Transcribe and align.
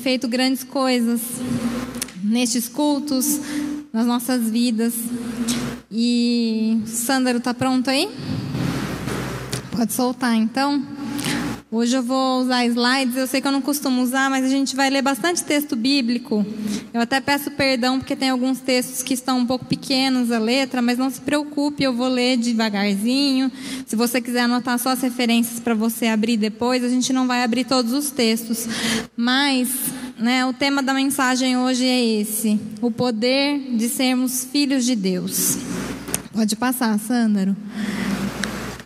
feito 0.00 0.26
grandes 0.26 0.64
coisas 0.64 1.20
nestes 2.22 2.68
cultos, 2.68 3.40
nas 3.92 4.06
nossas 4.06 4.48
vidas. 4.50 4.94
E 5.90 6.80
Sândaro 6.86 7.38
está 7.38 7.52
pronto 7.52 7.90
aí? 7.90 8.08
Pode 9.76 9.92
soltar 9.92 10.34
então. 10.34 10.99
Hoje 11.72 11.96
eu 11.96 12.02
vou 12.02 12.40
usar 12.40 12.66
slides, 12.66 13.14
eu 13.14 13.28
sei 13.28 13.40
que 13.40 13.46
eu 13.46 13.52
não 13.52 13.62
costumo 13.62 14.02
usar, 14.02 14.28
mas 14.28 14.44
a 14.44 14.48
gente 14.48 14.74
vai 14.74 14.90
ler 14.90 15.02
bastante 15.02 15.44
texto 15.44 15.76
bíblico. 15.76 16.44
Eu 16.92 17.00
até 17.00 17.20
peço 17.20 17.48
perdão 17.52 18.00
porque 18.00 18.16
tem 18.16 18.30
alguns 18.30 18.58
textos 18.58 19.04
que 19.04 19.14
estão 19.14 19.38
um 19.38 19.46
pouco 19.46 19.64
pequenos 19.64 20.32
a 20.32 20.38
letra, 20.40 20.82
mas 20.82 20.98
não 20.98 21.08
se 21.08 21.20
preocupe, 21.20 21.84
eu 21.84 21.94
vou 21.94 22.08
ler 22.08 22.36
devagarzinho. 22.38 23.52
Se 23.86 23.94
você 23.94 24.20
quiser 24.20 24.40
anotar 24.40 24.80
só 24.80 24.88
as 24.88 25.00
referências 25.00 25.60
para 25.60 25.72
você 25.72 26.08
abrir 26.08 26.36
depois, 26.36 26.82
a 26.82 26.88
gente 26.88 27.12
não 27.12 27.28
vai 27.28 27.44
abrir 27.44 27.62
todos 27.62 27.92
os 27.92 28.10
textos. 28.10 28.66
Mas 29.16 29.68
né, 30.18 30.44
o 30.44 30.52
tema 30.52 30.82
da 30.82 30.92
mensagem 30.92 31.56
hoje 31.56 31.84
é 31.84 32.04
esse: 32.20 32.58
o 32.82 32.90
poder 32.90 33.76
de 33.76 33.88
sermos 33.88 34.44
filhos 34.44 34.84
de 34.84 34.96
Deus. 34.96 35.56
Pode 36.32 36.56
passar, 36.56 36.98
Sândaro. 36.98 37.54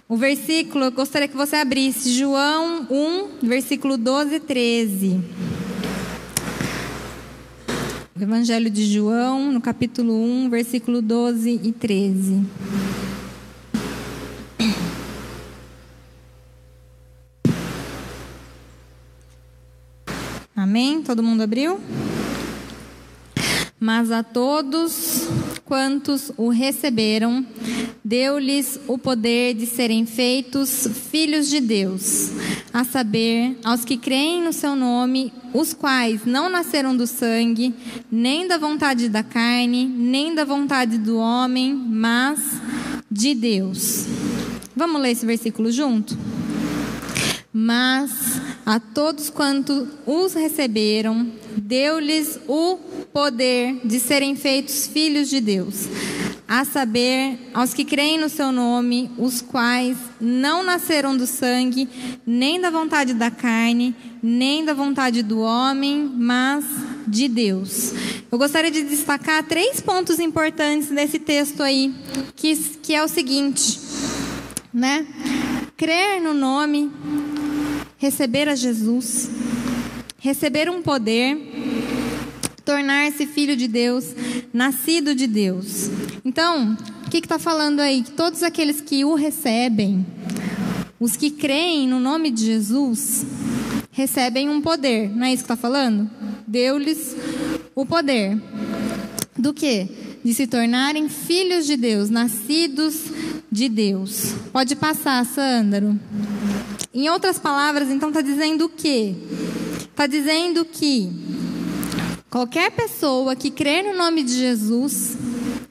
O 0.07 0.19
versículo, 0.19 0.85
eu 0.85 0.93
gostaria 0.93 1.27
que 1.27 1.37
você 1.37 1.57
abrisse 1.57 2.13
João 2.13 2.87
1, 2.91 3.47
versículo 3.47 3.97
12 3.97 4.35
e 4.35 4.41
13. 4.41 5.21
O 8.15 8.23
Evangelho 8.23 8.69
de 8.69 8.85
João, 8.85 9.51
no 9.51 9.63
capítulo 9.63 10.13
1, 10.13 10.51
versículo 10.51 11.01
12 11.01 11.59
e 11.65 11.73
13. 11.73 12.45
Amém? 20.55 21.03
Todo 21.03 21.23
mundo 21.23 21.43
abriu? 21.43 21.81
Mas 23.85 24.11
a 24.11 24.23
todos 24.23 25.29
quantos 25.63 26.33
o 26.39 26.49
receberam, 26.49 27.47
deu-lhes 28.03 28.81
o 28.89 28.97
poder 28.97 29.53
de 29.53 29.67
serem 29.67 30.07
feitos 30.07 30.89
filhos 31.11 31.51
de 31.51 31.61
Deus, 31.61 32.31
a 32.73 32.83
saber, 32.83 33.59
aos 33.63 33.85
que 33.85 33.99
creem 33.99 34.43
no 34.43 34.55
seu 34.55 34.75
nome, 34.75 35.31
os 35.53 35.75
quais 35.75 36.25
não 36.25 36.49
nasceram 36.49 36.97
do 36.97 37.07
sangue, 37.07 37.75
nem 38.11 38.49
da 38.49 38.57
vontade 38.57 39.11
da 39.11 39.23
carne, 39.23 39.85
nem 39.85 40.35
da 40.35 40.47
vontade 40.47 40.97
do 40.97 41.19
homem, 41.19 41.75
mas 41.75 42.41
de 43.11 43.35
Deus. 43.35 44.07
Vamos 44.75 44.99
ler 45.03 45.11
esse 45.11 45.27
versículo 45.27 45.71
junto? 45.71 46.17
Mas 47.53 48.41
a 48.65 48.81
todos 48.81 49.29
quanto 49.29 49.89
os 50.07 50.33
receberam, 50.33 51.31
deu-lhes 51.57 52.39
o 52.49 52.79
poder 53.13 53.81
de 53.85 54.01
serem 54.01 54.35
feitos 54.35 54.87
filhos 54.87 55.29
de 55.29 55.41
Deus, 55.41 55.87
a 56.49 56.65
saber, 56.65 57.39
aos 57.53 57.75
que 57.75 57.85
creem 57.85 58.19
no 58.19 58.29
seu 58.29 58.53
nome, 58.53 59.11
os 59.19 59.41
quais 59.41 59.97
não 60.21 60.63
nasceram 60.63 61.17
do 61.17 61.27
sangue, 61.27 61.89
nem 62.27 62.61
da 62.61 62.71
vontade 62.71 63.15
da 63.15 63.31
carne, 63.31 63.95
nem 64.23 64.65
da 64.65 64.73
vontade 64.73 65.23
do 65.23 65.41
homem, 65.41 66.11
mas 66.17 66.65
de 67.07 67.29
Deus. 67.29 67.93
Eu 68.31 68.39
gostaria 68.39 68.71
de 68.71 68.83
destacar 68.83 69.43
três 69.45 69.81
pontos 69.81 70.19
importantes 70.19 70.89
desse 70.89 71.19
texto 71.19 71.63
aí, 71.63 71.95
que, 72.35 72.57
que 72.83 72.95
é 72.95 73.05
o 73.05 73.09
seguinte, 73.09 73.79
né? 74.73 75.07
Crer 75.77 76.21
no 76.21 76.35
nome, 76.35 76.91
receber 78.05 78.51
a 78.51 78.55
Jesus, 78.55 79.31
receber 80.19 80.69
um 80.69 80.83
poder 80.83 81.39
tornar-se 82.63 83.27
filho 83.27 83.57
de 83.57 83.67
Deus, 83.67 84.15
nascido 84.53 85.15
de 85.15 85.27
Deus. 85.27 85.89
Então, 86.23 86.77
o 87.07 87.11
que 87.11 87.17
está 87.17 87.39
falando 87.39 87.81
aí? 87.81 88.03
Que 88.03 88.11
todos 88.11 88.43
aqueles 88.43 88.83
que 88.83 89.07
o 89.07 89.15
recebem, 89.15 90.05
os 91.01 91.17
que 91.17 91.31
creem 91.31 91.89
no 91.89 91.99
nome 91.99 92.31
de 92.31 92.45
Jesus, 92.45 93.25
recebem 93.91 94.51
um 94.51 94.61
poder. 94.61 95.09
Não 95.09 95.25
é 95.25 95.33
isso 95.33 95.45
que 95.45 95.53
está 95.53 95.57
falando? 95.57 96.11
Deu-lhes 96.47 97.17
o 97.75 97.87
poder. 97.87 98.39
Do 99.35 99.55
que? 99.55 99.89
De 100.23 100.35
se 100.35 100.47
tornarem 100.47 101.09
filhos 101.09 101.65
de 101.67 101.79
Deus, 101.79 102.11
nascidos 102.11 102.97
de 103.51 103.67
Deus. 103.71 104.35
Pode 104.53 104.77
passar, 104.77 105.25
Sândaro. 105.25 105.99
Em 106.95 107.09
outras 107.11 107.39
palavras, 107.39 107.91
então 107.91 108.11
está 108.11 108.21
dizendo 108.21 108.67
o 108.67 108.69
quê? 108.69 109.15
Está 109.91 110.07
dizendo 110.07 110.65
que 110.65 111.11
Qualquer 112.35 112.73
pessoa 112.73 113.37
que 113.37 113.49
crer 113.49 113.85
no 113.85 113.97
nome 113.97 114.25
de 114.25 114.35
Jesus 114.35 115.17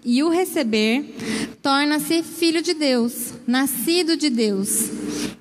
e 0.02 0.24
o 0.24 0.30
receber, 0.30 1.14
torna-se 1.62 2.24
filho 2.24 2.62
de 2.62 2.74
Deus, 2.74 3.34
nascido 3.46 4.16
de 4.16 4.30
Deus. 4.30 4.90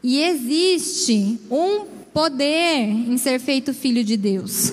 E 0.02 0.20
existe 0.20 1.38
um 1.48 1.84
poder 2.12 2.88
em 2.88 3.16
ser 3.18 3.38
feito 3.38 3.72
filho 3.72 4.02
de 4.02 4.16
Deus. 4.16 4.72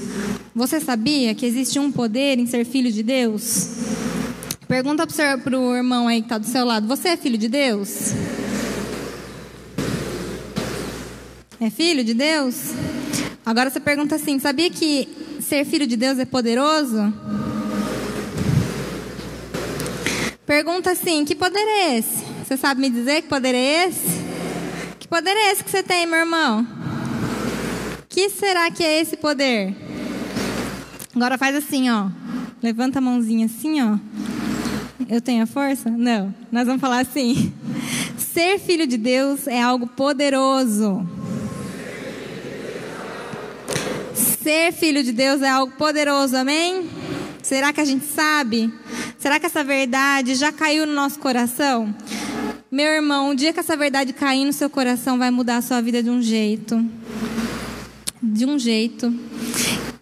Você 0.56 0.80
sabia 0.80 1.36
que 1.36 1.46
existe 1.46 1.78
um 1.78 1.92
poder 1.92 2.40
em 2.40 2.48
ser 2.48 2.66
filho 2.66 2.92
de 2.92 3.04
Deus? 3.04 3.68
Pergunta 4.68 5.06
para 5.06 5.60
o 5.60 5.76
irmão 5.76 6.08
aí 6.08 6.20
que 6.20 6.26
está 6.26 6.40
do 6.40 6.48
seu 6.48 6.66
lado: 6.66 6.88
Você 6.88 7.10
é 7.10 7.18
filho 7.18 7.38
de 7.38 7.48
Deus? 7.48 8.12
É 11.62 11.70
filho 11.70 12.06
de 12.06 12.14
Deus? 12.14 12.74
Agora 13.46 13.70
você 13.70 13.82
pergunta 13.82 14.16
assim: 14.16 14.40
Sabia 14.40 14.70
que 14.70 15.10
ser 15.42 15.66
filho 15.66 15.86
de 15.86 15.98
Deus 15.98 16.18
é 16.18 16.24
poderoso? 16.24 17.14
Pergunta 20.46 20.92
assim: 20.92 21.26
que 21.26 21.36
poder 21.36 21.60
é 21.60 21.98
esse? 21.98 22.24
Você 22.46 22.56
sabe 22.56 22.80
me 22.80 22.90
dizer 22.90 23.24
que 23.24 23.28
poder 23.28 23.54
é 23.54 23.88
esse? 23.88 24.08
Que 25.00 25.08
poder 25.08 25.32
é 25.32 25.52
esse 25.52 25.64
que 25.64 25.70
você 25.70 25.84
tem, 25.84 26.06
meu 26.06 26.20
irmão? 26.20 26.66
Que 28.08 28.30
será 28.30 28.72
que 28.72 28.84
é 28.84 29.02
esse 29.02 29.18
poder? 29.18 29.76
Agora 31.14 31.38
faz 31.38 31.56
assim, 31.56 31.90
ó. 31.90 32.08
Levanta 32.64 33.00
a 33.00 33.02
mãozinha 33.02 33.48
assim, 33.48 33.82
ó. 33.82 33.98
Eu 35.10 35.20
tenho 35.20 35.44
a 35.44 35.46
força? 35.46 35.90
Não. 35.90 36.34
Nós 36.52 36.66
vamos 36.66 36.80
falar 36.80 37.00
assim. 37.00 37.54
Ser 38.18 38.60
filho 38.60 38.88
de 38.88 38.98
Deus 38.98 39.46
é 39.46 39.62
algo 39.62 39.88
poderoso. 39.88 41.19
Ser 44.42 44.72
filho 44.72 45.04
de 45.04 45.12
Deus 45.12 45.42
é 45.42 45.50
algo 45.50 45.74
poderoso, 45.74 46.38
amém? 46.38 46.90
Será 47.44 47.74
que 47.74 47.82
a 47.82 47.86
gente 47.86 48.06
sabe? 48.06 48.74
Será 49.18 49.38
que 49.38 49.46
essa 49.46 49.66
verdade 49.66 50.34
já 50.36 50.50
caiu 50.50 50.88
no 50.88 50.94
nosso 50.94 51.20
coração? 51.20 51.94
Meu 52.72 52.88
irmão, 52.88 53.32
o 53.32 53.36
dia 53.36 53.52
que 53.52 53.60
essa 53.60 53.76
verdade 53.76 54.14
cair 54.14 54.46
no 54.46 54.54
seu 54.54 54.70
coração, 54.70 55.18
vai 55.18 55.30
mudar 55.30 55.58
a 55.58 55.62
sua 55.62 55.82
vida 55.82 56.02
de 56.02 56.10
um 56.10 56.22
jeito. 56.22 56.86
De 58.24 58.46
um 58.46 58.58
jeito. 58.58 59.14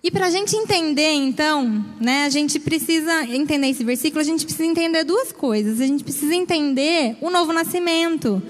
E 0.04 0.12
para 0.12 0.28
a 0.28 0.30
gente 0.30 0.56
entender, 0.56 1.12
então, 1.12 1.84
né, 2.00 2.26
a 2.26 2.30
gente 2.30 2.60
precisa 2.60 3.24
entender 3.26 3.68
esse 3.68 3.84
versículo, 3.84 4.22
a 4.22 4.24
gente 4.24 4.46
precisa 4.46 4.66
entender 4.66 5.04
duas 5.04 5.32
coisas. 5.32 5.82
A 5.82 5.88
gente 5.88 6.04
precisa 6.04 6.36
entender 6.36 7.18
o 7.20 7.32
novo 7.32 7.52
nascimento. 7.52 8.42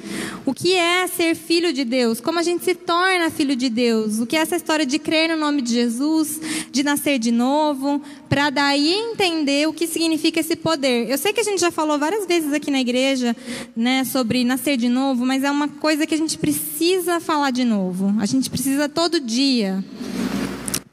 O 0.46 0.53
que 0.53 0.75
é 0.75 1.08
ser 1.08 1.35
filho 1.35 1.72
de 1.72 1.85
Deus? 1.85 2.19
Como 2.19 2.38
a 2.38 2.44
gente 2.44 2.66
se 2.66 2.75
torna 2.75 3.30
filho 3.30 3.56
de 3.56 3.69
Deus? 3.69 4.19
O 4.19 4.28
que 4.28 4.35
é 4.35 4.40
essa 4.40 4.58
história 4.58 4.85
de 4.85 5.00
crer 5.00 5.30
no 5.30 5.38
nome 5.38 5.62
de 5.62 5.74
Jesus, 5.74 6.40
de 6.69 6.84
nascer 6.84 7.18
de 7.18 7.31
novo, 7.31 8.02
para 8.28 8.50
daí 8.50 8.94
entender 8.94 9.68
o 9.69 9.74
que 9.74 9.88
significa 9.88 10.41
esse 10.41 10.56
poder. 10.56 11.09
Eu 11.09 11.18
sei 11.18 11.31
que 11.31 11.40
a 11.40 11.44
gente 11.44 11.62
já 11.62 11.72
falou 11.72 11.97
várias 11.97 12.25
vezes 12.25 12.52
aqui 12.52 12.69
na 12.69 12.81
igreja, 12.81 13.35
né, 13.75 14.03
sobre 14.03 14.44
nascer 14.44 14.75
de 14.75 14.90
novo, 14.90 15.25
mas 15.25 15.44
é 15.44 15.50
uma 15.50 15.69
coisa 15.69 16.06
que 16.06 16.14
a 16.14 16.18
gente 16.18 16.38
precisa 16.38 17.19
falar 17.22 17.52
de 17.52 17.64
novo. 17.64 18.14
A 18.19 18.25
gente 18.25 18.50
precisa 18.50 18.90
todo 18.90 19.19
dia 19.19 19.84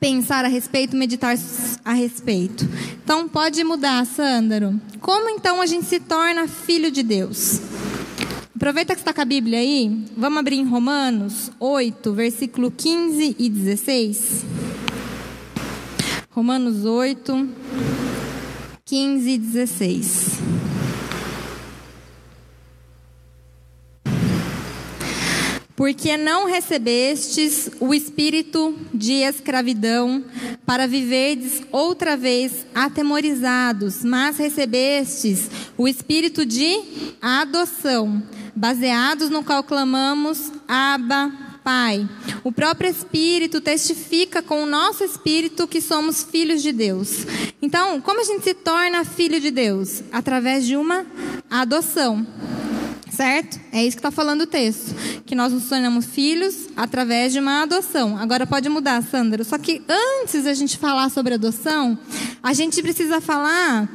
pensar 0.01 0.45
a 0.45 0.49
respeito, 0.49 0.97
meditar 0.97 1.37
a 1.85 1.93
respeito. 1.93 2.69
Então 3.03 3.29
pode 3.29 3.63
mudar, 3.65 4.05
Sândaro. 4.07 4.81
Como 5.01 5.29
então 5.31 5.61
a 5.61 5.67
gente 5.67 5.87
se 5.87 6.01
torna 6.01 6.49
filho 6.49 6.91
de 6.91 7.03
Deus? 7.03 7.61
Aproveita 8.57 8.95
que 8.95 9.01
está 9.01 9.13
com 9.13 9.21
a 9.21 9.25
Bíblia 9.25 9.59
aí, 9.59 10.07
vamos 10.17 10.39
abrir 10.39 10.57
em 10.57 10.65
Romanos 10.65 11.51
8, 11.61 12.13
versículo 12.13 12.71
15 12.71 13.37
e 13.39 13.49
16. 13.49 14.45
Romanos 16.31 16.85
8, 16.85 17.49
15 18.85 19.31
e 19.31 19.39
16. 19.39 20.74
Porque 25.77 26.17
não 26.17 26.47
recebestes 26.47 27.69
o 27.81 27.93
espírito 27.93 28.77
de 28.93 29.15
escravidão 29.15 30.25
para 30.65 30.87
viverdes 30.87 31.63
outra 31.73 32.17
vez 32.17 32.65
atemorizados, 32.75 34.05
mas 34.05 34.39
recebestes 34.39 35.51
o 35.77 35.89
espírito 35.89 36.47
de 36.47 36.81
adoção, 37.21 38.23
baseados 38.55 39.31
no 39.31 39.43
qual 39.43 39.65
clamamos 39.65 40.53
Abba, 40.69 41.33
Pai. 41.65 42.07
O 42.45 42.53
próprio 42.53 42.91
Espírito 42.91 43.59
testifica 43.59 44.43
com 44.43 44.63
o 44.63 44.67
nosso 44.67 45.03
espírito 45.03 45.67
que 45.67 45.81
somos 45.81 46.23
filhos 46.23 46.63
de 46.63 46.71
Deus. 46.73 47.27
Então, 47.61 48.03
como 48.03 48.21
a 48.21 48.25
gente 48.25 48.45
se 48.45 48.53
torna 48.53 49.03
filho 49.03 49.41
de 49.41 49.51
Deus? 49.51 50.03
Através 50.13 50.67
de 50.67 50.77
uma 50.77 51.07
adoção. 51.51 52.27
Certo? 53.15 53.61
É 53.73 53.85
isso 53.85 53.97
que 53.97 54.01
está 54.01 54.11
falando 54.11 54.43
o 54.43 54.47
texto. 54.47 54.95
Que 55.25 55.35
nós 55.35 55.53
nos 55.53 55.69
tornamos 55.69 56.07
filhos 56.07 56.69
através 56.77 57.33
de 57.33 57.39
uma 57.39 57.63
adoção. 57.63 58.17
Agora 58.19 58.47
pode 58.47 58.69
mudar, 58.69 59.03
Sandra. 59.03 59.45
Só 59.45 59.57
que 59.59 59.83
antes 59.89 60.45
da 60.45 60.55
gente 60.55 60.77
falar 60.77 61.11
sobre 61.11 61.35
adoção, 61.35 61.99
a 62.43 62.53
gente 62.53 62.83
precisa 62.83 63.21
falar 63.21 63.89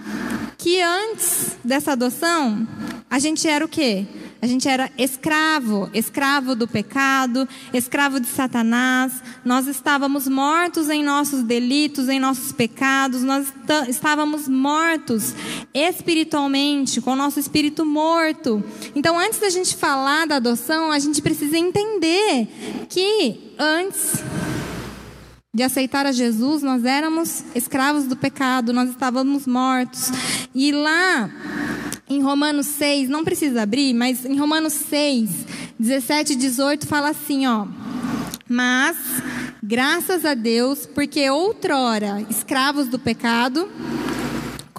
que 0.58 0.82
antes 0.82 1.58
dessa 1.64 1.94
adoção, 1.94 2.68
a 3.10 3.20
gente 3.20 3.48
era 3.48 3.64
o 3.64 3.68
quê? 3.68 4.06
A 4.42 4.48
gente 4.48 4.70
era 4.70 4.90
escravo, 4.98 5.90
escravo 5.94 6.56
do 6.56 6.66
pecado, 6.66 7.48
escravo 7.74 8.22
de 8.22 8.28
Satanás. 8.28 9.22
Nós 9.44 9.68
estávamos 9.68 10.30
mortos 10.30 10.90
em 10.90 11.04
nossos 11.04 11.44
delitos, 11.44 12.08
em 12.08 12.22
nossos 12.22 12.54
pecados. 12.54 13.22
Nós 13.22 13.52
estávamos 13.90 14.48
mortos 14.48 15.36
espiritualmente, 15.74 17.02
com 17.02 17.12
o 17.12 17.16
nosso 17.18 17.38
espírito 17.38 17.86
morto. 17.86 18.64
Então, 18.96 19.20
antes 19.20 19.40
da 19.40 19.50
gente 19.50 19.76
falar 19.76 20.26
da 20.26 20.38
adoção, 20.38 20.90
a 20.90 21.00
gente 21.00 21.22
precisa 21.22 21.58
entender 21.58 22.48
que 22.88 23.54
antes 23.60 24.24
de 25.54 25.64
aceitar 25.64 26.06
a 26.06 26.12
Jesus, 26.14 26.64
nós 26.64 26.86
éramos 26.86 27.44
escravos 27.54 28.06
do 28.06 28.16
pecado, 28.16 28.72
nós 28.72 28.90
estávamos 28.90 29.46
mortos. 29.46 30.12
E 30.56 30.72
lá 30.72 31.30
em 32.10 32.22
Romanos 32.22 32.68
6, 32.68 33.08
não 33.08 33.24
precisa 33.24 33.62
abrir, 33.62 33.94
mas 33.94 34.26
em 34.26 34.38
Romanos 34.38 34.74
6, 34.74 35.30
17 35.80 36.34
e 36.34 36.36
18 36.36 36.88
fala 36.88 37.10
assim, 37.10 37.46
ó. 37.46 37.68
Mas, 38.48 38.98
graças 39.62 40.26
a 40.26 40.34
Deus, 40.34 40.88
porque 40.88 41.30
outrora 41.30 42.26
escravos 42.30 42.88
do 42.88 42.98
pecado, 42.98 43.70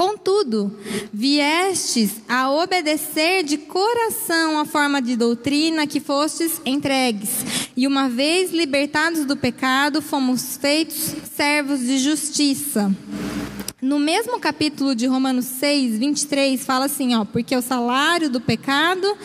Contudo, 0.01 0.75
viestes 1.13 2.23
a 2.27 2.51
obedecer 2.51 3.45
de 3.45 3.59
coração 3.59 4.59
a 4.59 4.65
forma 4.65 5.03
de 5.03 5.15
doutrina 5.15 5.87
que 5.87 6.01
fostes 6.01 6.59
entregues, 6.65 7.29
e 7.77 7.87
uma 7.87 8.09
vez 8.09 8.51
libertados 8.51 9.27
do 9.27 9.37
pecado, 9.37 10.01
fomos 10.01 10.57
feitos 10.57 11.15
servos 11.37 11.81
de 11.81 11.99
justiça. 11.99 12.91
No 13.83 13.99
mesmo 13.99 14.39
capítulo 14.39 14.95
de 14.95 15.07
Romanos 15.07 15.47
6, 15.47 15.97
23, 15.97 16.63
fala 16.63 16.85
assim, 16.85 17.15
ó, 17.15 17.25
porque 17.25 17.57
o 17.57 17.63
salário 17.63 18.29
do 18.29 18.39
pecado 18.39 19.17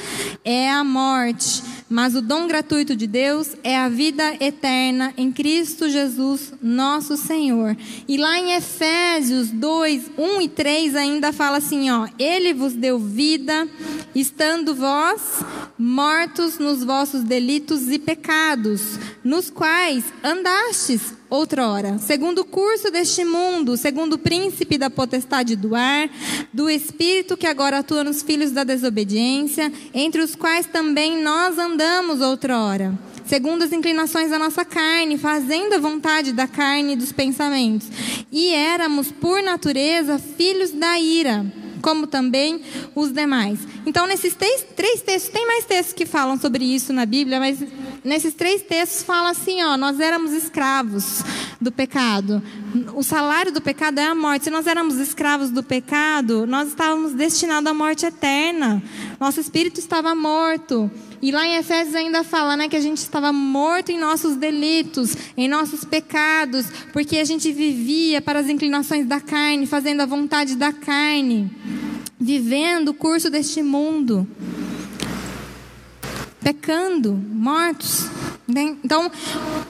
é 0.46 0.72
a 0.72 0.82
morte, 0.82 1.62
mas 1.90 2.16
o 2.16 2.22
dom 2.22 2.48
gratuito 2.48 2.96
de 2.96 3.06
Deus 3.06 3.50
é 3.66 3.78
a 3.78 3.90
vida 3.90 4.38
eterna 4.40 5.14
em 5.18 5.30
Cristo 5.30 5.90
Jesus, 5.90 6.54
nosso 6.62 7.18
Senhor. 7.18 7.76
E 8.08 8.16
lá 8.16 8.40
em 8.40 8.54
Efésios 8.54 9.52
2, 9.52 10.12
1 10.18 10.42
e 10.42 10.48
3 10.48 10.96
ainda 10.96 11.34
fala 11.34 11.58
assim, 11.58 11.92
ó, 11.92 12.08
ele 12.18 12.54
vos 12.54 12.72
deu 12.72 12.98
vida, 12.98 13.68
estando 14.16 14.74
vós 14.74 15.44
mortos 15.78 16.58
nos 16.60 16.82
vossos 16.82 17.24
delitos 17.24 17.90
e 17.90 18.00
pecados, 18.00 18.98
nos 19.22 19.50
quais 19.50 20.06
andastes 20.24 21.14
outrora, 21.36 21.98
segundo 22.00 22.40
o 22.40 22.46
curso 22.46 22.90
deste 22.90 23.24
mundo, 23.24 23.78
segundo 23.78 24.14
o 24.14 24.18
príncipe 24.18 24.78
da 24.78 24.90
potestade 24.90 25.56
do 25.56 25.76
ar, 25.76 26.10
do 26.54 26.70
espírito 26.70 27.38
que 27.38 27.48
agora 27.48 27.80
atua 27.80 28.04
nos 28.04 28.22
filhos 28.22 28.52
da 28.52 28.64
desobediência, 28.64 29.72
entre 29.94 30.22
os 30.22 30.36
quais 30.36 30.66
também 30.66 31.22
nós 31.22 31.58
andamos 31.58 32.22
outrora, 32.22 32.98
segundo 33.26 33.64
as 33.64 33.72
inclinações 33.72 34.30
da 34.30 34.40
nossa 34.40 34.64
carne, 34.64 35.18
fazendo 35.18 35.74
a 35.74 35.80
vontade 35.80 36.32
da 36.32 36.48
carne 36.48 36.94
e 36.94 36.98
dos 36.98 37.12
pensamentos. 37.12 37.88
E 38.32 38.54
éramos, 38.54 39.12
por 39.12 39.42
natureza, 39.42 40.18
filhos 40.18 40.72
da 40.72 41.00
ira 41.00 41.46
como 41.86 42.08
também 42.08 42.62
os 42.96 43.12
demais. 43.12 43.60
Então, 43.86 44.08
nesses 44.08 44.34
três, 44.34 44.66
três 44.76 45.04
textos, 45.04 45.32
tem 45.32 45.46
mais 45.46 45.66
textos 45.66 45.94
que 45.94 46.04
falam 46.04 46.36
sobre 46.36 46.66
isso 46.66 46.92
na 46.92 47.06
Bíblia, 47.06 47.40
mas 47.40 47.60
nesses 48.04 48.34
três 48.34 48.64
textos 48.64 49.04
fala 49.04 49.30
assim: 49.30 49.62
ó, 49.62 49.78
nós 49.78 50.00
éramos 50.00 50.32
escravos 50.32 51.24
do 51.62 51.72
pecado. 51.72 52.42
O 52.96 53.04
salário 53.04 53.52
do 53.52 53.62
pecado 53.62 54.00
é 54.00 54.06
a 54.08 54.16
morte. 54.16 54.46
Se 54.46 54.50
nós 54.50 54.66
éramos 54.66 54.98
escravos 54.98 55.52
do 55.52 55.62
pecado, 55.62 56.48
nós 56.48 56.70
estávamos 56.70 57.14
destinados 57.14 57.70
à 57.70 57.74
morte 57.74 58.04
eterna. 58.04 58.82
Nosso 59.20 59.40
espírito 59.40 59.80
estava 59.80 60.16
morto. 60.16 60.90
E 61.26 61.32
lá 61.32 61.44
em 61.44 61.56
Efésios 61.56 61.96
ainda 61.96 62.24
fala, 62.24 62.56
né, 62.56 62.70
que 62.70 62.76
a 62.76 62.80
gente 62.80 63.00
estava 63.00 63.34
morto 63.34 63.92
em 63.92 63.98
nossos 63.98 64.36
delitos, 64.36 65.18
em 65.36 65.48
nossos 65.48 65.84
pecados, 65.84 66.68
porque 66.94 67.18
a 67.18 67.26
gente 67.26 67.52
vivia 67.52 68.22
para 68.22 68.42
as 68.42 68.48
inclinações 68.48 69.08
da 69.08 69.20
carne, 69.20 69.66
fazendo 69.66 70.02
a 70.02 70.06
vontade 70.06 70.56
da 70.56 70.72
carne, 70.72 71.50
vivendo 72.20 72.90
o 72.90 72.94
curso 72.94 73.32
deste 73.32 73.64
mundo, 73.64 74.28
pecando, 76.42 77.14
mortos. 77.14 78.06
Então, 78.48 79.12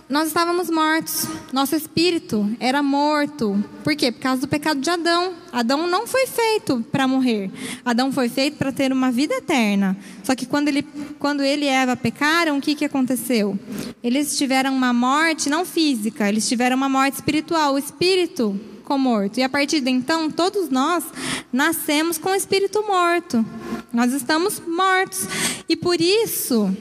nós 0.10 0.28
estávamos 0.28 0.70
mortos. 0.70 1.28
Nosso 1.54 1.76
espírito 1.76 2.50
era 2.60 2.84
morto. 2.84 3.64
Por 3.84 3.96
quê? 3.96 4.12
Por 4.12 4.20
causa 4.20 4.42
do 4.42 4.48
pecado 4.48 4.82
de 4.82 4.90
Adão. 4.90 5.34
Adão 5.52 5.88
não 5.88 6.06
foi 6.06 6.28
feito 6.28 6.84
para 6.92 7.08
morrer. 7.08 7.50
Adão 7.86 8.12
foi 8.12 8.28
feito 8.28 8.58
para 8.58 8.74
ter 8.74 8.92
uma 8.92 9.12
vida 9.12 9.36
eterna. 9.36 9.96
Só 10.24 10.36
que 10.36 10.46
quando 10.46 10.68
ele, 10.68 10.84
quando 11.18 11.42
ele 11.42 11.66
e 11.66 11.70
Eva 11.70 11.96
pecaram, 11.96 12.58
o 12.58 12.62
que, 12.62 12.76
que 12.76 12.84
aconteceu? 12.84 13.58
Eles 14.04 14.38
tiveram 14.38 14.76
uma 14.76 14.92
morte 14.92 15.50
não 15.50 15.64
física, 15.64 16.28
eles 16.28 16.48
tiveram 16.48 16.76
uma 16.76 16.90
morte 16.90 17.16
espiritual. 17.16 17.76
O 17.76 17.78
espírito 17.78 18.60
ficou 18.86 19.00
morto. 19.00 19.40
E 19.40 19.44
a 19.44 19.50
partir 19.50 19.82
de 19.82 19.90
então, 19.90 20.30
todos 20.30 20.70
nós 20.70 21.04
nascemos 21.52 22.20
com 22.20 22.30
o 22.30 22.36
espírito 22.36 22.86
morto. 22.86 23.44
Nós 23.92 24.14
estamos 24.14 24.62
mortos. 24.68 25.28
E 25.68 25.76
por 25.76 26.00
isso, 26.00 26.72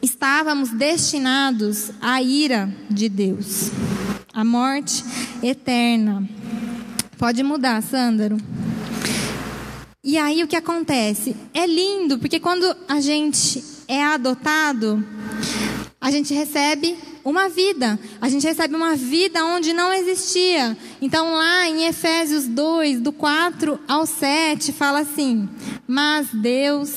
estávamos 0.00 0.70
destinados 0.70 1.90
à 2.00 2.22
ira 2.22 2.72
de 2.88 3.08
Deus, 3.08 3.72
à 4.32 4.44
morte 4.44 5.04
eterna. 5.42 6.28
Pode 7.18 7.42
mudar, 7.42 7.82
Sândaro. 7.82 8.36
E 10.04 10.16
aí 10.16 10.44
o 10.44 10.46
que 10.46 10.56
acontece? 10.56 11.34
É 11.52 11.66
lindo, 11.66 12.20
porque 12.20 12.38
quando 12.38 12.76
a 12.86 13.00
gente 13.00 13.64
é 13.88 14.04
adotado, 14.04 15.04
a 16.00 16.08
gente 16.12 16.32
recebe 16.32 16.96
uma 17.24 17.48
vida. 17.48 17.98
A 18.20 18.28
gente 18.28 18.46
recebe 18.46 18.74
uma 18.74 18.96
vida 18.96 19.44
onde 19.44 19.72
não 19.72 19.92
existia. 19.92 20.76
Então, 21.00 21.32
lá 21.32 21.68
em 21.68 21.86
Efésios 21.86 22.46
2, 22.46 23.00
do 23.00 23.12
4 23.12 23.78
ao 23.86 24.06
7, 24.06 24.72
fala 24.72 25.00
assim: 25.00 25.48
Mas 25.86 26.28
Deus, 26.32 26.90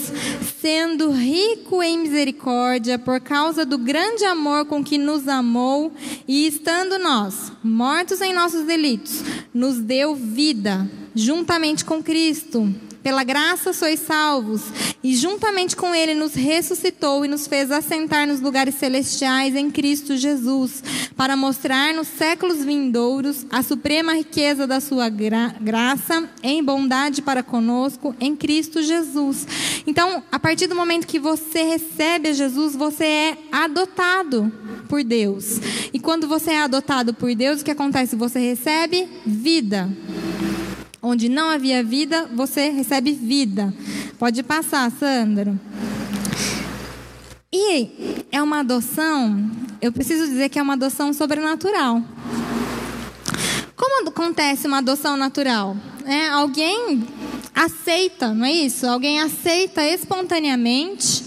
sendo 0.61 1.11
rico 1.11 1.81
em 1.83 1.99
misericórdia, 1.99 2.97
por 2.97 3.19
causa 3.19 3.65
do 3.65 3.77
grande 3.77 4.25
amor 4.25 4.65
com 4.65 4.83
que 4.83 4.97
nos 4.97 5.27
amou, 5.27 5.91
e 6.27 6.47
estando 6.47 6.97
nós 6.97 7.51
mortos 7.63 8.21
em 8.21 8.33
nossos 8.33 8.65
delitos, 8.65 9.23
nos 9.53 9.79
deu 9.79 10.15
vida 10.15 10.89
juntamente 11.13 11.85
com 11.85 12.03
Cristo 12.03 12.73
pela 13.05 13.23
graça 13.23 13.71
sois 13.71 13.99
salvos, 13.99 14.63
e 15.03 15.15
juntamente 15.15 15.75
com 15.75 15.93
Ele 15.93 16.15
nos 16.15 16.33
ressuscitou 16.33 17.23
e 17.23 17.27
nos 17.27 17.45
fez 17.45 17.69
assentar 17.69 18.25
nos 18.25 18.41
lugares 18.41 18.73
celestiais 18.73 19.55
em 19.55 19.69
Cristo 19.69 20.17
Jesus, 20.17 20.83
para 21.15 21.37
mostrar 21.37 21.93
nos 21.93 22.07
séculos 22.07 22.65
vindouros 22.65 23.45
a 23.51 23.61
suprema 23.61 24.15
riqueza 24.15 24.65
da 24.65 24.79
Sua 24.81 25.07
gra 25.07 25.53
graça 25.61 26.27
em 26.41 26.63
bondade 26.63 27.21
para 27.21 27.43
conosco 27.43 28.15
em 28.19 28.35
Cristo 28.35 28.81
Jesus. 28.81 29.45
Então, 29.85 30.23
a 30.31 30.39
partir 30.39 30.65
do 30.65 30.73
momento 30.73 31.05
que 31.05 31.19
você 31.19 31.61
recebe 31.61 32.29
a 32.29 32.33
Jesus, 32.33 32.75
você 32.75 33.05
é 33.05 33.37
adotado 33.51 34.51
por 34.89 35.03
Deus. 35.03 35.59
E 35.93 35.99
quando 35.99 36.27
você 36.27 36.53
é 36.53 36.63
adotado 36.63 37.13
por 37.13 37.35
Deus, 37.35 37.61
o 37.61 37.63
que 37.63 37.69
acontece? 37.69 38.15
Você 38.15 38.39
recebe 38.39 39.07
vida. 39.23 39.91
Onde 41.07 41.29
não 41.29 41.51
havia 41.51 41.83
vida, 41.83 42.27
você 42.33 42.71
recebe 42.71 43.11
vida. 43.11 43.71
Pode 44.17 44.41
passar, 44.41 44.89
Sandro. 44.89 45.59
E 47.53 48.25
é 48.31 48.41
uma 48.41 48.61
adoção, 48.61 49.51
eu 49.79 49.91
preciso 49.91 50.25
dizer 50.25 50.49
que 50.49 50.57
é 50.57 50.61
uma 50.63 50.73
adoção 50.73 51.13
sobrenatural. 51.13 52.01
Como 53.75 54.09
acontece 54.09 54.65
uma 54.65 54.79
adoção 54.79 55.15
natural? 55.15 55.77
É, 56.05 56.27
alguém 56.29 57.07
aceita, 57.53 58.33
não 58.33 58.43
é 58.43 58.51
isso? 58.51 58.87
Alguém 58.87 59.21
aceita 59.21 59.85
espontaneamente 59.85 61.23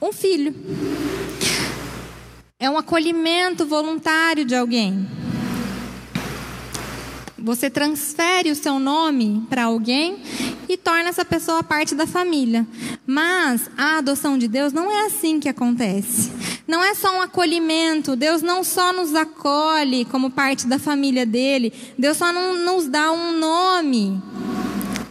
um 0.00 0.14
filho. 0.14 0.54
É 2.58 2.70
um 2.70 2.78
acolhimento 2.78 3.66
voluntário 3.66 4.46
de 4.46 4.54
alguém. 4.54 5.06
Você 7.44 7.68
transfere 7.68 8.50
o 8.50 8.56
seu 8.56 8.78
nome 8.78 9.46
para 9.50 9.64
alguém 9.64 10.16
e 10.66 10.78
torna 10.78 11.10
essa 11.10 11.26
pessoa 11.26 11.62
parte 11.62 11.94
da 11.94 12.06
família. 12.06 12.66
Mas 13.06 13.68
a 13.76 13.98
adoção 13.98 14.38
de 14.38 14.48
Deus 14.48 14.72
não 14.72 14.90
é 14.90 15.04
assim 15.04 15.38
que 15.38 15.46
acontece. 15.46 16.32
Não 16.66 16.82
é 16.82 16.94
só 16.94 17.14
um 17.14 17.20
acolhimento. 17.20 18.16
Deus 18.16 18.40
não 18.40 18.64
só 18.64 18.94
nos 18.94 19.14
acolhe 19.14 20.06
como 20.06 20.30
parte 20.30 20.66
da 20.66 20.78
família 20.78 21.26
dele. 21.26 21.70
Deus 21.98 22.16
só 22.16 22.32
não 22.32 22.64
nos 22.64 22.88
dá 22.88 23.12
um 23.12 23.38
nome. 23.38 24.22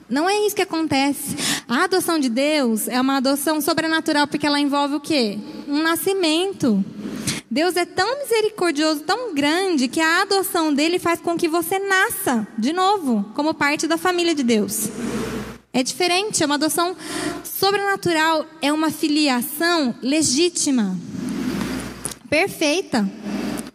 Não 0.09 0.27
é 0.27 0.35
isso 0.47 0.55
que 0.55 0.63
acontece. 0.63 1.35
A 1.67 1.83
adoção 1.83 2.17
de 2.17 2.29
Deus 2.29 2.87
é 2.87 2.99
uma 2.99 3.17
adoção 3.17 3.61
sobrenatural 3.61 4.25
porque 4.25 4.47
ela 4.47 4.59
envolve 4.59 4.95
o 4.95 4.99
quê? 4.99 5.37
Um 5.67 5.83
nascimento. 5.83 6.83
Deus 7.53 7.75
é 7.75 7.85
tão 7.85 8.17
misericordioso, 8.17 9.01
tão 9.01 9.35
grande, 9.35 9.87
que 9.87 10.01
a 10.01 10.23
adoção 10.23 10.73
dele 10.73 10.97
faz 10.97 11.19
com 11.19 11.37
que 11.37 11.47
você 11.47 11.77
nasça 11.77 12.47
de 12.57 12.73
novo, 12.73 13.23
como 13.35 13.53
parte 13.53 13.85
da 13.85 13.95
família 13.95 14.33
de 14.33 14.41
Deus. 14.41 14.89
É 15.71 15.83
diferente, 15.83 16.41
é 16.41 16.47
uma 16.47 16.55
adoção 16.55 16.97
sobrenatural, 17.43 18.43
é 18.59 18.73
uma 18.73 18.89
filiação 18.89 19.93
legítima 20.01 20.97
perfeita. 22.27 23.07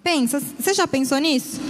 Pensa, 0.03 0.43
você 0.59 0.75
já 0.75 0.89
pensou 0.89 1.19
nisso? 1.19 1.61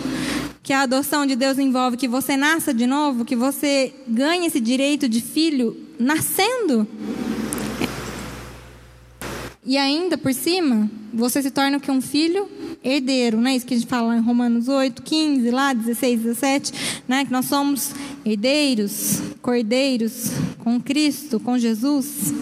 Que 0.62 0.72
a 0.72 0.84
adoção 0.84 1.26
de 1.26 1.36
Deus 1.36 1.58
envolve 1.58 1.98
que 1.98 2.08
você 2.08 2.38
nasça 2.38 2.72
de 2.72 2.86
novo, 2.86 3.22
que 3.22 3.36
você 3.36 3.92
ganhe 4.08 4.46
esse 4.46 4.60
direito 4.60 5.10
de 5.10 5.20
filho 5.20 5.76
nascendo. 5.98 6.88
E 9.68 9.76
ainda 9.76 10.18
por 10.18 10.34
cima, 10.34 10.90
você 11.14 11.40
se 11.40 11.50
torna 11.52 11.76
o 11.76 11.80
que 11.80 11.90
um 11.90 12.00
filho 12.00 12.48
herdeiro, 12.82 13.40
não 13.40 13.50
é 13.50 13.54
isso 13.54 13.66
que 13.66 13.74
a 13.74 13.76
gente 13.76 13.88
fala 13.88 14.16
em 14.16 14.20
Romanos 14.20 14.66
8, 14.66 15.02
15, 15.02 15.50
lá 15.50 15.72
16, 15.72 16.20
17, 16.22 16.72
né? 17.06 17.24
Que 17.24 17.30
nós 17.30 17.44
somos 17.44 17.92
herdeiros, 18.24 19.20
cordeiros 19.40 20.30
com 20.58 20.80
Cristo, 20.80 21.38
com 21.38 21.58
Jesus. 21.58 22.32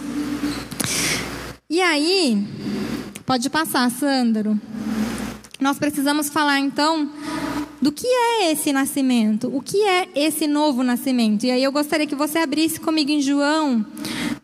E 1.69 1.81
aí, 1.81 2.47
Pode 3.27 3.49
passar, 3.49 3.91
Sândaro. 3.91 4.57
Nós 5.59 5.77
precisamos 5.77 6.29
falar 6.29 6.61
então 6.61 7.11
do 7.81 7.91
que 7.91 8.07
é 8.07 8.53
esse 8.53 8.71
nascimento, 8.71 9.51
o 9.53 9.61
que 9.61 9.83
é 9.83 10.07
esse 10.15 10.47
novo 10.47 10.81
nascimento. 10.81 11.45
E 11.45 11.51
aí 11.51 11.61
eu 11.61 11.73
gostaria 11.73 12.07
que 12.07 12.15
você 12.15 12.39
abrisse 12.39 12.79
comigo 12.79 13.11
em 13.11 13.21
João, 13.21 13.85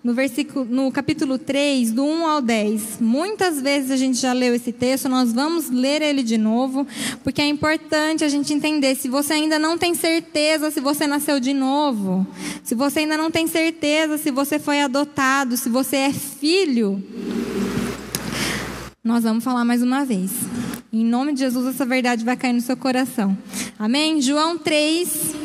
no 0.03 0.13
versículo 0.13 0.65
no 0.65 0.91
capítulo 0.91 1.37
3, 1.37 1.91
do 1.91 2.03
1 2.03 2.27
ao 2.27 2.41
10. 2.41 2.97
Muitas 2.99 3.61
vezes 3.61 3.89
a 3.89 3.95
gente 3.95 4.17
já 4.17 4.33
leu 4.33 4.53
esse 4.53 4.71
texto, 4.71 5.07
nós 5.07 5.31
vamos 5.31 5.69
ler 5.69 6.01
ele 6.01 6.21
de 6.21 6.37
novo, 6.37 6.85
porque 7.23 7.41
é 7.41 7.47
importante 7.47 8.23
a 8.23 8.29
gente 8.29 8.53
entender 8.53 8.95
se 8.95 9.07
você 9.07 9.33
ainda 9.33 9.57
não 9.57 9.77
tem 9.77 9.93
certeza 9.93 10.69
se 10.69 10.81
você 10.81 11.07
nasceu 11.07 11.39
de 11.39 11.53
novo, 11.53 12.27
se 12.63 12.75
você 12.75 12.99
ainda 12.99 13.15
não 13.15 13.31
tem 13.31 13.47
certeza 13.47 14.17
se 14.17 14.29
você 14.29 14.59
foi 14.59 14.81
adotado, 14.81 15.55
se 15.55 15.69
você 15.69 15.95
é 15.95 16.11
filho, 16.11 17.01
nós 19.03 19.23
vamos 19.23 19.43
falar 19.43 19.63
mais 19.63 19.81
uma 19.81 20.03
vez. 20.03 20.31
Em 20.91 21.03
nome 21.03 21.33
de 21.33 21.39
Jesus, 21.39 21.65
essa 21.67 21.85
verdade 21.85 22.23
vai 22.23 22.37
cair 22.37 22.53
no 22.53 22.61
seu 22.61 22.77
coração. 22.77 23.37
Amém? 23.79 24.21
João 24.21 24.57
3, 24.57 25.35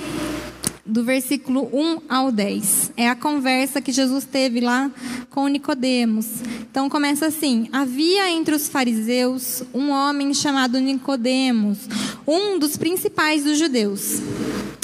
do 0.89 1.05
versículo 1.05 1.69
1 1.73 2.01
ao 2.09 2.33
10. 2.33 2.93
É 2.97 3.09
a 3.09 3.15
conversa 3.15 3.81
que 3.81 3.93
Jesus 3.93 4.25
teve 4.25 4.61
lá 4.61 4.91
com 5.31 5.47
Nicodemos. 5.47 6.27
Então 6.71 6.89
começa 6.89 7.27
assim: 7.27 7.69
Havia 7.71 8.31
entre 8.31 8.55
os 8.55 8.69
fariseus 8.69 9.63
um 9.75 9.91
homem 9.91 10.33
chamado 10.33 10.81
Nicodemos, 10.81 11.79
um 12.27 12.59
dos 12.59 12.77
principais 12.77 13.45
dos 13.45 13.59
judeus. 13.59 14.21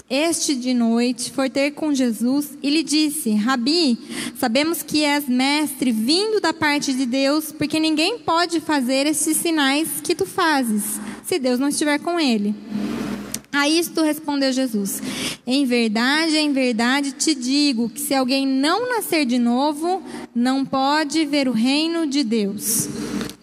Este 0.09 0.55
de 0.55 0.75
noite 0.75 1.33
foi 1.33 1.49
ter 1.49 1.71
com 1.71 1.95
Jesus 1.95 2.51
e 2.63 2.69
lhe 2.69 2.83
disse: 2.83 3.35
Rabi, 3.35 3.99
sabemos 4.39 4.83
que 4.83 5.03
és 5.03 5.27
mestre 5.27 5.91
vindo 5.91 6.41
da 6.41 6.53
parte 6.53 6.93
de 6.93 7.07
Deus, 7.07 7.51
porque 7.51 7.81
ninguém 7.81 8.19
pode 8.19 8.61
fazer 8.61 9.07
estes 9.07 9.39
sinais 9.39 9.89
que 10.03 10.15
tu 10.15 10.27
fazes, 10.27 11.01
se 11.25 11.39
Deus 11.39 11.59
não 11.59 11.69
estiver 11.69 11.99
com 11.99 12.21
ele. 12.21 12.55
A 13.55 13.69
isto 13.69 14.03
respondeu 14.03 14.53
Jesus: 14.53 15.01
Em 15.47 15.65
verdade, 15.65 16.37
em 16.37 16.53
verdade 16.53 17.13
te 17.13 17.37
digo 17.37 17.89
que 17.89 18.01
se 18.01 18.13
alguém 18.13 18.45
não 18.45 18.89
nascer 18.89 19.25
de 19.25 19.39
novo, 19.39 20.03
não 20.35 20.65
pode 20.65 21.25
ver 21.25 21.47
o 21.47 21.53
reino 21.53 22.05
de 22.05 22.25
Deus. 22.25 22.89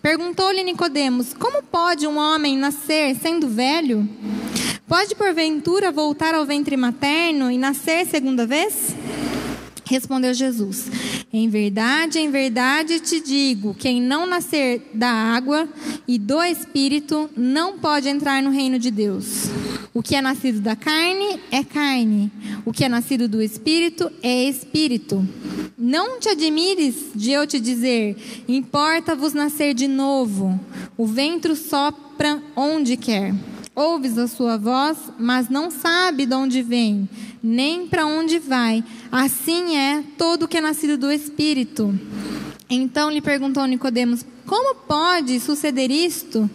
Perguntou-lhe 0.01 0.65
Nicodemos: 0.65 1.33
Como 1.33 1.63
pode 1.63 2.05
um 2.05 2.17
homem 2.17 2.57
nascer 2.57 3.15
sendo 3.15 3.47
velho? 3.47 4.07
Pode 4.85 5.15
porventura 5.15 5.93
voltar 5.93 6.35
ao 6.35 6.45
ventre 6.45 6.75
materno 6.75 7.49
e 7.49 7.57
nascer 7.57 8.05
segunda 8.05 8.45
vez? 8.45 8.93
Respondeu 9.85 10.33
Jesus: 10.33 10.91
Em 11.31 11.47
verdade, 11.47 12.19
em 12.19 12.29
verdade 12.29 12.99
te 12.99 13.21
digo: 13.21 13.73
quem 13.73 14.01
não 14.01 14.25
nascer 14.25 14.89
da 14.93 15.09
água 15.09 15.69
e 16.05 16.19
do 16.19 16.43
espírito 16.43 17.29
não 17.33 17.79
pode 17.79 18.09
entrar 18.09 18.43
no 18.43 18.51
reino 18.51 18.77
de 18.77 18.91
Deus. 18.91 19.60
O 19.93 20.01
que 20.01 20.15
é 20.15 20.21
nascido 20.21 20.61
da 20.61 20.75
carne 20.75 21.39
é 21.51 21.63
carne, 21.63 22.31
o 22.65 22.71
que 22.71 22.85
é 22.85 22.89
nascido 22.89 23.27
do 23.27 23.41
espírito 23.41 24.11
é 24.23 24.45
espírito. 24.45 25.27
Não 25.77 26.19
te 26.19 26.29
admires 26.29 27.11
de 27.13 27.31
eu 27.31 27.45
te 27.45 27.59
dizer: 27.59 28.15
importa-vos 28.47 29.33
nascer 29.33 29.73
de 29.73 29.87
novo. 29.87 30.59
O 30.97 31.05
vento 31.05 31.55
sopra 31.55 32.41
onde 32.55 32.95
quer. 32.95 33.33
Ouves 33.73 34.17
a 34.17 34.27
sua 34.27 34.57
voz, 34.57 34.97
mas 35.17 35.49
não 35.49 35.71
sabe 35.71 36.25
de 36.25 36.35
onde 36.35 36.61
vem, 36.61 37.09
nem 37.41 37.87
para 37.87 38.05
onde 38.05 38.37
vai. 38.37 38.83
Assim 39.11 39.77
é 39.77 40.03
todo 40.17 40.47
que 40.47 40.57
é 40.57 40.61
nascido 40.61 40.97
do 40.97 41.11
Espírito. 41.11 41.97
Então 42.69 43.09
lhe 43.09 43.21
perguntou 43.21 43.65
Nicodemos: 43.65 44.25
Como 44.51 44.75
pode 44.75 45.39
suceder 45.39 45.89
isto? 45.89 46.49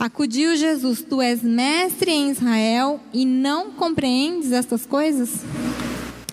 Acudiu 0.00 0.56
Jesus: 0.56 1.00
Tu 1.08 1.22
és 1.22 1.44
mestre 1.44 2.10
em 2.10 2.32
Israel 2.32 2.98
e 3.14 3.24
não 3.24 3.70
compreendes 3.70 4.50
estas 4.50 4.84
coisas? 4.84 5.30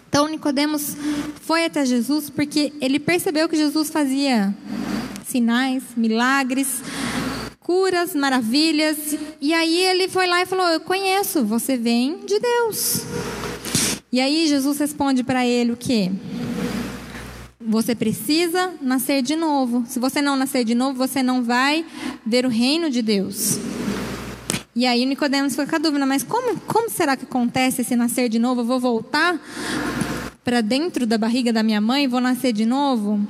Então 0.09 0.27
Nicodemos 0.27 0.97
foi 1.41 1.65
até 1.65 1.85
Jesus 1.85 2.31
porque 2.31 2.73
ele 2.81 2.97
percebeu 2.99 3.47
que 3.47 3.55
Jesus 3.55 3.91
fazia 3.91 4.55
sinais, 5.23 5.83
milagres, 5.95 6.81
curas, 7.59 8.15
maravilhas. 8.15 9.15
E 9.39 9.53
aí 9.53 9.81
ele 9.83 10.07
foi 10.07 10.25
lá 10.25 10.41
e 10.41 10.47
falou: 10.47 10.65
Eu 10.65 10.79
conheço, 10.79 11.45
você 11.45 11.77
vem 11.77 12.25
de 12.25 12.39
Deus. 12.39 13.01
E 14.11 14.19
aí 14.19 14.47
Jesus 14.47 14.79
responde 14.79 15.23
para 15.23 15.45
ele 15.45 15.73
o 15.73 15.77
quê? 15.77 16.11
Você 17.67 17.95
precisa 17.95 18.71
nascer 18.81 19.21
de 19.21 19.35
novo. 19.35 19.83
Se 19.87 19.99
você 19.99 20.21
não 20.21 20.35
nascer 20.35 20.63
de 20.63 20.75
novo, 20.75 20.97
você 20.97 21.23
não 21.23 21.43
vai 21.43 21.85
ver 22.25 22.45
o 22.45 22.49
reino 22.49 22.89
de 22.89 23.01
Deus. 23.01 23.57
E 24.75 24.85
aí 24.85 25.05
Nicodemos 25.05 25.53
fica 25.53 25.67
com 25.67 25.75
a 25.75 25.79
dúvida, 25.79 26.05
mas 26.05 26.23
como, 26.23 26.59
como 26.61 26.89
será 26.89 27.15
que 27.15 27.25
acontece 27.25 27.81
esse 27.81 27.95
nascer 27.95 28.27
de 28.27 28.39
novo? 28.39 28.61
Eu 28.61 28.65
vou 28.65 28.79
voltar 28.79 29.39
para 30.43 30.61
dentro 30.61 31.05
da 31.05 31.17
barriga 31.17 31.53
da 31.53 31.63
minha 31.63 31.79
mãe 31.79 32.07
vou 32.07 32.19
nascer 32.19 32.51
de 32.51 32.65
novo? 32.65 33.25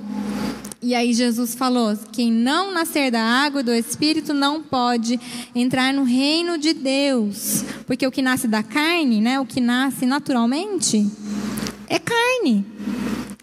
E 0.81 0.93
aí 0.95 1.13
Jesus 1.13 1.55
falou: 1.55 1.97
quem 2.11 2.31
não 2.31 2.73
nascer 2.73 3.11
da 3.11 3.21
água 3.21 3.61
e 3.61 3.63
do 3.63 3.73
Espírito 3.73 4.33
não 4.33 4.61
pode 4.61 5.19
entrar 5.55 5.93
no 5.93 6.03
reino 6.03 6.57
de 6.57 6.73
Deus, 6.73 7.63
porque 7.85 8.05
o 8.05 8.11
que 8.11 8.21
nasce 8.21 8.47
da 8.47 8.61
carne, 8.61 9.21
né, 9.21 9.39
o 9.39 9.45
que 9.45 9.61
nasce 9.61 10.05
naturalmente, 10.05 11.09
é 11.87 11.99
carne, 11.99 12.65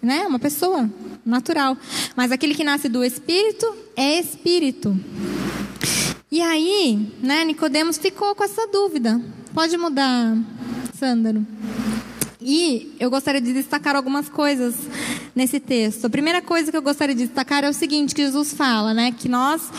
né, 0.02 0.26
uma 0.26 0.38
pessoa 0.38 0.90
natural. 1.24 1.76
Mas 2.16 2.32
aquele 2.32 2.54
que 2.54 2.64
nasce 2.64 2.88
do 2.88 3.04
Espírito 3.04 3.66
é 3.96 4.18
Espírito. 4.18 4.98
E 6.30 6.40
aí, 6.40 7.12
né, 7.22 7.44
Nicodemos 7.44 7.98
ficou 7.98 8.34
com 8.34 8.44
essa 8.44 8.66
dúvida. 8.68 9.20
Pode 9.52 9.76
mudar, 9.76 10.36
Sândaro. 10.98 11.44
E 12.40 12.94
eu 12.98 13.10
gostaria 13.10 13.40
de 13.40 13.52
destacar 13.52 13.94
algumas 13.94 14.28
coisas 14.28 14.74
nesse 15.34 15.60
texto. 15.60 16.06
A 16.06 16.10
primeira 16.10 16.40
coisa 16.40 16.70
que 16.70 16.76
eu 16.76 16.82
gostaria 16.82 17.14
de 17.14 17.26
destacar 17.26 17.64
é 17.64 17.68
o 17.68 17.74
seguinte 17.74 18.14
que 18.14 18.22
Jesus 18.22 18.52
fala, 18.54 18.94
né, 18.94 19.12
que 19.12 19.28
nós 19.28 19.70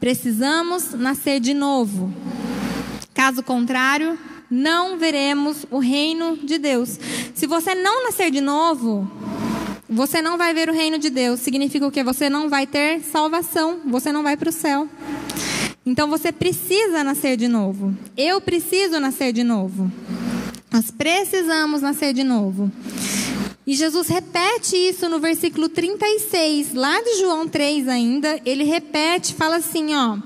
precisamos 0.00 0.92
nascer 0.94 1.40
de 1.40 1.54
novo. 1.54 2.12
Caso 3.14 3.42
contrário, 3.42 4.18
não 4.50 4.98
veremos 4.98 5.66
o 5.70 5.78
reino 5.78 6.36
de 6.38 6.58
Deus. 6.58 6.98
Se 7.34 7.46
você 7.46 7.74
não 7.74 8.04
nascer 8.04 8.30
de 8.30 8.40
novo, 8.40 9.10
você 9.88 10.20
não 10.20 10.36
vai 10.36 10.52
ver 10.52 10.68
o 10.68 10.72
reino 10.72 10.98
de 10.98 11.08
Deus. 11.08 11.40
Significa 11.40 11.86
o 11.86 11.90
que? 11.90 12.04
Você 12.04 12.28
não 12.28 12.48
vai 12.48 12.66
ter 12.66 13.00
salvação, 13.00 13.80
você 13.86 14.12
não 14.12 14.22
vai 14.22 14.36
para 14.36 14.50
o 14.50 14.52
céu. 14.52 14.88
Então 15.86 16.08
você 16.08 16.30
precisa 16.30 17.02
nascer 17.02 17.36
de 17.36 17.48
novo. 17.48 17.96
Eu 18.16 18.40
preciso 18.40 19.00
nascer 19.00 19.32
de 19.32 19.42
novo. 19.42 19.90
Nós 20.70 20.90
precisamos 20.90 21.80
nascer 21.80 22.12
de 22.12 22.22
novo. 22.22 22.70
E 23.66 23.74
Jesus 23.74 24.08
repete 24.08 24.76
isso 24.76 25.08
no 25.08 25.18
versículo 25.18 25.68
36, 25.68 26.72
lá 26.74 27.02
de 27.02 27.20
João 27.20 27.46
3 27.46 27.88
ainda, 27.88 28.40
ele 28.44 28.64
repete, 28.64 29.34
fala 29.34 29.56
assim, 29.56 29.94
ó: 29.94 30.16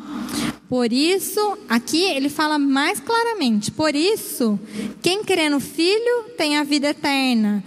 Por 0.68 0.92
isso, 0.92 1.58
aqui 1.68 2.02
ele 2.02 2.28
fala 2.28 2.56
mais 2.58 3.00
claramente: 3.00 3.70
Por 3.70 3.96
isso, 3.96 4.58
quem 5.00 5.24
crê 5.24 5.48
no 5.48 5.58
Filho 5.58 6.24
tem 6.36 6.56
a 6.56 6.62
vida 6.62 6.90
eterna. 6.90 7.64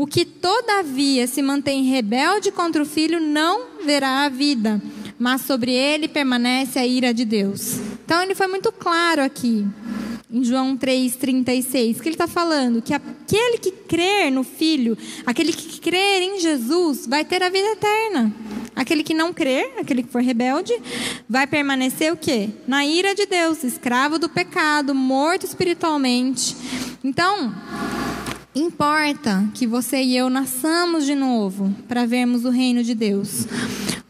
O 0.00 0.06
que 0.06 0.24
todavia 0.24 1.26
se 1.26 1.42
mantém 1.42 1.84
rebelde 1.84 2.50
contra 2.50 2.82
o 2.82 2.86
Filho 2.86 3.20
não 3.20 3.84
verá 3.84 4.24
a 4.24 4.30
vida, 4.30 4.80
mas 5.18 5.42
sobre 5.42 5.74
ele 5.74 6.08
permanece 6.08 6.78
a 6.78 6.86
ira 6.86 7.12
de 7.12 7.26
Deus. 7.26 7.74
Então 8.02 8.22
ele 8.22 8.34
foi 8.34 8.46
muito 8.46 8.72
claro 8.72 9.20
aqui 9.22 9.62
em 10.32 10.42
João 10.42 10.74
3,36, 10.74 12.00
que 12.00 12.08
ele 12.08 12.14
está 12.14 12.26
falando 12.26 12.80
que 12.80 12.94
aquele 12.94 13.58
que 13.58 13.70
crer 13.70 14.32
no 14.32 14.42
Filho, 14.42 14.96
aquele 15.26 15.52
que 15.52 15.78
crer 15.78 16.22
em 16.22 16.40
Jesus, 16.40 17.06
vai 17.06 17.22
ter 17.22 17.42
a 17.42 17.50
vida 17.50 17.68
eterna. 17.72 18.34
Aquele 18.74 19.04
que 19.04 19.12
não 19.12 19.34
crer, 19.34 19.70
aquele 19.78 20.02
que 20.02 20.10
for 20.10 20.22
rebelde, 20.22 20.72
vai 21.28 21.46
permanecer 21.46 22.10
o 22.10 22.16
quê? 22.16 22.48
Na 22.66 22.86
ira 22.86 23.14
de 23.14 23.26
Deus, 23.26 23.62
escravo 23.64 24.18
do 24.18 24.30
pecado, 24.30 24.94
morto 24.94 25.44
espiritualmente. 25.44 26.56
Então, 27.04 27.54
importa 28.54 29.48
que 29.54 29.66
você 29.66 30.02
e 30.02 30.16
eu 30.16 30.28
nasçamos 30.28 31.06
de 31.06 31.14
novo 31.14 31.74
para 31.86 32.06
vermos 32.06 32.44
o 32.44 32.50
reino 32.50 32.82
de 32.82 32.94
Deus. 32.94 33.46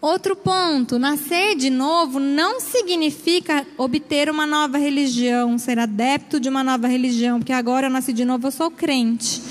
Outro 0.00 0.35
ponto: 0.35 0.99
nascer 0.99 1.54
de 1.56 1.68
novo 1.68 2.18
não 2.18 2.61
significa 2.61 3.66
obter 3.76 4.30
uma 4.30 4.47
nova 4.47 4.78
religião, 4.78 5.59
ser 5.59 5.78
adepto 5.78 6.40
de 6.40 6.49
uma 6.49 6.64
nova 6.64 6.88
religião, 6.88 7.38
porque 7.38 7.52
agora 7.52 7.87
eu 7.87 7.90
nasci 7.90 8.12
de 8.12 8.25
novo, 8.25 8.47
eu 8.47 8.50
sou 8.50 8.70
crente. 8.70 9.42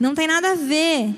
Não 0.00 0.14
tem 0.14 0.26
nada 0.26 0.52
a 0.52 0.54
ver. 0.56 1.14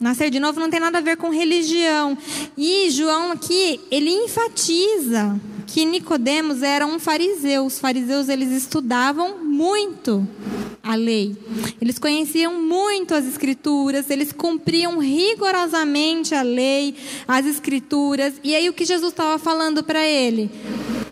Nascer 0.00 0.28
de 0.28 0.40
novo 0.40 0.58
não 0.58 0.68
tem 0.68 0.80
nada 0.80 0.98
a 0.98 1.00
ver 1.00 1.16
com 1.16 1.30
religião. 1.30 2.18
E 2.58 2.90
João 2.90 3.30
aqui, 3.30 3.80
ele 3.90 4.10
enfatiza 4.10 5.40
que 5.74 5.84
Nicodemos 5.84 6.62
era 6.62 6.86
um 6.86 7.00
fariseu. 7.00 7.66
Os 7.66 7.80
fariseus 7.80 8.28
eles 8.28 8.52
estudavam 8.52 9.38
muito 9.38 10.24
a 10.80 10.94
lei. 10.94 11.36
Eles 11.80 11.98
conheciam 11.98 12.62
muito 12.62 13.12
as 13.12 13.26
escrituras, 13.26 14.08
eles 14.08 14.30
cumpriam 14.30 14.98
rigorosamente 14.98 16.32
a 16.32 16.42
lei, 16.42 16.94
as 17.26 17.44
escrituras. 17.44 18.34
E 18.44 18.54
aí 18.54 18.68
o 18.68 18.72
que 18.72 18.84
Jesus 18.84 19.10
estava 19.10 19.36
falando 19.36 19.82
para 19.82 20.06
ele? 20.06 20.48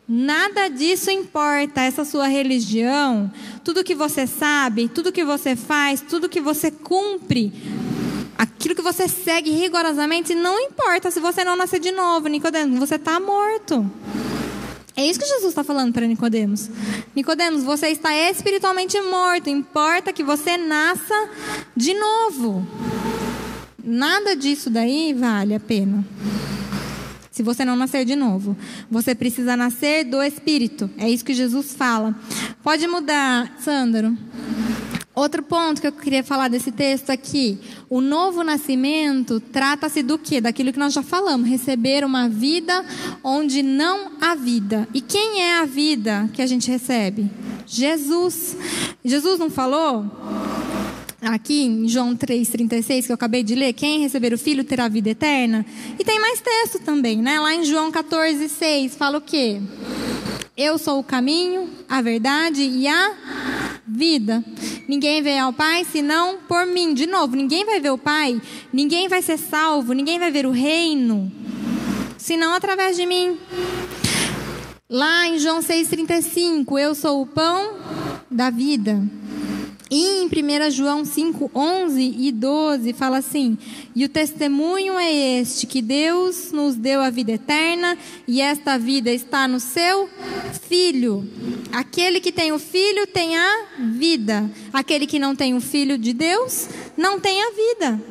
Nada 0.07 0.69
disso 0.69 1.11
importa, 1.11 1.81
essa 1.81 2.05
sua 2.05 2.29
religião, 2.29 3.33
tudo 3.65 3.83
que 3.83 3.97
você 3.97 4.29
sabe, 4.29 4.87
tudo 4.87 5.11
que 5.11 5.25
você 5.25 5.57
faz, 5.57 6.01
tudo 6.03 6.29
que 6.29 6.41
você 6.41 6.71
cumpre, 6.71 7.53
aquilo 8.39 8.77
que 8.77 8.83
você 8.83 9.09
segue 9.09 9.51
rigorosamente, 9.51 10.37
não 10.37 10.57
importa 10.61 11.11
se 11.11 11.19
você 11.19 11.43
não 11.43 11.57
nascer 11.57 11.81
de 11.81 11.91
novo, 11.91 12.29
Nicodemo, 12.29 12.79
você 12.79 12.95
está 12.95 13.19
morto. 13.19 13.91
É 14.97 15.07
isso 15.07 15.19
que 15.19 15.27
Jesus 15.27 15.49
está 15.49 15.65
falando 15.65 15.93
para 15.93 16.07
Nicodemos. 16.07 16.69
Nicodemos, 17.15 17.65
você 17.65 17.89
está 17.89 18.15
espiritualmente 18.31 19.01
morto. 19.01 19.49
Importa 19.49 20.13
que 20.13 20.23
você 20.23 20.59
nasça 20.59 21.31
de 21.77 21.95
novo. 21.95 22.67
Nada 23.83 24.37
disso 24.37 24.69
daí 24.69 25.15
vale 25.15 25.55
a 25.55 25.61
pena. 25.61 26.05
Se 27.31 27.43
você 27.43 27.65
não 27.65 27.75
nascer 27.75 28.05
de 28.05 28.15
novo, 28.15 28.55
você 28.91 29.15
precisa 29.15 29.57
nascer 29.57 30.05
do 30.05 30.23
Espírito. 30.23 30.91
É 30.99 31.09
isso 31.09 31.25
que 31.25 31.33
Jesus 31.33 31.75
fala. 31.75 32.15
Pode 32.63 32.87
mudar, 32.87 33.57
Sandro. 33.59 34.17
Outro 35.15 35.43
ponto 35.43 35.79
que 35.79 35.87
eu 35.87 35.93
queria 35.93 36.25
falar 36.25 36.49
desse 36.49 36.73
texto 36.73 37.11
aqui, 37.11 37.59
o 37.91 38.01
novo 38.01 38.43
nascimento 38.43 39.41
trata-se 39.41 40.03
do 40.03 40.17
que? 40.19 40.41
Daquilo 40.41 40.73
que 40.73 40.79
nós 40.79 40.95
já 40.95 41.03
falamos, 41.03 41.47
receber 41.47 42.03
uma 42.03 42.31
vida 42.31 42.83
onde 43.23 43.63
não 43.63 44.13
há 44.19 44.35
vida. 44.35 44.89
E 44.95 45.03
quem 45.03 45.43
é 45.43 45.59
a 45.59 45.67
vida 45.67 46.31
que 46.33 46.41
a 46.41 46.47
gente 46.47 46.71
recebe? 46.71 47.31
Jesus. 47.67 48.57
Jesus 49.05 49.39
não 49.39 49.51
falou? 49.51 50.07
Aqui 51.21 51.63
em 51.63 51.87
João 51.87 52.17
3,36, 52.17 53.05
que 53.05 53.13
eu 53.13 53.15
acabei 53.15 53.43
de 53.43 53.55
ler, 53.55 53.75
quem 53.75 54.01
receber 54.01 54.33
o 54.33 54.39
Filho 54.39 54.65
terá 54.65 54.89
vida 54.89 55.11
eterna. 55.11 55.65
E 55.99 56.03
tem 56.03 56.19
mais 56.19 56.41
texto 56.41 56.83
também, 56.83 57.19
né? 57.19 57.39
Lá 57.39 57.55
em 57.55 57.65
João 57.65 57.93
14,6 57.93 58.93
fala 58.93 59.19
o 59.19 59.21
quê? 59.21 59.61
Eu 60.57 60.79
sou 60.79 60.99
o 60.99 61.05
caminho, 61.05 61.69
a 61.89 62.01
verdade 62.03 62.63
e 62.63 62.89
a 62.89 63.13
vida. 63.87 64.45
Ninguém 64.93 65.23
vem 65.23 65.41
ao 65.41 65.55
Pai 65.55 65.87
senão 65.87 66.37
por 66.47 66.67
mim. 66.67 66.93
De 66.93 67.07
novo, 67.07 67.35
ninguém 67.35 67.65
vai 67.65 67.81
ver 67.81 67.89
o 67.93 67.97
Pai, 67.97 68.39
ninguém 68.71 69.09
vai 69.09 69.23
ser 69.23 69.39
salvo, 69.39 69.95
ninguém 69.95 70.19
vai 70.19 70.31
ver 70.31 70.45
o 70.45 70.51
reino, 70.51 71.33
senão 72.19 72.53
através 72.53 72.95
de 72.95 73.07
mim. 73.07 73.39
Lá 74.91 75.27
em 75.29 75.39
João 75.39 75.61
6,35, 75.61 76.79
eu 76.79 76.95
sou 76.95 77.23
o 77.23 77.27
pão 77.27 77.73
da 78.31 78.51
vida. 78.51 79.03
E 79.95 80.23
em 80.23 80.25
1 80.25 80.71
João 80.71 81.05
5, 81.05 81.51
11 81.55 82.15
e 82.19 82.33
12 82.33 82.95
fala 82.95 83.19
assim: 83.19 83.59
E 83.95 84.07
o 84.07 84.09
testemunho 84.09 84.99
é 84.99 85.13
este, 85.39 85.67
que 85.67 85.83
Deus 85.83 86.51
nos 86.51 86.77
deu 86.77 87.03
a 87.03 87.11
vida 87.11 87.33
eterna, 87.33 87.99
e 88.27 88.41
esta 88.41 88.79
vida 88.79 89.11
está 89.11 89.47
no 89.47 89.61
seu 89.61 90.09
Filho. 90.67 91.29
Aquele 91.71 92.21
que 92.21 92.33
tem 92.33 92.53
o 92.53 92.59
Filho 92.59 93.07
tem 93.07 93.37
a 93.37 93.67
vida. 93.79 94.51
Aquele 94.73 95.07
que 95.07 95.19
não 95.19 95.37
tem 95.37 95.55
o 95.55 95.61
Filho 95.61 95.99
de 95.99 96.15
Deus 96.15 96.71
não 96.97 97.21
tem 97.21 97.43
a 97.43 97.51
vida. 97.51 98.03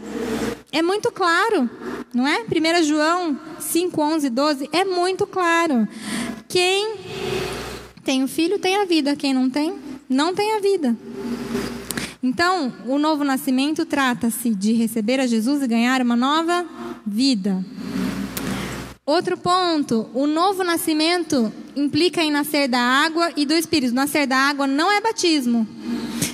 É 0.71 0.83
muito 0.83 1.11
claro, 1.11 1.67
não 2.13 2.27
é? 2.27 2.41
1 2.43 2.83
João 2.83 3.39
5, 3.59 3.99
11 3.99 4.27
e 4.27 4.29
12 4.29 4.69
é 4.71 4.85
muito 4.85 5.25
claro. 5.25 5.87
Quem 6.47 6.93
tem 8.03 8.23
o 8.23 8.27
Filho 8.27 8.59
tem 8.59 8.75
a 8.75 8.85
vida, 8.85 9.15
quem 9.15 9.33
não 9.33 9.49
tem, 9.49 9.73
não 10.07 10.35
tem 10.35 10.53
a 10.53 10.59
vida. 10.59 10.95
Então, 12.23 12.71
o 12.85 12.99
novo 12.99 13.23
nascimento 13.23 13.83
trata-se 13.83 14.51
de 14.51 14.73
receber 14.73 15.19
a 15.19 15.25
Jesus 15.25 15.63
e 15.63 15.67
ganhar 15.67 16.01
uma 16.01 16.15
nova 16.15 16.65
vida. 17.05 17.65
Outro 19.03 19.35
ponto, 19.35 20.07
o 20.13 20.27
novo 20.27 20.63
nascimento 20.63 21.51
implica 21.75 22.21
em 22.21 22.29
nascer 22.29 22.67
da 22.67 22.79
água 22.79 23.31
e 23.35 23.45
do 23.45 23.53
Espírito. 23.53 23.95
Nascer 23.95 24.27
da 24.27 24.37
água 24.37 24.67
não 24.67 24.91
é 24.91 25.01
batismo. 25.01 25.67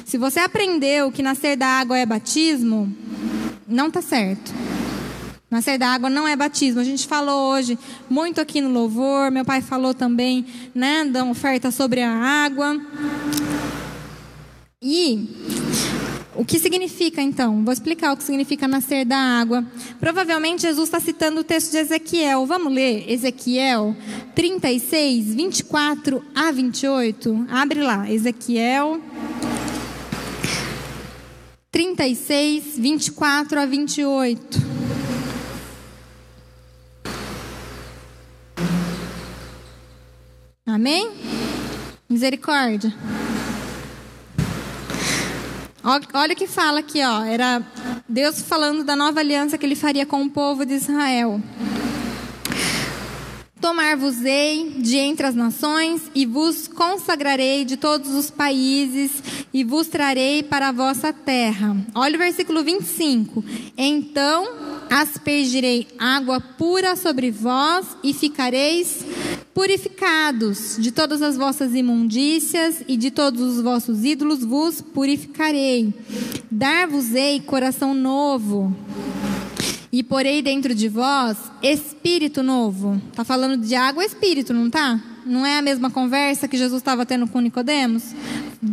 Se 0.06 0.18
você 0.18 0.42
aprendeu 0.42 1.10
que 1.12 1.24
nascer 1.24 1.56
da 1.56 1.68
água 1.68 1.98
é 1.98 2.06
batismo, 2.06 2.94
não 3.66 3.88
está 3.88 4.02
certo. 4.02 4.54
Nascer 5.50 5.80
da 5.80 5.88
água 5.88 6.10
não 6.10 6.28
é 6.28 6.36
batismo. 6.36 6.82
A 6.82 6.84
gente 6.84 7.08
falou 7.08 7.54
hoje 7.54 7.80
muito 8.10 8.42
aqui 8.42 8.60
no 8.60 8.70
louvor. 8.70 9.32
Meu 9.32 9.46
pai 9.46 9.62
falou 9.62 9.94
também, 9.94 10.46
né, 10.76 11.06
da 11.06 11.24
oferta 11.24 11.72
sobre 11.72 12.02
a 12.02 12.12
água. 12.12 12.78
E 14.82 15.28
o 16.36 16.46
que 16.46 16.60
significa 16.60 17.20
então? 17.20 17.64
Vou 17.64 17.74
explicar 17.74 18.14
o 18.14 18.18
que 18.18 18.24
significa 18.24 18.68
nascer 18.68 19.06
da 19.06 19.18
água. 19.18 19.66
Provavelmente 20.00 20.62
Jesus 20.62 20.88
está 20.88 21.00
citando 21.00 21.42
o 21.42 21.44
texto 21.44 21.72
de 21.72 21.78
Ezequiel. 21.78 22.46
Vamos 22.46 22.72
ler 22.72 23.12
Ezequiel 23.12 23.96
36, 24.36 25.34
24 25.34 26.24
a 26.36 26.52
28. 26.52 27.48
Abre 27.50 27.82
lá, 27.82 28.12
Ezequiel 28.12 29.02
36, 31.72 32.78
24 32.78 33.60
a 33.60 33.66
28. 33.66 34.60
Amém? 40.68 41.10
Misericórdia. 42.08 42.94
Olha 46.14 46.34
o 46.34 46.36
que 46.36 46.48
fala 46.48 46.80
aqui, 46.80 47.02
ó. 47.02 47.24
Era 47.24 47.66
Deus 48.10 48.42
falando 48.42 48.84
da 48.84 48.94
nova 48.94 49.22
aliança 49.22 49.58
que 49.58 49.66
ele 49.66 49.74
faria 49.74 50.06
com 50.06 50.22
o 50.22 50.30
povo 50.30 50.66
de 50.66 50.74
Israel. 50.74 51.42
Tomar-vos-ei 53.62 54.76
de 54.80 54.98
entre 54.98 55.28
as 55.28 55.34
nações 55.34 56.12
e 56.14 56.26
vos 56.26 56.68
consagrarei 56.68 57.64
de 57.64 57.78
todos 57.78 58.12
os 58.12 58.30
países 58.30 59.12
e 59.54 59.64
vos 59.64 59.88
trarei 59.88 60.44
para 60.44 60.68
a 60.68 60.72
vossa 60.74 61.14
terra. 61.14 61.78
Olha 61.96 62.16
o 62.16 62.20
versículo 62.20 62.66
25. 62.66 63.42
Então 63.78 64.46
aspergirei 64.90 65.88
água 65.98 66.42
pura 66.42 66.98
sobre 66.98 67.32
vós 67.32 67.86
e 68.04 68.14
ficareis 68.14 69.06
Purificados 69.58 70.78
de 70.78 70.92
todas 70.92 71.20
as 71.20 71.36
vossas 71.36 71.74
imundícias 71.74 72.84
e 72.88 72.96
de 72.96 73.10
todos 73.10 73.42
os 73.42 73.60
vossos 73.60 74.06
ídolos 74.06 74.44
vos 74.44 74.82
purificarei. 74.82 75.92
Dar-vos-ei 76.52 77.40
coração 77.40 77.96
novo. 77.96 78.72
E 79.92 80.04
porei 80.04 80.44
dentro 80.44 80.76
de 80.76 80.88
vós 80.88 81.40
espírito 81.64 82.44
novo. 82.44 83.02
Tá 83.16 83.24
falando 83.24 83.58
de 83.58 83.74
água 83.74 84.04
e 84.04 84.06
espírito, 84.06 84.54
não 84.54 84.70
tá? 84.70 85.02
Não 85.26 85.44
é 85.44 85.58
a 85.58 85.62
mesma 85.64 85.90
conversa 85.90 86.48
que 86.48 86.56
Jesus 86.56 86.80
estava 86.80 87.04
tendo 87.04 87.26
com 87.26 87.42
Nicodemos? 87.42 88.14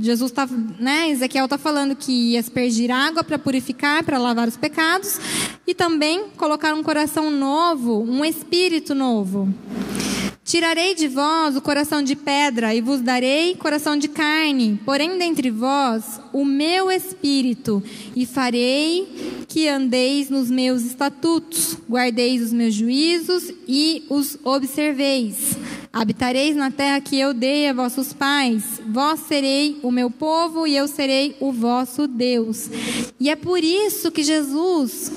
Jesus 0.03 0.31
está, 0.33 0.47
né? 0.79 1.09
Ezequiel 1.09 1.47
está 1.47 1.57
falando 1.57 1.97
que 1.97 2.13
ia 2.13 2.41
aspergir 2.41 2.91
água 2.91 3.25
para 3.25 3.39
purificar, 3.39 4.05
para 4.05 4.19
lavar 4.19 4.47
os 4.47 4.59
pecados 4.59 5.19
e 5.67 5.75
também 5.75 6.25
colocar 6.37 6.75
um 6.75 6.83
coração 6.83 7.31
novo, 7.31 8.03
um 8.03 8.23
espírito 8.23 8.95
novo. 8.95 9.49
Tirarei 10.45 10.95
de 10.95 11.09
vós 11.09 11.57
o 11.57 11.63
coração 11.63 12.03
de 12.03 12.15
pedra 12.15 12.75
e 12.75 12.83
vos 12.83 13.01
darei 13.01 13.55
coração 13.55 13.97
de 13.97 14.09
carne, 14.09 14.79
porém 14.85 15.17
dentre 15.17 15.51
vós 15.51 16.21
o 16.35 16.45
meu 16.45 16.91
espírito, 16.91 17.83
e 18.15 18.27
farei 18.27 19.09
que 19.49 19.67
andeis 19.67 20.29
nos 20.29 20.51
meus 20.51 20.83
estatutos, 20.83 21.79
guardeis 21.89 22.43
os 22.43 22.53
meus 22.53 22.75
juízos 22.75 23.51
e 23.67 24.05
os 24.11 24.37
observeis. 24.45 25.57
Habitareis 25.91 26.55
na 26.55 26.71
terra 26.71 27.01
que 27.01 27.19
eu 27.19 27.33
dei 27.33 27.69
a 27.69 27.73
vossos 27.73 28.13
pais. 28.13 28.83
Vós 28.87 29.21
serei 29.21 29.79
o 29.83 29.91
meu 29.91 30.11
povo 30.11 30.67
e 30.67 30.77
eu 30.77 30.87
serei 30.87 31.37
o 31.41 31.53
vosso 31.53 32.07
Deus. 32.07 32.69
E 33.19 33.31
é 33.31 33.37
por 33.37 33.63
isso 33.63 34.11
que 34.11 34.23
Jesus 34.23 35.11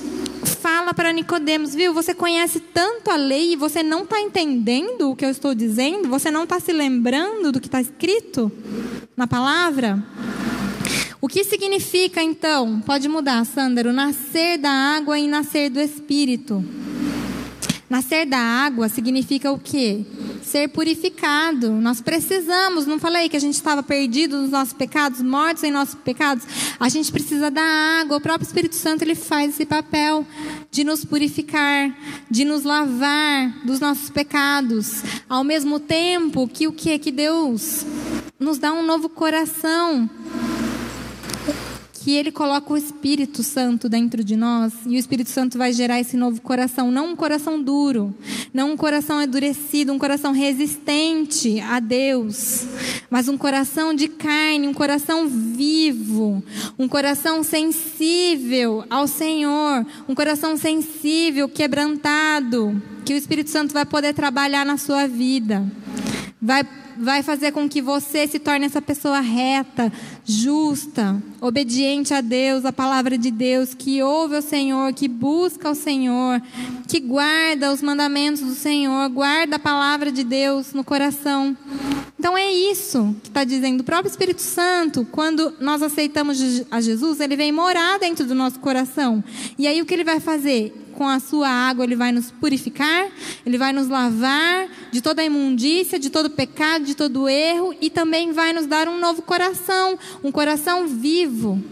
fala 0.58 0.92
para 0.92 1.12
Nicodemos, 1.12 1.74
viu? 1.74 1.94
Você 1.94 2.12
conhece 2.12 2.58
tanto 2.58 3.10
a 3.10 3.16
lei 3.16 3.52
e 3.52 3.56
você 3.56 3.82
não 3.82 4.02
está 4.02 4.20
entendendo 4.20 5.10
o 5.10 5.16
que 5.16 5.24
eu 5.24 5.30
estou 5.30 5.54
dizendo? 5.54 6.08
Você 6.08 6.30
não 6.30 6.42
está 6.42 6.58
se 6.58 6.72
lembrando 6.72 7.52
do 7.52 7.60
que 7.60 7.68
está 7.68 7.80
escrito 7.80 8.50
na 9.16 9.26
palavra? 9.26 10.02
O 11.20 11.28
que 11.28 11.44
significa 11.44 12.22
então? 12.22 12.80
Pode 12.80 13.08
mudar, 13.08 13.44
Sandro. 13.44 13.92
Nascer 13.92 14.58
da 14.58 14.70
água 14.70 15.18
e 15.18 15.28
nascer 15.28 15.70
do 15.70 15.80
Espírito. 15.80 16.64
Nascer 17.88 18.26
da 18.26 18.38
água 18.38 18.88
significa 18.88 19.50
o 19.50 19.58
quê? 19.58 20.04
Ser 20.48 20.68
purificado. 20.68 21.70
Nós 21.72 22.00
precisamos, 22.00 22.86
não 22.86 22.98
falei 22.98 23.28
que 23.28 23.36
a 23.36 23.40
gente 23.40 23.52
estava 23.52 23.82
perdido 23.82 24.38
nos 24.38 24.50
nossos 24.50 24.72
pecados, 24.72 25.20
mortos 25.20 25.62
em 25.62 25.70
nossos 25.70 25.94
pecados? 25.96 26.42
A 26.80 26.88
gente 26.88 27.12
precisa 27.12 27.50
da 27.50 27.62
água. 28.00 28.16
O 28.16 28.20
próprio 28.20 28.46
Espírito 28.46 28.74
Santo 28.74 29.02
ele 29.02 29.14
faz 29.14 29.50
esse 29.50 29.66
papel 29.66 30.26
de 30.70 30.84
nos 30.84 31.04
purificar, 31.04 31.94
de 32.30 32.46
nos 32.46 32.62
lavar 32.62 33.62
dos 33.62 33.78
nossos 33.78 34.08
pecados. 34.08 35.02
Ao 35.28 35.44
mesmo 35.44 35.78
tempo 35.78 36.48
que 36.48 36.66
o 36.66 36.72
que? 36.72 36.98
Que 36.98 37.12
Deus 37.12 37.84
nos 38.40 38.56
dá 38.56 38.72
um 38.72 38.82
novo 38.82 39.10
coração 39.10 40.08
que 42.08 42.14
Ele 42.14 42.32
coloca 42.32 42.72
o 42.72 42.76
Espírito 42.78 43.42
Santo 43.42 43.86
dentro 43.86 44.24
de 44.24 44.34
nós 44.34 44.72
e 44.86 44.96
o 44.96 44.98
Espírito 44.98 45.28
Santo 45.28 45.58
vai 45.58 45.74
gerar 45.74 46.00
esse 46.00 46.16
novo 46.16 46.40
coração, 46.40 46.90
não 46.90 47.10
um 47.10 47.14
coração 47.14 47.62
duro, 47.62 48.14
não 48.50 48.72
um 48.72 48.76
coração 48.78 49.20
endurecido, 49.20 49.92
um 49.92 49.98
coração 49.98 50.32
resistente 50.32 51.60
a 51.60 51.78
Deus, 51.78 52.66
mas 53.10 53.28
um 53.28 53.36
coração 53.36 53.92
de 53.92 54.08
carne, 54.08 54.66
um 54.66 54.72
coração 54.72 55.28
vivo, 55.28 56.42
um 56.78 56.88
coração 56.88 57.42
sensível 57.42 58.86
ao 58.88 59.06
Senhor, 59.06 59.84
um 60.08 60.14
coração 60.14 60.56
sensível, 60.56 61.46
quebrantado, 61.46 62.82
que 63.04 63.12
o 63.12 63.18
Espírito 63.18 63.50
Santo 63.50 63.74
vai 63.74 63.84
poder 63.84 64.14
trabalhar 64.14 64.64
na 64.64 64.78
sua 64.78 65.06
vida. 65.06 65.62
Vai 66.40 66.64
vai 66.98 67.22
fazer 67.22 67.52
com 67.52 67.68
que 67.68 67.80
você 67.80 68.26
se 68.26 68.38
torne 68.38 68.66
essa 68.66 68.82
pessoa 68.82 69.20
reta, 69.20 69.92
justa, 70.28 71.22
obediente 71.40 72.12
a 72.12 72.20
Deus, 72.20 72.66
a 72.66 72.72
palavra 72.72 73.16
de 73.16 73.30
Deus, 73.30 73.72
que 73.72 74.02
ouve 74.02 74.36
o 74.36 74.42
Senhor, 74.42 74.92
que 74.92 75.08
busca 75.08 75.70
o 75.70 75.74
Senhor, 75.74 76.42
que 76.86 77.00
guarda 77.00 77.72
os 77.72 77.80
mandamentos 77.80 78.42
do 78.42 78.54
Senhor, 78.54 79.08
guarda 79.08 79.56
a 79.56 79.58
palavra 79.58 80.12
de 80.12 80.22
Deus 80.22 80.74
no 80.74 80.84
coração. 80.84 81.56
Então 82.18 82.36
é 82.36 82.52
isso 82.52 83.16
que 83.22 83.30
está 83.30 83.42
dizendo. 83.42 83.80
O 83.80 83.84
próprio 83.84 84.10
Espírito 84.10 84.42
Santo, 84.42 85.06
quando 85.10 85.54
nós 85.60 85.82
aceitamos 85.82 86.38
a 86.70 86.78
Jesus, 86.78 87.20
ele 87.20 87.34
vem 87.34 87.50
morar 87.50 87.98
dentro 87.98 88.26
do 88.26 88.34
nosso 88.34 88.60
coração. 88.60 89.24
E 89.58 89.66
aí 89.66 89.80
o 89.80 89.86
que 89.86 89.94
ele 89.94 90.04
vai 90.04 90.20
fazer? 90.20 90.74
Com 90.98 91.06
a 91.06 91.20
sua 91.20 91.48
água 91.48 91.84
ele 91.84 91.94
vai 91.94 92.10
nos 92.10 92.32
purificar, 92.32 93.06
ele 93.46 93.56
vai 93.56 93.72
nos 93.72 93.86
lavar 93.86 94.68
de 94.90 95.00
toda 95.00 95.22
a 95.22 95.24
imundícia, 95.24 95.96
de 95.96 96.10
todo 96.10 96.28
pecado, 96.28 96.84
de 96.84 96.96
todo 96.96 97.28
erro 97.28 97.72
e 97.80 97.88
também 97.88 98.32
vai 98.32 98.52
nos 98.52 98.66
dar 98.66 98.88
um 98.88 98.98
novo 98.98 99.22
coração, 99.22 99.96
um 100.24 100.32
coração 100.32 100.88
vivo, 100.88 101.62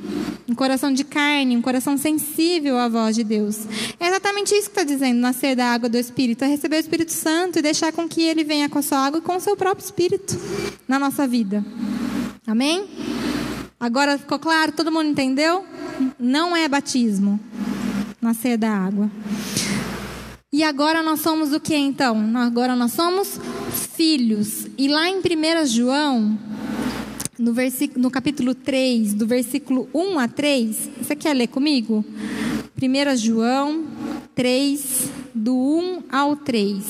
um 0.49 0.55
coração 0.55 0.93
de 0.93 1.03
carne, 1.03 1.57
um 1.57 1.61
coração 1.61 1.99
sensível 1.99 2.79
à 2.79 2.87
voz 2.87 3.17
de 3.17 3.25
Deus. 3.25 3.67
É 3.99 4.07
exatamente 4.07 4.55
isso 4.55 4.71
que 4.71 4.79
está 4.79 4.85
dizendo, 4.85 5.19
nascer 5.19 5.57
da 5.57 5.73
água 5.73 5.89
do 5.89 5.99
Espírito, 5.99 6.45
é 6.45 6.47
receber 6.47 6.77
o 6.77 6.81
Espírito 6.81 7.13
Santo 7.13 7.59
e 7.59 7.63
deixar 7.63 7.91
com 7.93 8.09
que 8.09 8.23
ele 8.23 8.45
venha 8.45 8.69
com 8.69 8.79
a 8.79 8.83
sua 8.83 8.99
água 8.99 9.19
e 9.19 9.23
com 9.23 9.35
o 9.35 9.41
seu 9.41 9.57
próprio 9.57 9.85
Espírito 9.85 10.39
na 10.87 11.01
nossa 11.01 11.27
vida. 11.27 11.65
Amém? 12.47 12.89
Agora 13.81 14.17
ficou 14.17 14.39
claro? 14.39 14.71
Todo 14.71 14.93
mundo 14.93 15.09
entendeu? 15.11 15.65
Não 16.17 16.57
é 16.57 16.69
batismo 16.69 17.41
nascer 18.21 18.57
da 18.57 18.71
água. 18.71 19.11
E 20.53 20.63
agora 20.63 21.03
nós 21.03 21.21
somos 21.21 21.53
o 21.53 21.61
que 21.61 21.75
então? 21.77 22.37
Agora 22.37 22.75
nós 22.75 22.93
somos 22.93 23.39
filhos. 23.95 24.67
E 24.79 24.89
lá 24.89 25.09
em 25.09 25.19
1 25.19 25.67
João, 25.67 26.39
no, 27.39 27.53
no 27.97 28.11
capítulo 28.11 28.55
3, 28.55 29.13
do 29.13 29.27
versículo 29.27 29.89
1 29.93 30.19
a 30.19 30.29
3, 30.29 30.91
você 31.03 31.15
quer 31.15 31.35
ler 31.35 31.49
comigo? 31.49 32.05
1 32.81 33.17
João 33.17 33.85
3, 34.35 35.11
do 35.35 35.55
1 35.55 36.05
ao 36.11 36.37
3. 36.37 36.85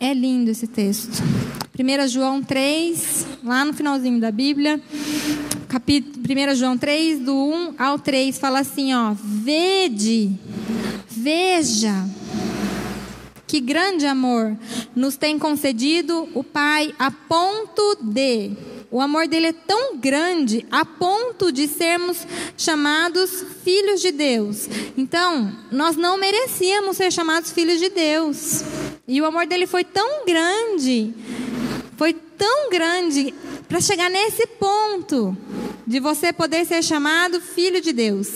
É 0.00 0.12
lindo 0.12 0.50
esse 0.50 0.66
texto. 0.66 1.22
1 1.78 2.08
João 2.08 2.42
3, 2.42 3.26
lá 3.44 3.64
no 3.64 3.72
finalzinho 3.72 4.20
da 4.20 4.30
Bíblia, 4.30 4.80
capítulo, 5.68 6.24
1 6.24 6.54
João 6.54 6.78
3, 6.78 7.20
do 7.20 7.34
1 7.34 7.74
ao 7.78 7.98
3, 7.98 8.38
fala 8.38 8.60
assim: 8.60 8.94
ó, 8.94 9.12
vede, 9.14 10.32
veja, 11.08 11.92
que 13.46 13.60
grande 13.60 14.06
amor 14.06 14.56
nos 14.96 15.16
tem 15.16 15.38
concedido 15.38 16.28
o 16.34 16.42
Pai 16.42 16.94
a 16.98 17.10
ponto 17.10 17.98
de. 18.00 18.52
O 18.90 19.02
amor 19.02 19.28
dele 19.28 19.48
é 19.48 19.52
tão 19.52 19.98
grande 19.98 20.64
a 20.70 20.82
ponto 20.82 21.52
de 21.52 21.68
sermos 21.68 22.26
chamados 22.56 23.44
filhos 23.62 24.00
de 24.00 24.10
Deus. 24.10 24.66
Então, 24.96 25.52
nós 25.70 25.94
não 25.94 26.16
merecíamos 26.16 26.96
ser 26.96 27.12
chamados 27.12 27.52
filhos 27.52 27.78
de 27.78 27.90
Deus. 27.90 28.64
E 29.06 29.20
o 29.20 29.26
amor 29.26 29.46
dele 29.46 29.66
foi 29.66 29.84
tão 29.84 30.24
grande, 30.24 31.12
foi 31.98 32.14
tão 32.14 32.70
grande 32.70 33.34
para 33.68 33.80
chegar 33.80 34.10
nesse 34.10 34.46
ponto 34.46 35.36
de 35.86 36.00
você 36.00 36.32
poder 36.32 36.64
ser 36.64 36.82
chamado 36.82 37.40
filho 37.40 37.80
de 37.80 37.92
Deus. 37.92 38.28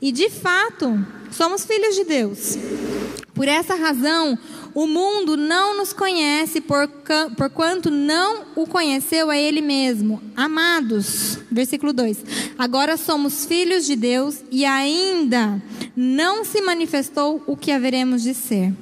E 0.00 0.12
de 0.12 0.30
fato, 0.30 1.04
somos 1.30 1.64
filhos 1.64 1.94
de 1.94 2.04
Deus. 2.04 2.56
Por 3.34 3.48
essa 3.48 3.74
razão, 3.74 4.38
o 4.74 4.86
mundo 4.86 5.36
não 5.36 5.76
nos 5.76 5.92
conhece 5.92 6.60
por, 6.60 6.88
por 7.36 7.50
quanto 7.50 7.90
não 7.90 8.44
o 8.54 8.66
conheceu 8.66 9.30
a 9.30 9.36
Ele 9.36 9.60
mesmo. 9.60 10.22
Amados, 10.34 11.38
versículo 11.50 11.92
2: 11.92 12.18
Agora 12.58 12.96
somos 12.96 13.44
filhos 13.44 13.84
de 13.84 13.96
Deus 13.96 14.42
e 14.50 14.64
ainda 14.64 15.62
não 15.94 16.44
se 16.44 16.60
manifestou 16.60 17.42
o 17.46 17.56
que 17.56 17.72
haveremos 17.72 18.22
de 18.22 18.34
ser. 18.34 18.72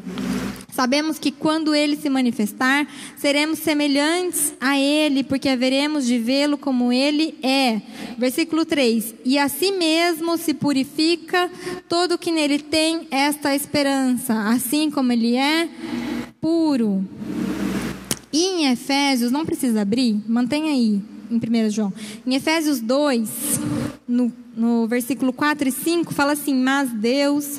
Sabemos 0.75 1.21
que 1.21 1.31
quando 1.31 1.73
ele 1.73 1.97
se 1.97 2.11
manifestar, 2.11 2.85
seremos 3.17 3.61
semelhantes 3.61 4.55
a 4.61 4.77
ele, 4.77 5.23
porque 5.23 5.49
haveremos 5.49 6.05
de 6.05 6.19
vê-lo 6.19 6.59
como 6.59 6.93
ele 6.93 7.39
é. 7.45 7.81
Versículo 8.19 8.65
3: 8.65 9.15
E 9.25 9.39
a 9.39 9.49
si 9.49 9.71
mesmo 9.71 10.37
se 10.37 10.53
purifica 10.53 11.49
todo 11.89 12.19
que 12.19 12.33
nele 12.33 12.59
tem 12.59 13.07
esta 13.13 13.55
esperança, 13.55 14.49
assim 14.49 14.91
como 14.91 15.13
ele 15.13 15.37
é 15.37 15.69
puro. 16.41 17.07
E 18.33 18.45
em 18.45 18.67
Efésios, 18.73 19.31
não 19.31 19.47
precisa 19.47 19.83
abrir, 19.83 20.21
mantenha 20.27 20.73
aí, 20.73 21.01
em 21.31 21.37
1 21.37 21.71
João. 21.71 21.93
Em 22.27 22.35
Efésios 22.35 22.81
2, 22.81 23.29
no, 24.07 24.33
no 24.57 24.87
versículo 24.87 25.33
4 25.33 25.69
e 25.69 25.73
5, 25.73 26.13
fala 26.15 26.33
assim: 26.33 26.55
Mas 26.55 26.91
Deus, 26.91 27.59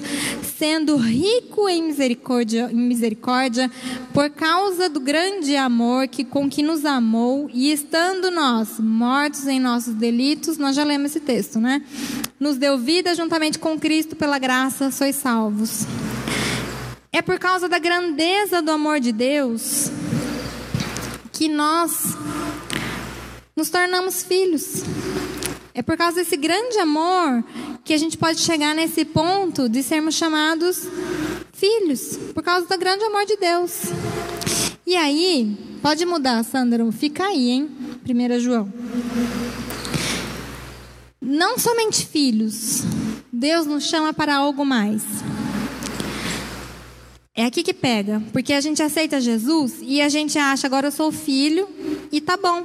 sendo 0.58 0.96
rico 0.96 1.68
em 1.68 1.84
misericórdia, 1.84 2.70
em 2.72 2.76
misericórdia, 2.76 3.70
por 4.14 4.30
causa 4.30 4.88
do 4.90 5.00
grande 5.00 5.56
amor 5.56 6.08
que 6.08 6.24
com 6.24 6.50
que 6.50 6.64
nos 6.64 6.86
amou, 6.86 7.50
e 7.54 7.72
estando 7.72 8.32
nós 8.32 8.80
mortos 8.80 9.48
em 9.48 9.60
nossos 9.60 9.94
delitos, 9.94 10.58
nós 10.58 10.76
já 10.76 10.84
lemos 10.84 11.12
esse 11.12 11.20
texto, 11.20 11.60
né? 11.60 11.82
Nos 12.40 12.58
deu 12.58 12.78
vida 12.78 13.14
juntamente 13.16 13.60
com 13.60 13.80
Cristo, 13.80 14.16
pela 14.16 14.38
graça 14.38 14.92
sois 14.92 15.16
salvos. 15.16 15.86
É 17.12 17.22
por 17.22 17.40
causa 17.40 17.70
da 17.70 17.80
grandeza 17.80 18.62
do 18.62 18.72
amor 18.72 19.00
de 19.00 19.14
Deus 19.14 19.90
que 21.32 21.50
nós 21.50 22.16
nos 23.56 23.70
tornamos 23.70 24.22
filhos. 24.24 24.84
É 25.74 25.82
por 25.82 25.96
causa 25.98 26.18
desse 26.18 26.36
grande 26.36 26.78
amor 26.78 27.44
que 27.84 27.94
a 27.94 27.98
gente 27.98 28.18
pode 28.18 28.40
chegar 28.40 28.76
nesse 28.76 29.06
ponto 29.06 29.70
de 29.70 29.82
sermos 29.82 30.16
chamados 30.16 30.88
filhos, 31.54 32.18
por 32.34 32.44
causa 32.44 32.68
do 32.68 32.78
grande 32.78 33.04
amor 33.06 33.26
de 33.26 33.38
Deus. 33.38 33.72
E 34.86 34.96
aí, 34.96 35.58
pode 35.82 36.06
mudar, 36.06 36.44
Sandro, 36.44 36.92
fica 36.92 37.26
aí, 37.26 37.50
hein? 37.50 37.70
1 38.08 38.40
João. 38.40 38.72
Não 41.22 41.58
somente 41.58 42.06
filhos, 42.06 42.84
Deus 43.32 43.66
nos 43.66 43.86
chama 43.86 44.14
para 44.14 44.36
algo 44.36 44.66
mais. 44.66 45.02
É 47.34 47.44
aqui 47.46 47.64
que 47.64 47.74
pega, 47.74 48.22
porque 48.32 48.54
a 48.54 48.62
gente 48.62 48.82
aceita 48.82 49.20
Jesus 49.20 49.80
e 49.82 50.02
a 50.02 50.08
gente 50.08 50.38
acha, 50.38 50.68
agora 50.68 50.88
eu 50.88 50.92
sou 50.92 51.12
filho 51.12 51.68
e 52.12 52.22
tá 52.22 52.38
bom. 52.38 52.64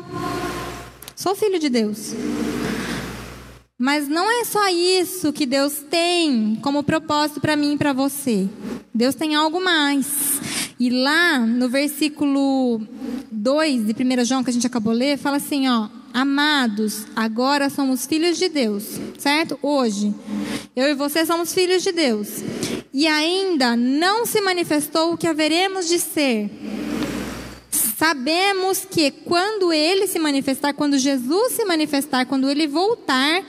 Sou 1.20 1.34
filho 1.34 1.58
de 1.58 1.68
Deus. 1.68 2.14
Mas 3.78 4.08
não 4.08 4.30
é 4.40 4.42
só 4.42 4.70
isso 4.70 5.34
que 5.34 5.44
Deus 5.44 5.84
tem 5.90 6.58
como 6.62 6.82
propósito 6.82 7.42
para 7.42 7.56
mim 7.56 7.74
e 7.74 7.76
para 7.76 7.92
você. 7.92 8.48
Deus 8.94 9.14
tem 9.14 9.34
algo 9.34 9.62
mais. 9.62 10.40
E 10.80 10.88
lá 10.88 11.40
no 11.40 11.68
versículo 11.68 12.80
2 13.30 13.84
de 13.84 13.92
1 13.92 14.24
João, 14.24 14.42
que 14.42 14.48
a 14.48 14.52
gente 14.52 14.66
acabou 14.66 14.94
de 14.94 14.98
ler, 14.98 15.18
fala 15.18 15.36
assim: 15.36 15.68
ó, 15.68 15.90
amados, 16.14 17.04
agora 17.14 17.68
somos 17.68 18.06
filhos 18.06 18.38
de 18.38 18.48
Deus, 18.48 18.84
certo? 19.18 19.58
Hoje, 19.60 20.14
eu 20.74 20.88
e 20.88 20.94
você 20.94 21.26
somos 21.26 21.52
filhos 21.52 21.82
de 21.82 21.92
Deus. 21.92 22.28
E 22.94 23.06
ainda 23.06 23.76
não 23.76 24.24
se 24.24 24.40
manifestou 24.40 25.12
o 25.12 25.18
que 25.18 25.26
haveremos 25.26 25.86
de 25.86 25.98
ser. 25.98 26.50
Sabemos 28.00 28.86
que 28.90 29.10
quando 29.10 29.70
ele 29.70 30.06
se 30.06 30.18
manifestar, 30.18 30.72
quando 30.72 30.96
Jesus 30.96 31.52
se 31.52 31.66
manifestar, 31.66 32.24
quando 32.24 32.48
ele 32.48 32.66
voltar, 32.66 33.44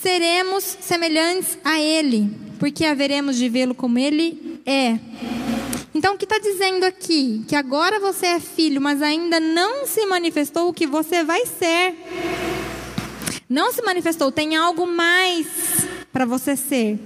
seremos 0.00 0.64
semelhantes 0.80 1.58
a 1.62 1.78
ele, 1.78 2.34
porque 2.58 2.86
haveremos 2.86 3.36
de 3.36 3.50
vê-lo 3.50 3.74
como 3.74 3.98
ele 3.98 4.62
é. 4.64 4.98
Então, 5.94 6.14
o 6.14 6.16
que 6.16 6.24
está 6.24 6.38
dizendo 6.38 6.84
aqui? 6.84 7.44
Que 7.46 7.54
agora 7.54 8.00
você 8.00 8.28
é 8.28 8.40
filho, 8.40 8.80
mas 8.80 9.02
ainda 9.02 9.38
não 9.38 9.84
se 9.86 10.06
manifestou 10.06 10.70
o 10.70 10.72
que 10.72 10.86
você 10.86 11.22
vai 11.22 11.44
ser. 11.44 11.94
Não 13.46 13.74
se 13.74 13.82
manifestou, 13.82 14.32
tem 14.32 14.56
algo 14.56 14.86
mais 14.86 15.46
para 16.10 16.24
você 16.24 16.56
ser. 16.56 16.98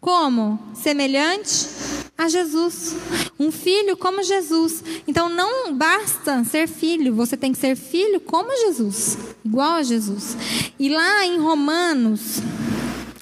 Como? 0.00 0.58
Semelhante 0.72 1.91
a 2.24 2.28
Jesus. 2.28 2.96
Um 3.38 3.50
filho 3.50 3.96
como 3.96 4.22
Jesus. 4.22 4.82
Então 5.06 5.28
não 5.28 5.74
basta 5.74 6.42
ser 6.44 6.68
filho, 6.68 7.14
você 7.14 7.36
tem 7.36 7.52
que 7.52 7.58
ser 7.58 7.76
filho 7.76 8.20
como 8.20 8.50
Jesus, 8.66 9.18
igual 9.44 9.72
a 9.72 9.82
Jesus. 9.82 10.36
E 10.78 10.88
lá 10.88 11.26
em 11.26 11.38
Romanos, 11.38 12.38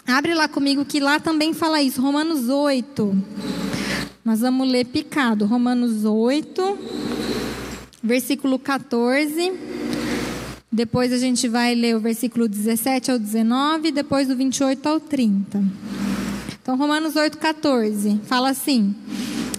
abre 0.07 0.35
lá 0.35 0.49
comigo 0.49 0.85
que 0.85 1.01
lá 1.01 1.19
também 1.19 1.55
fala 1.55 1.83
isso, 1.83 2.01
Romanos 2.01 2.49
8. 2.49 3.17
Nós 4.25 4.41
vamos 4.41 4.69
ler 4.69 4.85
picado, 4.85 5.47
Romanos 5.47 6.05
8, 6.05 6.79
versículo 8.03 8.59
14. 8.59 9.53
Depois 10.71 11.13
a 11.13 11.19
gente 11.19 11.49
vai 11.49 11.75
ler 11.75 11.97
o 11.97 12.01
versículo 12.01 12.47
17 12.47 13.11
ao 13.11 13.19
19, 13.19 13.91
depois 13.91 14.29
do 14.29 14.37
28 14.37 14.89
ao 14.89 15.01
30. 15.01 15.65
Então, 16.63 16.77
Romanos 16.77 17.17
8, 17.17 17.39
14, 17.39 18.21
fala 18.25 18.51
assim: 18.51 18.95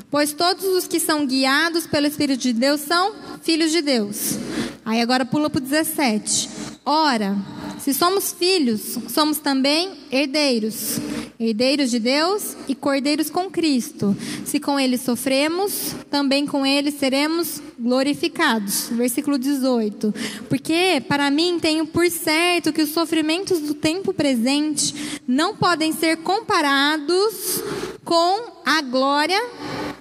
Pois 0.10 0.34
todos 0.34 0.64
os 0.66 0.88
que 0.88 1.00
são 1.00 1.26
guiados 1.26 1.88
pelo 1.88 2.06
Espírito 2.06 2.42
de 2.42 2.54
Deus 2.54 2.82
são 2.82 3.14
filhos 3.42 3.72
de 3.72 3.82
Deus. 3.82 4.38
Aí 4.86 5.02
agora 5.02 5.26
pula 5.26 5.50
para 5.50 5.58
o 5.58 5.62
17. 5.62 6.50
Ora, 6.86 7.36
se 7.82 7.96
somos 7.96 8.32
filhos, 8.32 9.00
somos 9.10 9.40
também 9.40 9.92
herdeiros. 10.12 11.00
Herdeiros 11.40 11.90
de 11.90 11.98
Deus 11.98 12.56
e 12.68 12.76
cordeiros 12.76 13.32
com 13.32 13.50
Cristo. 13.50 14.16
Se 14.46 14.60
com 14.60 14.80
ele 14.80 15.00
sofremos, 15.00 15.96
também 16.10 16.46
com 16.46 16.64
ele 16.64 16.92
seremos 16.92 17.60
glorificados. 17.80 18.90
Versículo 18.92 19.40
18. 19.40 20.14
Porque 20.48 21.02
para 21.08 21.32
mim 21.32 21.58
tenho 21.60 21.88
por 21.88 22.08
certo 22.12 22.72
que 22.72 22.84
os 22.84 22.90
sofrimentos 22.90 23.60
do 23.60 23.74
tempo 23.74 24.14
presente 24.14 25.20
não 25.28 25.56
podem 25.56 25.92
ser 25.92 26.18
comparados 26.18 27.64
com 28.06 28.62
a 28.64 28.82
glória 28.82 29.42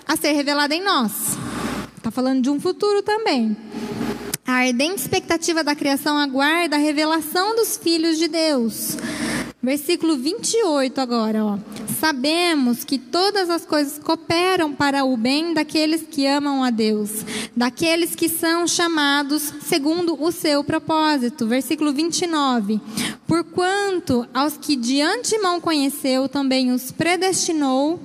a 0.07 0.17
ser 0.17 0.33
revelada 0.33 0.75
em 0.75 0.83
nós. 0.83 1.13
Está 1.97 2.11
falando 2.11 2.43
de 2.43 2.51
um 2.51 2.61
futuro 2.61 3.03
também. 3.03 3.57
A 4.51 4.65
ardente 4.65 5.01
expectativa 5.01 5.63
da 5.63 5.77
criação 5.77 6.19
aguarda 6.19 6.75
a 6.75 6.79
revelação 6.81 7.55
dos 7.55 7.77
filhos 7.77 8.19
de 8.19 8.27
Deus. 8.27 8.97
Versículo 9.63 10.17
28 10.17 11.01
agora, 11.01 11.45
ó. 11.45 11.59
Sabemos 12.01 12.83
que 12.83 12.99
todas 12.99 13.49
as 13.49 13.65
coisas 13.65 14.01
cooperam 14.01 14.75
para 14.75 15.05
o 15.05 15.17
bem 15.17 15.55
daqueles 15.55 16.03
que 16.03 16.27
amam 16.27 16.65
a 16.65 16.71
Deus, 16.71 17.25
daqueles 17.57 18.17
que 18.17 18.29
são 18.29 18.67
chamados 18.67 19.55
segundo 19.63 20.21
o 20.21 20.33
seu 20.33 20.65
propósito. 20.65 21.47
Versículo 21.47 21.93
29. 21.93 22.81
Porquanto 23.29 24.27
aos 24.35 24.57
que 24.57 24.75
de 24.75 25.01
antemão 25.01 25.61
conheceu, 25.61 26.29
também 26.29 26.73
os 26.73 26.91
predestinou 26.91 28.01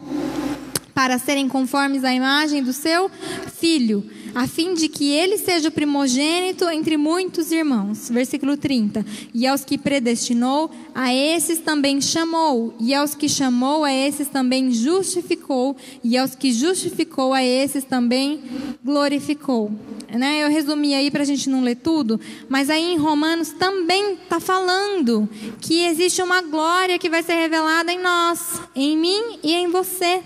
para 0.94 1.18
serem 1.18 1.50
conformes 1.50 2.04
à 2.04 2.14
imagem 2.14 2.62
do 2.62 2.72
seu 2.72 3.10
filho 3.58 4.08
a 4.36 4.46
fim 4.48 4.74
de 4.74 4.90
que 4.90 5.14
ele 5.14 5.38
seja 5.38 5.70
o 5.70 5.72
primogênito 5.72 6.70
entre 6.70 6.98
muitos 6.98 7.54
irmãos. 7.54 8.10
Versículo 8.10 8.58
30. 8.58 9.06
E 9.34 9.48
aos 9.48 9.64
que 9.64 9.78
predestinou, 9.78 10.70
a 10.94 11.14
esses 11.14 11.60
também 11.60 12.02
chamou, 12.02 12.76
e 12.78 12.94
aos 12.94 13.16
que 13.16 13.30
chamou, 13.30 13.86
a 13.86 13.94
esses 13.94 14.28
também 14.28 14.72
justificou, 14.72 15.78
e 16.04 16.18
aos 16.18 16.36
que 16.36 16.52
justificou, 16.52 17.34
a 17.34 17.42
esses 17.42 17.86
também 17.86 18.42
glorificou. 18.84 19.72
Né? 20.12 20.44
Eu 20.44 20.50
resumi 20.50 20.94
aí 20.94 21.10
para 21.10 21.22
a 21.22 21.26
gente 21.26 21.50
não 21.50 21.64
ler 21.64 21.78
tudo, 21.78 22.20
mas 22.50 22.70
aí 22.70 22.94
em 22.94 22.98
Romanos 22.98 23.52
também 23.52 24.16
está 24.16 24.42
falando 24.42 25.30
que 25.62 25.86
existe 25.86 26.22
uma 26.22 26.42
glória 26.42 27.00
que 27.00 27.10
vai 27.10 27.24
ser 27.24 27.36
revelada 27.36 27.92
em 27.92 28.02
nós, 28.02 28.60
em 28.76 28.98
mim 28.98 29.40
e 29.42 29.54
em 29.54 29.70
você. 29.70 30.22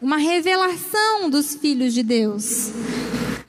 Uma 0.00 0.16
revelação 0.16 1.28
dos 1.28 1.54
filhos 1.54 1.92
de 1.92 2.02
Deus 2.02 2.72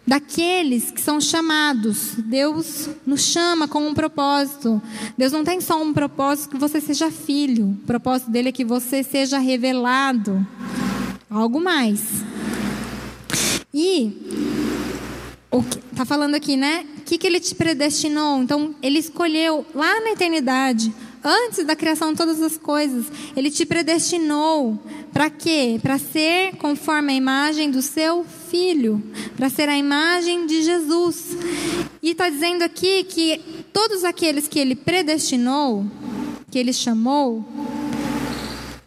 daqueles 0.07 0.89
que 0.89 1.01
são 1.01 1.19
chamados. 1.19 2.15
Deus 2.17 2.89
nos 3.05 3.21
chama 3.21 3.67
com 3.67 3.85
um 3.85 3.93
propósito. 3.93 4.81
Deus 5.17 5.33
não 5.33 5.43
tem 5.43 5.59
só 5.59 5.81
um 5.81 5.93
propósito 5.93 6.51
que 6.51 6.57
você 6.57 6.79
seja 6.79 7.11
filho. 7.11 7.77
O 7.83 7.85
propósito 7.85 8.31
dele 8.31 8.49
é 8.49 8.51
que 8.53 8.63
você 8.63 9.03
seja 9.03 9.37
revelado. 9.37 10.47
Algo 11.29 11.59
mais. 11.59 12.23
E 13.73 14.13
o 15.51 15.61
que 15.61 15.77
tá 15.93 16.05
falando 16.05 16.35
aqui, 16.35 16.55
né? 16.55 16.85
O 16.99 17.01
que, 17.01 17.17
que 17.17 17.27
ele 17.27 17.39
te 17.39 17.53
predestinou? 17.53 18.41
Então, 18.41 18.73
ele 18.81 18.99
escolheu 18.99 19.65
lá 19.75 19.99
na 20.01 20.11
eternidade 20.11 20.93
antes 21.27 21.65
da 21.65 21.75
criação 21.75 22.11
de 22.11 22.17
todas 22.17 22.41
as 22.41 22.57
coisas. 22.57 23.05
Ele 23.35 23.51
te 23.51 23.65
predestinou 23.65 24.79
para 25.11 25.29
quê? 25.29 25.79
Para 25.81 25.97
ser 25.97 26.55
conforme 26.57 27.13
a 27.13 27.15
imagem 27.15 27.69
do 27.69 27.81
seu 27.81 28.25
filho, 28.49 29.03
para 29.35 29.49
ser 29.49 29.67
a 29.69 29.77
imagem 29.77 30.45
de 30.45 30.63
Jesus. 30.63 31.37
E 32.01 32.11
está 32.11 32.29
dizendo 32.29 32.63
aqui 32.63 33.03
que 33.03 33.41
todos 33.73 34.03
aqueles 34.03 34.47
que 34.47 34.59
ele 34.59 34.75
predestinou, 34.75 35.85
que 36.49 36.57
ele 36.57 36.71
chamou, 36.71 37.45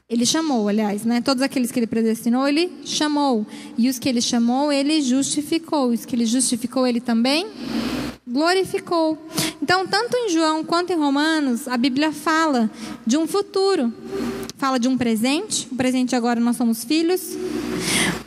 ele 0.08 0.26
chamou, 0.26 0.68
aliás, 0.68 1.04
né? 1.04 1.20
Todos 1.20 1.40
aqueles 1.40 1.70
que 1.70 1.78
ele 1.78 1.86
predestinou, 1.86 2.48
ele 2.48 2.72
chamou. 2.84 3.46
E 3.78 3.88
os 3.88 3.96
que 3.96 4.08
ele 4.08 4.20
chamou, 4.20 4.72
ele 4.72 5.00
justificou. 5.00 5.90
Os 5.90 6.04
que 6.04 6.16
ele 6.16 6.26
justificou, 6.26 6.84
ele 6.84 7.00
também 7.00 7.46
glorificou. 8.30 9.18
Então, 9.60 9.86
tanto 9.86 10.16
em 10.16 10.30
João 10.30 10.64
quanto 10.64 10.92
em 10.92 10.96
Romanos, 10.96 11.66
a 11.66 11.76
Bíblia 11.76 12.12
fala 12.12 12.70
de 13.06 13.16
um 13.16 13.26
futuro. 13.26 13.92
Fala 14.56 14.78
de 14.78 14.88
um 14.88 14.96
presente, 14.96 15.66
o 15.70 15.76
presente 15.76 16.14
agora 16.14 16.38
nós 16.38 16.56
somos 16.56 16.84
filhos. 16.84 17.36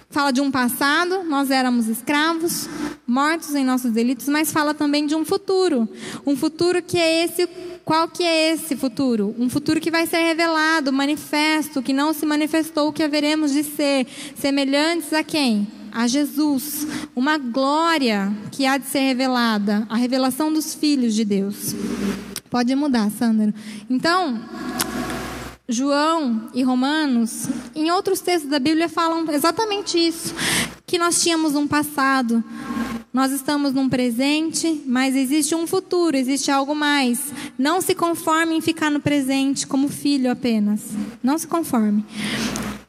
Fala 0.09 0.31
de 0.31 0.41
um 0.41 0.51
passado, 0.51 1.23
nós 1.23 1.49
éramos 1.49 1.87
escravos, 1.87 2.67
mortos 3.07 3.55
em 3.55 3.65
nossos 3.65 3.91
delitos, 3.91 4.27
mas 4.27 4.51
fala 4.51 4.73
também 4.73 5.07
de 5.07 5.15
um 5.15 5.25
futuro. 5.25 5.89
Um 6.25 6.35
futuro 6.35 6.83
que 6.83 6.97
é 6.97 7.23
esse, 7.23 7.47
qual 7.83 8.07
que 8.07 8.23
é 8.23 8.53
esse 8.53 8.75
futuro? 8.75 9.33
Um 9.39 9.49
futuro 9.49 9.79
que 9.79 9.89
vai 9.89 10.05
ser 10.05 10.19
revelado, 10.19 10.93
manifesto, 10.93 11.81
que 11.81 11.93
não 11.93 12.13
se 12.13 12.25
manifestou, 12.25 12.93
que 12.93 13.01
haveremos 13.01 13.51
de 13.51 13.63
ser 13.63 14.05
semelhantes 14.35 15.13
a 15.13 15.23
quem? 15.23 15.67
A 15.93 16.07
Jesus, 16.07 16.87
uma 17.15 17.37
glória 17.37 18.35
que 18.51 18.65
há 18.65 18.77
de 18.77 18.87
ser 18.87 18.99
revelada, 19.01 19.85
a 19.87 19.95
revelação 19.95 20.51
dos 20.51 20.73
filhos 20.73 21.13
de 21.13 21.23
Deus. 21.23 21.75
Pode 22.49 22.73
mudar, 22.75 23.11
Sandra. 23.11 23.53
Então, 23.87 24.41
João 25.69 26.49
e 26.53 26.63
Romanos, 26.63 27.47
em 27.75 27.91
outros 27.91 28.19
textos 28.21 28.49
da 28.49 28.59
Bíblia 28.59 28.89
falam 28.89 29.23
exatamente 29.31 29.97
isso, 29.97 30.33
que 30.85 30.97
nós 30.97 31.21
tínhamos 31.21 31.55
um 31.55 31.67
passado, 31.67 32.43
nós 33.13 33.31
estamos 33.31 33.71
num 33.71 33.87
presente, 33.87 34.81
mas 34.87 35.15
existe 35.15 35.53
um 35.53 35.67
futuro, 35.67 36.17
existe 36.17 36.49
algo 36.49 36.73
mais. 36.73 37.31
Não 37.55 37.79
se 37.79 37.93
conforme 37.93 38.55
em 38.55 38.61
ficar 38.61 38.89
no 38.89 38.99
presente 38.99 39.67
como 39.67 39.87
filho 39.87 40.31
apenas. 40.31 40.81
Não 41.21 41.37
se 41.37 41.45
conforme. 41.45 42.03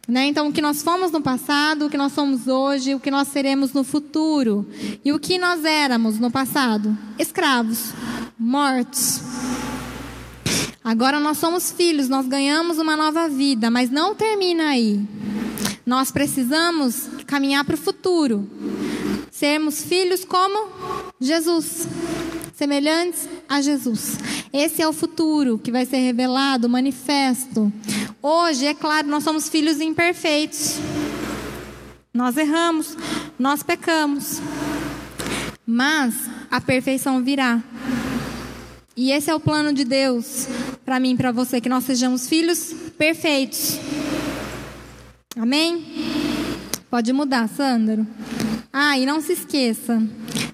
Né? 0.07 0.27
Então, 0.27 0.49
o 0.49 0.53
que 0.53 0.61
nós 0.61 0.83
fomos 0.83 1.11
no 1.11 1.21
passado, 1.21 1.87
o 1.87 1.91
que 1.91 1.97
nós 1.97 2.13
somos 2.13 2.47
hoje, 2.47 2.95
o 2.95 3.01
que 3.01 3.11
nós 3.11 3.29
seremos 3.29 3.73
no 3.73 3.83
futuro. 3.83 4.67
E 5.05 5.13
o 5.13 5.19
que 5.19 5.39
nós 5.39 5.65
éramos 5.65 6.19
no 6.19 6.31
passado? 6.31 6.97
Escravos, 7.19 7.93
mortos. 8.39 9.21
Agora 10.83 11.19
nós 11.19 11.39
somos 11.39 11.73
filhos, 11.73 12.11
nós 12.11 12.27
ganhamos 12.27 12.79
uma 12.79 12.95
nova 12.95 13.27
vida, 13.27 13.71
mas 13.71 13.91
não 13.91 14.15
termina 14.15 14.69
aí. 14.69 15.01
Nós 15.87 16.11
precisamos 16.11 17.09
caminhar 17.27 17.65
para 17.65 17.75
o 17.75 17.79
futuro. 17.79 18.47
Sermos 19.31 19.83
filhos 19.83 20.25
como 20.25 20.69
Jesus, 21.19 21.89
semelhantes 22.55 23.27
a 23.49 23.63
Jesus. 23.63 24.19
Esse 24.53 24.83
é 24.83 24.89
o 24.89 24.93
futuro 24.93 25.59
que 25.59 25.73
vai 25.73 25.87
ser 25.87 25.97
revelado, 25.97 26.69
manifesto. 26.69 27.73
Hoje, 28.27 28.65
é 28.65 28.73
claro, 28.73 29.07
nós 29.07 29.23
somos 29.23 29.51
filhos 29.51 29.83
imperfeitos. 29.83 30.79
Nós 32.11 32.39
erramos, 32.39 32.97
nós 33.39 33.63
pecamos. 33.63 34.41
Mas 35.67 36.15
a 36.51 36.59
perfeição 36.59 37.23
virá. 37.23 37.63
E 38.97 39.13
esse 39.13 39.31
é 39.31 39.35
o 39.35 39.39
plano 39.39 39.75
de 39.75 39.85
Deus 39.85 40.49
para 40.87 40.99
mim 40.99 41.13
e 41.13 41.17
para 41.19 41.33
você, 41.33 41.61
que 41.61 41.69
nós 41.69 41.85
sejamos 41.85 42.27
filhos 42.27 42.75
perfeitos. 42.97 43.79
Amém? 45.37 45.85
Pode 46.89 47.13
mudar, 47.13 47.47
Sandro. 47.47 48.07
Ah, 48.73 48.99
e 48.99 49.05
não 49.05 49.21
se 49.21 49.35
esqueça 49.35 50.03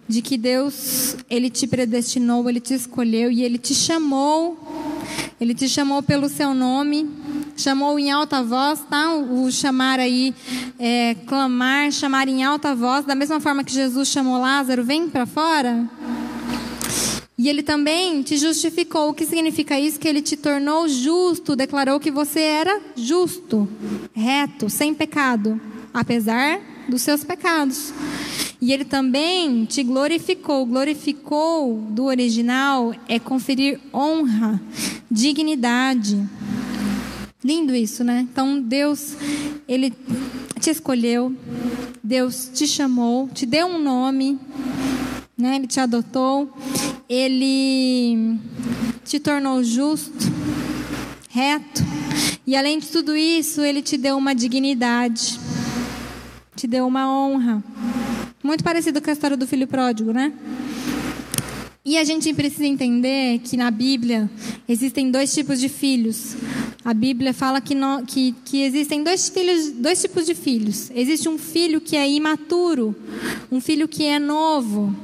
de 0.08 0.20
que 0.20 0.36
Deus, 0.36 1.14
ele 1.30 1.48
te 1.48 1.68
predestinou, 1.68 2.50
ele 2.50 2.58
te 2.58 2.74
escolheu 2.74 3.30
e 3.30 3.44
ele 3.44 3.58
te 3.58 3.76
chamou. 3.76 4.58
Ele 5.40 5.54
te 5.54 5.68
chamou 5.68 6.02
pelo 6.02 6.28
seu 6.28 6.52
nome, 6.52 7.08
chamou 7.56 7.98
em 7.98 8.10
alta 8.10 8.42
voz, 8.42 8.80
tá? 8.88 9.14
O 9.14 9.50
chamar 9.50 9.98
aí, 10.00 10.34
é, 10.78 11.14
clamar, 11.26 11.90
chamar 11.92 12.28
em 12.28 12.42
alta 12.44 12.74
voz, 12.74 13.04
da 13.04 13.14
mesma 13.14 13.40
forma 13.40 13.64
que 13.64 13.72
Jesus 13.72 14.08
chamou 14.08 14.40
Lázaro, 14.40 14.84
vem 14.84 15.08
para 15.08 15.26
fora. 15.26 15.88
E 17.38 17.48
ele 17.48 17.62
também 17.62 18.20
te 18.20 18.36
justificou. 18.36 19.08
O 19.08 19.14
que 19.14 19.24
significa 19.24 19.80
isso? 19.80 19.98
Que 19.98 20.06
ele 20.06 20.20
te 20.20 20.36
tornou 20.36 20.86
justo, 20.86 21.56
declarou 21.56 21.98
que 21.98 22.10
você 22.10 22.40
era 22.40 22.80
justo, 22.94 23.66
reto, 24.12 24.68
sem 24.68 24.92
pecado, 24.92 25.58
apesar 25.94 26.60
dos 26.86 27.00
seus 27.00 27.24
pecados. 27.24 27.94
E 28.60 28.74
ele 28.74 28.84
também 28.84 29.64
te 29.64 29.82
glorificou. 29.82 30.66
Glorificou 30.66 31.76
do 31.76 32.04
original 32.04 32.94
é 33.08 33.18
conferir 33.18 33.80
honra, 33.94 34.60
dignidade. 35.10 36.22
Lindo 37.42 37.74
isso, 37.74 38.04
né? 38.04 38.26
Então 38.30 38.60
Deus, 38.60 39.16
ele 39.66 39.92
te 40.60 40.68
escolheu, 40.68 41.34
Deus 42.02 42.50
te 42.52 42.66
chamou, 42.66 43.28
te 43.28 43.46
deu 43.46 43.66
um 43.66 43.82
nome, 43.82 44.38
né? 45.36 45.56
Ele 45.56 45.66
te 45.66 45.80
adotou, 45.80 46.52
ele 47.08 48.38
te 49.04 49.18
tornou 49.18 49.64
justo, 49.64 50.30
reto, 51.30 51.82
e 52.46 52.54
além 52.54 52.78
de 52.78 52.88
tudo 52.88 53.16
isso, 53.16 53.62
ele 53.62 53.80
te 53.80 53.96
deu 53.96 54.18
uma 54.18 54.34
dignidade, 54.34 55.40
te 56.54 56.66
deu 56.66 56.86
uma 56.86 57.10
honra. 57.10 57.64
Muito 58.42 58.62
parecido 58.62 59.00
com 59.00 59.08
a 59.08 59.12
história 59.12 59.36
do 59.36 59.46
filho 59.46 59.66
pródigo, 59.66 60.12
né? 60.12 60.32
E 61.82 61.96
a 61.96 62.04
gente 62.04 62.32
precisa 62.34 62.66
entender 62.66 63.38
que 63.38 63.56
na 63.56 63.70
Bíblia 63.70 64.30
existem 64.68 65.10
dois 65.10 65.32
tipos 65.32 65.58
de 65.58 65.68
filhos. 65.68 66.36
A 66.84 66.92
Bíblia 66.92 67.32
fala 67.32 67.58
que, 67.58 67.74
no, 67.74 68.04
que, 68.04 68.34
que 68.44 68.62
existem 68.62 69.02
dois, 69.02 69.30
filhos, 69.30 69.70
dois 69.72 70.00
tipos 70.02 70.26
de 70.26 70.34
filhos. 70.34 70.90
Existe 70.94 71.26
um 71.26 71.38
filho 71.38 71.80
que 71.80 71.96
é 71.96 72.06
imaturo, 72.06 72.94
um 73.50 73.62
filho 73.62 73.88
que 73.88 74.04
é 74.04 74.18
novo. 74.18 74.94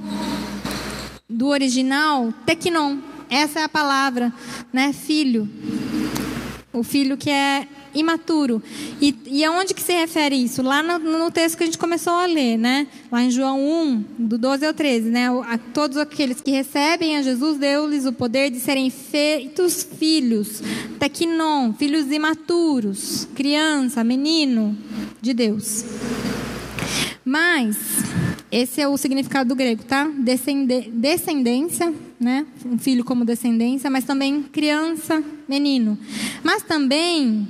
Do 1.28 1.46
original, 1.46 2.32
teknon. 2.44 2.98
Essa 3.30 3.60
é 3.60 3.64
a 3.64 3.68
palavra, 3.68 4.32
né? 4.70 4.92
Filho. 4.92 5.48
O 6.74 6.82
filho 6.82 7.16
que 7.16 7.30
é 7.30 7.66
imaturo. 7.96 8.62
E, 9.00 9.14
e 9.26 9.44
aonde 9.44 9.74
que 9.74 9.82
se 9.82 9.92
refere 9.92 10.36
isso? 10.36 10.62
Lá 10.62 10.82
no, 10.82 10.98
no, 10.98 11.30
texto 11.30 11.56
que 11.56 11.64
a 11.64 11.66
gente 11.66 11.78
começou 11.78 12.12
a 12.12 12.26
ler, 12.26 12.56
né? 12.56 12.86
Lá 13.10 13.22
em 13.22 13.30
João 13.30 13.60
1, 13.60 14.04
do 14.18 14.38
12 14.38 14.66
ao 14.66 14.74
13, 14.74 15.10
né? 15.10 15.28
A, 15.46 15.58
todos 15.58 15.96
aqueles 15.96 16.40
que 16.40 16.50
recebem 16.50 17.16
a 17.16 17.22
Jesus, 17.22 17.58
deu-lhes 17.58 18.06
o 18.06 18.12
poder 18.12 18.50
de 18.50 18.60
serem 18.60 18.90
feitos 18.90 19.82
filhos, 19.98 20.62
tequinon, 20.98 21.72
filhos 21.72 22.10
imaturos, 22.12 23.26
criança, 23.34 24.04
menino 24.04 24.76
de 25.20 25.34
Deus. 25.34 25.84
Mas, 27.24 27.76
esse 28.52 28.80
é 28.80 28.86
o 28.86 28.96
significado 28.96 29.48
do 29.48 29.56
grego, 29.56 29.82
tá? 29.82 30.08
Descende, 30.18 30.88
descendência, 30.92 31.92
né? 32.20 32.46
Um 32.64 32.78
filho 32.78 33.04
como 33.04 33.24
descendência, 33.24 33.90
mas 33.90 34.04
também 34.04 34.44
criança, 34.44 35.22
menino. 35.48 35.98
Mas 36.44 36.62
também 36.62 37.46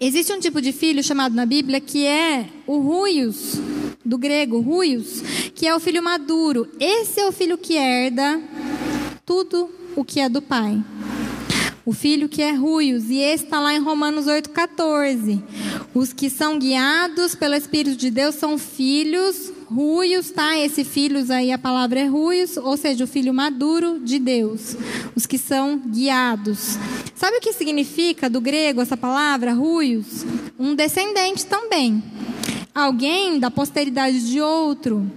Existe 0.00 0.32
um 0.32 0.38
tipo 0.38 0.62
de 0.62 0.70
filho 0.70 1.02
chamado 1.02 1.34
na 1.34 1.44
Bíblia 1.44 1.80
que 1.80 2.06
é 2.06 2.46
o 2.68 2.78
ruios, 2.78 3.54
do 4.04 4.16
grego 4.16 4.60
ruios, 4.60 5.22
que 5.56 5.66
é 5.66 5.74
o 5.74 5.80
filho 5.80 6.00
maduro. 6.00 6.68
Esse 6.78 7.20
é 7.20 7.26
o 7.26 7.32
filho 7.32 7.58
que 7.58 7.74
herda 7.74 8.40
tudo 9.26 9.68
o 9.96 10.04
que 10.04 10.20
é 10.20 10.28
do 10.28 10.40
pai. 10.40 10.80
O 11.84 11.92
filho 11.92 12.28
que 12.28 12.40
é 12.40 12.52
ruios, 12.52 13.10
e 13.10 13.16
esse 13.18 13.42
está 13.42 13.58
lá 13.58 13.74
em 13.74 13.80
Romanos 13.80 14.26
8,14. 14.26 15.42
Os 15.92 16.12
que 16.12 16.30
são 16.30 16.60
guiados 16.60 17.34
pelo 17.34 17.56
Espírito 17.56 17.96
de 17.96 18.10
Deus 18.10 18.36
são 18.36 18.56
filhos 18.56 19.52
ruios, 19.70 20.30
tá? 20.30 20.58
Esse 20.58 20.84
filhos 20.84 21.30
aí, 21.30 21.52
a 21.52 21.58
palavra 21.58 22.00
é 22.00 22.06
ruios, 22.06 22.56
ou 22.56 22.76
seja, 22.76 23.04
o 23.04 23.06
filho 23.08 23.32
maduro 23.34 24.00
de 24.00 24.18
Deus. 24.18 24.76
Os 25.14 25.26
que 25.26 25.38
são 25.38 25.78
guiados. 25.78 26.78
Sabe 27.14 27.36
o 27.36 27.40
que 27.40 27.52
significa 27.52 28.30
do 28.30 28.40
grego 28.40 28.80
essa 28.80 28.96
palavra, 28.96 29.52
ruios? 29.52 30.24
Um 30.58 30.74
descendente 30.74 31.46
também. 31.46 32.02
Alguém 32.74 33.38
da 33.38 33.50
posteridade 33.50 34.28
de 34.28 34.40
outro. 34.40 35.10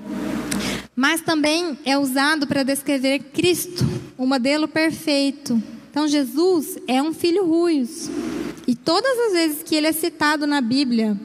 Mas 0.95 1.21
também 1.21 1.77
é 1.85 1.97
usado 1.97 2.45
para 2.45 2.63
descrever 2.63 3.19
Cristo, 3.33 3.85
o 4.17 4.25
modelo 4.25 4.67
perfeito. 4.67 5.61
Então 5.89 6.07
Jesus 6.07 6.77
é 6.87 7.01
um 7.01 7.13
filho 7.13 7.45
ruios. 7.45 8.09
E 8.67 8.75
todas 8.75 9.17
as 9.27 9.33
vezes 9.33 9.63
que 9.63 9.75
ele 9.75 9.87
é 9.87 9.91
citado 9.91 10.45
na 10.45 10.61
Bíblia, 10.61 11.17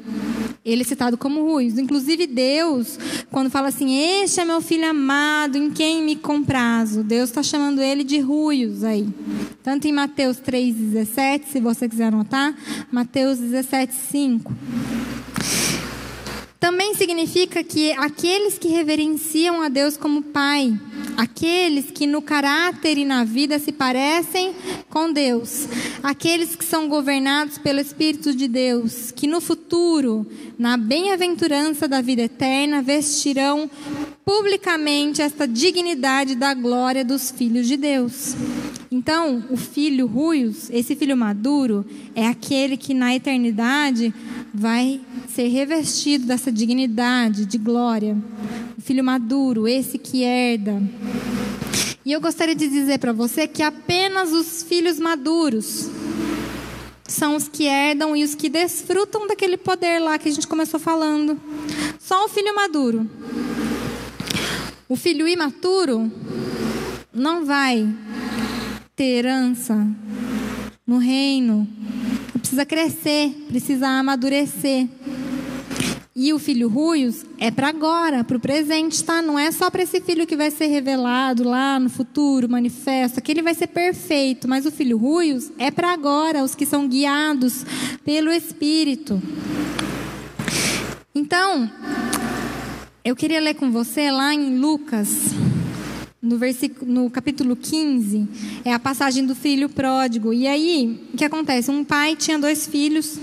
ele 0.67 0.83
é 0.83 0.85
citado 0.85 1.17
como 1.17 1.45
ruios. 1.45 1.79
Inclusive 1.79 2.27
Deus, 2.27 2.99
quando 3.31 3.49
fala 3.49 3.69
assim, 3.69 3.97
este 3.97 4.41
é 4.41 4.45
meu 4.45 4.61
filho 4.61 4.91
amado, 4.91 5.57
em 5.57 5.71
quem 5.71 6.03
me 6.03 6.17
comprazo. 6.17 7.05
Deus 7.05 7.31
está 7.31 7.43
chamando 7.43 7.81
ele 7.81 8.03
de 8.03 8.19
ruios 8.19 8.83
aí. 8.83 9.07
Tanto 9.63 9.87
em 9.87 9.93
Mateus 9.93 10.39
3,17, 10.39 11.45
se 11.53 11.61
você 11.61 11.89
quiser 11.89 12.07
anotar, 12.07 12.55
Mateus 12.91 13.39
17, 13.39 13.95
5. 13.95 14.53
Também 16.59 16.95
significa 16.95 17.63
que 17.63 17.93
aqueles 17.93 18.59
que 18.59 18.69
reverenciam 18.69 19.61
a 19.61 19.69
Deus 19.69 19.97
como 19.97 20.23
Pai, 20.23 20.79
aqueles 21.17 21.91
que 21.91 22.07
no 22.07 22.23
caráter 22.23 22.97
e 22.97 23.05
na 23.05 23.25
vida 23.25 23.59
se 23.59 23.73
parecem 23.73 24.55
com 24.89 25.13
Deus, 25.13 25.69
aqueles 26.03 26.57
que 26.57 26.65
são 26.65 26.89
governados 26.89 27.59
pelo 27.59 27.79
Espírito 27.79 28.35
de 28.35 28.49
Deus, 28.49 29.11
que 29.11 29.27
no 29.27 29.41
futuro, 29.41 30.27
na 30.59 30.77
bem-aventurança 30.79 31.87
da 31.87 32.01
vida 32.01 32.23
eterna, 32.23 32.81
vestirão 32.81 33.71
publicamente 34.25 35.21
esta 35.21 35.47
dignidade 35.47 36.35
da 36.35 36.55
glória 36.55 37.05
dos 37.05 37.31
filhos 37.31 37.69
de 37.69 37.77
Deus. 37.77 38.35
Então, 38.91 39.45
o 39.51 39.57
filho 39.57 40.07
ruios, 40.07 40.71
esse 40.71 40.97
filho 40.97 41.17
maduro, 41.17 41.85
é 42.15 42.27
aquele 42.27 42.77
que 42.77 42.95
na 42.95 43.15
eternidade 43.15 44.13
vai 44.55 45.01
ser 45.37 45.49
revestido 45.49 46.25
dessa 46.25 46.51
dignidade 46.51 47.45
de 47.45 47.59
glória. 47.59 48.17
O 48.79 48.81
filho 48.81 49.05
maduro, 49.05 49.69
esse 49.69 49.99
que 49.99 50.23
herda. 50.23 50.83
E 52.07 52.11
eu 52.11 52.23
gostaria 52.23 52.55
de 52.55 52.67
dizer 52.67 52.99
para 52.99 53.13
você 53.13 53.47
que 53.47 53.63
apenas 53.63 54.33
os 54.33 54.63
filhos 54.63 54.99
maduros 54.99 55.91
são 57.07 57.37
os 57.37 57.49
que 57.49 57.65
herdam 57.65 58.17
e 58.17 58.25
os 58.25 58.35
que 58.35 58.49
desfrutam 58.49 59.27
daquele 59.27 59.59
poder 59.59 59.99
lá 59.99 60.19
que 60.19 60.27
a 60.27 60.33
gente 60.33 60.47
começou 60.47 60.81
falando. 60.81 61.39
Só 62.01 62.25
o 62.25 62.29
filho 62.31 62.57
maduro. 62.57 63.07
O 64.89 64.97
filho 64.97 65.29
imaturo 65.29 66.11
não 67.13 67.45
vai 67.45 67.87
ter 68.95 69.19
herança 69.19 69.87
no 70.87 70.97
reino. 70.97 71.69
Precisa 72.41 72.65
crescer, 72.65 73.29
precisa 73.51 73.87
amadurecer. 73.87 74.89
E 76.19 76.33
o 76.33 76.39
filho 76.39 76.67
ruios 76.67 77.27
é 77.37 77.51
para 77.51 77.69
agora, 77.69 78.25
para 78.25 78.39
o 78.39 78.41
presente, 78.41 79.05
tá? 79.05 79.21
Não 79.21 79.39
é 79.39 79.53
só 79.53 79.69
para 79.69 79.83
esse 79.83 80.01
filho 80.01 80.27
que 80.27 80.35
vai 80.35 80.51
ser 80.51 80.65
revelado 80.69 81.45
lá 81.45 81.79
no 81.79 81.91
futuro, 81.91 82.49
manifesto. 82.49 83.19
Aquele 83.19 83.43
vai 83.43 83.53
ser 83.53 83.67
perfeito, 83.67 84.49
mas 84.49 84.65
o 84.65 84.71
filho 84.71 84.97
ruios 84.97 85.53
é 85.59 85.71
para 85.71 85.93
agora, 85.93 86.43
os 86.43 86.55
que 86.55 86.65
são 86.65 86.89
guiados 86.89 87.67
pelo 88.03 88.31
Espírito. 88.31 89.21
Então, 91.15 91.71
eu 93.05 93.15
queria 93.15 93.39
ler 93.39 93.53
com 93.53 93.71
você 93.71 94.11
lá 94.11 94.33
em 94.33 94.59
Lucas 94.59 95.35
no, 96.23 96.39
versículo, 96.39 96.91
no 96.91 97.11
capítulo 97.11 97.55
15, 97.55 98.27
é 98.65 98.73
a 98.73 98.79
passagem 98.79 99.27
do 99.27 99.35
filho 99.35 99.69
pródigo. 99.69 100.33
E 100.33 100.49
aí, 100.49 100.99
o 101.13 101.17
que 101.19 101.27
acontece? 101.27 101.71
Um 101.71 101.85
pai 101.85 102.17
tinha 102.17 102.39
dois 102.39 102.67
filhos. 102.67 103.19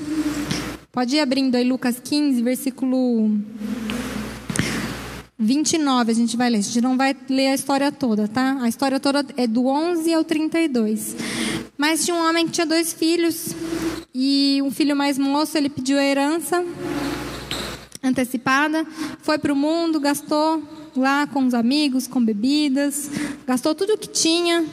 Pode 0.93 1.15
ir 1.15 1.21
abrindo 1.21 1.55
aí 1.55 1.67
Lucas 1.67 1.99
15, 1.99 2.39
versículo 2.43 3.35
29, 5.39 6.11
a 6.11 6.13
gente 6.13 6.37
vai 6.37 6.51
ler. 6.51 6.59
A 6.59 6.61
gente 6.61 6.81
não 6.81 6.95
vai 6.95 7.17
ler 7.27 7.47
a 7.47 7.55
história 7.55 7.91
toda, 7.91 8.27
tá? 8.27 8.59
A 8.61 8.69
história 8.69 8.99
toda 8.99 9.25
é 9.35 9.47
do 9.47 9.65
11 9.65 10.13
ao 10.13 10.23
32. 10.23 11.15
Mas 11.75 12.05
tinha 12.05 12.15
um 12.15 12.29
homem 12.29 12.45
que 12.45 12.51
tinha 12.51 12.67
dois 12.67 12.93
filhos. 12.93 13.55
E 14.13 14.61
um 14.63 14.69
filho 14.69 14.95
mais 14.95 15.17
moço, 15.17 15.57
ele 15.57 15.67
pediu 15.67 15.97
a 15.97 16.03
herança 16.03 16.63
antecipada, 18.03 18.85
foi 19.23 19.39
para 19.39 19.51
o 19.51 19.55
mundo, 19.55 19.99
gastou 19.99 20.61
lá 20.95 21.25
com 21.25 21.43
os 21.47 21.55
amigos, 21.55 22.05
com 22.05 22.23
bebidas, 22.23 23.09
gastou 23.47 23.73
tudo 23.73 23.93
o 23.93 23.97
que 23.97 24.09
tinha. 24.09 24.63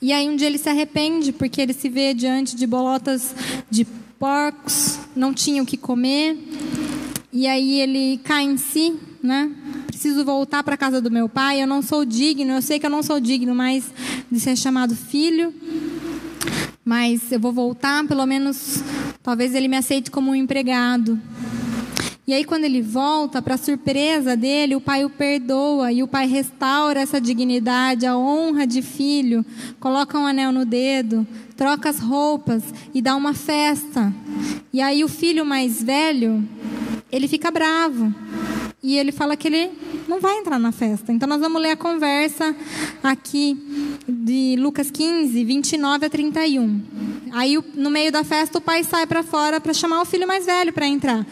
E 0.00 0.10
aí 0.10 0.26
um 0.26 0.36
dia 0.36 0.46
ele 0.46 0.56
se 0.56 0.70
arrepende 0.70 1.32
porque 1.32 1.60
ele 1.60 1.74
se 1.74 1.90
vê 1.90 2.14
diante 2.14 2.56
de 2.56 2.66
bolotas 2.66 3.34
de 3.70 3.86
porcos, 4.20 4.98
não 5.16 5.32
tinha 5.32 5.62
o 5.62 5.66
que 5.66 5.78
comer. 5.78 6.38
E 7.32 7.46
aí 7.46 7.80
ele 7.80 8.18
cai 8.22 8.42
em 8.42 8.58
si, 8.58 8.94
né? 9.22 9.50
Preciso 9.86 10.24
voltar 10.26 10.62
para 10.62 10.74
a 10.74 10.78
casa 10.78 11.00
do 11.00 11.10
meu 11.10 11.26
pai, 11.26 11.62
eu 11.62 11.66
não 11.66 11.80
sou 11.80 12.04
digno, 12.04 12.52
eu 12.52 12.60
sei 12.60 12.78
que 12.78 12.84
eu 12.84 12.90
não 12.90 13.02
sou 13.02 13.18
digno 13.18 13.54
mais 13.54 13.90
de 14.30 14.38
ser 14.38 14.56
chamado 14.56 14.94
filho. 14.94 15.54
Mas 16.84 17.32
eu 17.32 17.40
vou 17.40 17.52
voltar, 17.52 18.06
pelo 18.06 18.26
menos 18.26 18.82
talvez 19.22 19.54
ele 19.54 19.68
me 19.68 19.76
aceite 19.76 20.10
como 20.10 20.32
um 20.32 20.34
empregado. 20.34 21.18
E 22.26 22.32
aí, 22.32 22.44
quando 22.44 22.64
ele 22.64 22.80
volta, 22.80 23.42
para 23.42 23.56
surpresa 23.56 24.36
dele, 24.36 24.76
o 24.76 24.80
pai 24.80 25.04
o 25.04 25.10
perdoa 25.10 25.90
e 25.90 26.02
o 26.02 26.08
pai 26.08 26.26
restaura 26.26 27.00
essa 27.00 27.20
dignidade, 27.20 28.06
a 28.06 28.16
honra 28.16 28.66
de 28.66 28.82
filho, 28.82 29.44
coloca 29.80 30.18
um 30.18 30.26
anel 30.26 30.52
no 30.52 30.64
dedo, 30.64 31.26
troca 31.56 31.88
as 31.88 31.98
roupas 31.98 32.62
e 32.94 33.02
dá 33.02 33.16
uma 33.16 33.34
festa. 33.34 34.12
E 34.72 34.80
aí, 34.80 35.02
o 35.02 35.08
filho 35.08 35.44
mais 35.44 35.82
velho, 35.82 36.46
ele 37.10 37.26
fica 37.26 37.50
bravo 37.50 38.14
e 38.82 38.96
ele 38.96 39.12
fala 39.12 39.36
que 39.36 39.48
ele 39.48 39.70
não 40.08 40.20
vai 40.20 40.38
entrar 40.38 40.58
na 40.58 40.72
festa. 40.72 41.12
Então, 41.12 41.28
nós 41.28 41.40
vamos 41.40 41.60
ler 41.60 41.70
a 41.70 41.76
conversa 41.76 42.54
aqui 43.02 43.56
de 44.08 44.56
Lucas 44.58 44.90
15, 44.90 45.44
29 45.44 46.06
a 46.06 46.10
31. 46.10 46.80
Aí, 47.32 47.58
no 47.74 47.90
meio 47.90 48.10
da 48.10 48.24
festa, 48.24 48.58
o 48.58 48.60
pai 48.60 48.84
sai 48.84 49.06
para 49.06 49.22
fora 49.22 49.60
para 49.60 49.72
chamar 49.72 50.02
o 50.02 50.04
filho 50.04 50.26
mais 50.26 50.46
velho 50.46 50.72
para 50.72 50.86
entrar. 50.86 51.26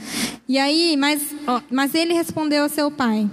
E 0.48 0.58
aí, 0.58 0.96
mas, 0.96 1.22
mas 1.70 1.94
ele 1.94 2.14
respondeu 2.14 2.62
ao 2.62 2.68
seu 2.68 2.90
pai: 2.90 3.28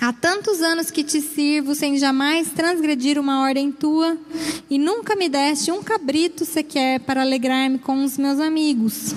Há 0.00 0.12
tantos 0.12 0.60
anos 0.60 0.90
que 0.90 1.02
te 1.02 1.20
sirvo 1.20 1.74
sem 1.74 1.96
jamais 1.96 2.50
transgredir 2.50 3.18
uma 3.18 3.42
ordem 3.42 3.72
tua, 3.72 4.18
e 4.68 4.78
nunca 4.78 5.16
me 5.16 5.28
deste 5.28 5.72
um 5.72 5.82
cabrito 5.82 6.44
sequer 6.44 7.00
para 7.00 7.22
alegrar-me 7.22 7.78
com 7.78 8.04
os 8.04 8.18
meus 8.18 8.38
amigos. 8.38 9.14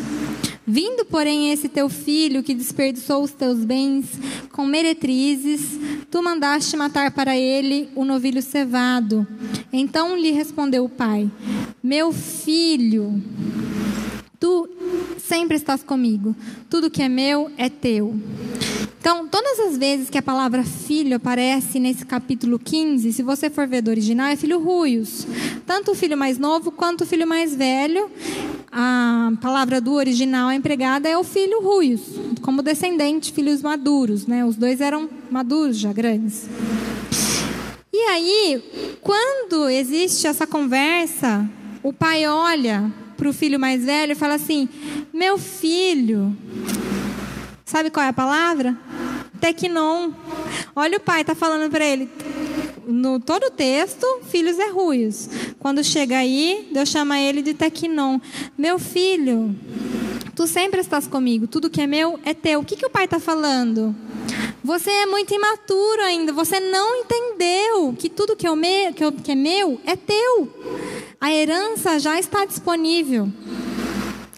Vindo, 0.69 1.05
porém, 1.05 1.49
esse 1.53 1.69
teu 1.69 1.87
filho 1.87 2.43
que 2.43 2.53
desperdiçou 2.53 3.23
os 3.23 3.31
teus 3.31 3.63
bens 3.63 4.05
com 4.51 4.65
meretrizes, 4.65 5.61
tu 6.11 6.21
mandaste 6.21 6.75
matar 6.75 7.09
para 7.11 7.37
ele 7.37 7.87
o 7.95 8.03
novilho 8.03 8.41
cevado. 8.41 9.25
Então 9.71 10.17
lhe 10.17 10.31
respondeu 10.31 10.83
o 10.83 10.89
pai: 10.89 11.31
Meu 11.81 12.11
filho, 12.11 13.23
tu 14.37 14.67
sempre 15.17 15.55
estás 15.55 15.81
comigo, 15.81 16.35
tudo 16.69 16.91
que 16.91 17.01
é 17.01 17.07
meu 17.07 17.49
é 17.57 17.69
teu. 17.69 18.13
Então, 19.09 19.25
todas 19.25 19.57
as 19.61 19.77
vezes 19.77 20.09
que 20.09 20.17
a 20.17 20.21
palavra 20.21 20.65
filho 20.65 21.15
aparece 21.15 21.79
nesse 21.79 22.05
capítulo 22.05 22.59
15, 22.59 23.13
se 23.13 23.23
você 23.23 23.49
for 23.49 23.65
ver 23.65 23.81
do 23.81 23.89
original, 23.89 24.27
é 24.27 24.35
filho 24.35 24.59
ruios. 24.59 25.25
Tanto 25.65 25.91
o 25.91 25.95
filho 25.95 26.17
mais 26.17 26.37
novo 26.37 26.73
quanto 26.73 27.05
o 27.05 27.07
filho 27.07 27.25
mais 27.25 27.55
velho. 27.55 28.11
A 28.69 29.31
palavra 29.41 29.79
do 29.79 29.93
original 29.93 30.51
empregada 30.51 31.07
é 31.07 31.17
o 31.17 31.23
filho 31.23 31.61
ruios, 31.61 32.01
como 32.41 32.61
descendente, 32.61 33.31
filhos 33.31 33.61
maduros. 33.61 34.27
Né? 34.27 34.43
Os 34.43 34.57
dois 34.57 34.81
eram 34.81 35.09
maduros, 35.31 35.77
já 35.77 35.93
grandes. 35.93 36.49
E 37.93 37.97
aí, 38.09 38.61
quando 38.99 39.69
existe 39.69 40.27
essa 40.27 40.45
conversa, 40.45 41.49
o 41.81 41.93
pai 41.93 42.27
olha 42.27 42.91
para 43.15 43.29
o 43.29 43.33
filho 43.33 43.57
mais 43.57 43.85
velho 43.85 44.11
e 44.11 44.15
fala 44.15 44.33
assim: 44.33 44.67
Meu 45.13 45.37
filho, 45.37 46.35
sabe 47.67 47.89
qual 47.89 48.05
é 48.05 48.09
a 48.09 48.13
palavra? 48.13 48.75
Tecnon. 49.41 50.11
Olha 50.75 50.97
o 50.97 51.01
pai 51.01 51.21
está 51.21 51.35
falando 51.35 51.69
para 51.69 51.85
ele. 51.85 52.09
No 52.87 53.19
todo 53.19 53.47
o 53.47 53.51
texto, 53.51 54.07
filhos 54.29 54.57
é 54.57 54.69
ruios. 54.69 55.29
Quando 55.59 55.83
chega 55.83 56.17
aí, 56.17 56.69
Deus 56.71 56.89
chama 56.89 57.19
ele 57.19 57.41
de 57.41 57.53
Tecnon. 57.53 58.19
Meu 58.57 58.79
filho, 58.79 59.53
tu 60.33 60.47
sempre 60.47 60.79
estás 60.79 61.07
comigo. 61.07 61.45
Tudo 61.45 61.69
que 61.69 61.81
é 61.81 61.85
meu 61.85 62.17
é 62.23 62.33
teu. 62.33 62.61
O 62.61 62.65
que, 62.65 62.77
que 62.77 62.85
o 62.85 62.89
pai 62.89 63.03
está 63.03 63.19
falando? 63.19 63.93
Você 64.63 64.89
é 64.89 65.05
muito 65.05 65.33
imaturo 65.33 66.01
ainda. 66.03 66.31
Você 66.31 66.61
não 66.61 66.95
entendeu 66.95 67.93
que 67.99 68.09
tudo 68.09 68.35
que, 68.35 68.47
eu 68.47 68.55
me, 68.55 68.93
que, 68.93 69.03
eu, 69.03 69.11
que 69.11 69.33
é 69.33 69.35
meu 69.35 69.79
é 69.85 69.97
teu. 69.97 70.49
A 71.19 71.33
herança 71.33 71.99
já 71.99 72.17
está 72.17 72.45
disponível. 72.45 73.27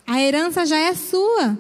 A 0.07 0.19
herança 0.19 0.65
já 0.65 0.80
é 0.80 0.95
sua. 0.95 1.55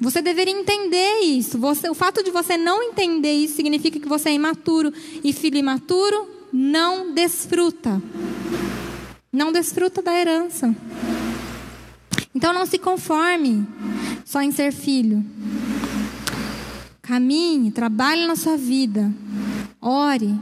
Você 0.00 0.22
deveria 0.22 0.54
entender 0.54 1.20
isso. 1.22 1.58
Você, 1.58 1.90
o 1.90 1.94
fato 1.94 2.22
de 2.22 2.30
você 2.30 2.56
não 2.56 2.82
entender 2.82 3.32
isso 3.32 3.56
significa 3.56 3.98
que 3.98 4.08
você 4.08 4.28
é 4.28 4.34
imaturo. 4.34 4.92
E 5.24 5.32
filho 5.32 5.56
imaturo 5.56 6.28
não 6.52 7.12
desfruta. 7.12 8.00
Não 9.32 9.50
desfruta 9.50 10.00
da 10.00 10.14
herança. 10.14 10.74
Então 12.34 12.52
não 12.52 12.64
se 12.64 12.78
conforme 12.78 13.66
só 14.24 14.40
em 14.40 14.52
ser 14.52 14.72
filho. 14.72 15.24
Caminhe, 17.02 17.72
trabalhe 17.72 18.26
na 18.26 18.36
sua 18.36 18.56
vida. 18.56 19.12
Ore, 19.80 20.34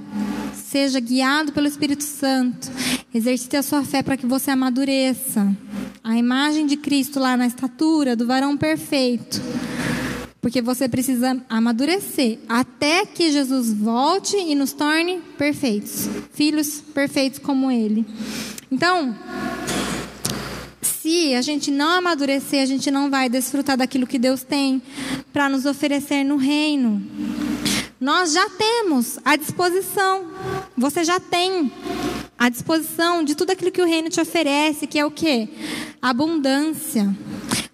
seja 0.55 1.01
guiado 1.01 1.53
pelo 1.53 1.67
Espírito 1.67 2.03
Santo. 2.03 2.71
Exercite 3.15 3.57
a 3.57 3.63
sua 3.63 3.83
fé 3.83 4.03
para 4.03 4.17
que 4.17 4.27
você 4.27 4.51
amadureça 4.51 5.57
a 6.07 6.17
imagem 6.17 6.67
de 6.67 6.77
Cristo 6.77 7.19
lá 7.19 7.37
na 7.37 7.49
estatura 7.49 8.15
do 8.15 8.29
varão 8.29 8.57
perfeito. 8.57 9.43
Porque 10.41 10.63
você 10.63 10.89
precisa 10.89 11.45
amadurecer 11.49 12.39
até 12.49 13.05
que 13.05 13.33
Jesus 13.33 13.73
volte 13.73 14.37
e 14.37 14.55
nos 14.55 14.73
torne 14.73 15.21
perfeitos, 15.37 16.09
filhos 16.33 16.81
perfeitos 16.95 17.41
como 17.41 17.73
Ele. 17.73 18.07
Então, 18.71 19.19
se 20.81 21.35
a 21.35 21.43
gente 21.43 21.73
não 21.73 21.99
amadurecer, 21.99 22.63
a 22.63 22.67
gente 22.67 22.89
não 22.89 23.11
vai 23.11 23.29
desfrutar 23.29 23.77
daquilo 23.77 24.07
que 24.07 24.19
Deus 24.19 24.45
tem 24.45 24.81
para 25.33 25.49
nos 25.49 25.67
oferecer 25.67 26.23
no 26.23 26.37
reino. 26.37 27.05
Nós 28.01 28.33
já 28.33 28.49
temos 28.51 29.19
à 29.25 29.35
disposição, 29.35 30.27
você 30.77 31.03
já 31.03 31.19
tem 31.19 31.73
à 32.39 32.49
disposição 32.49 33.23
de 33.23 33.35
tudo 33.35 33.51
aquilo 33.51 33.71
que 33.71 33.81
o 33.81 33.87
reino 33.87 34.11
te 34.11 34.21
oferece, 34.21 34.87
que 34.87 34.99
é 34.99 35.05
o 35.05 35.11
que? 35.11 35.49
Abundância, 36.01 37.15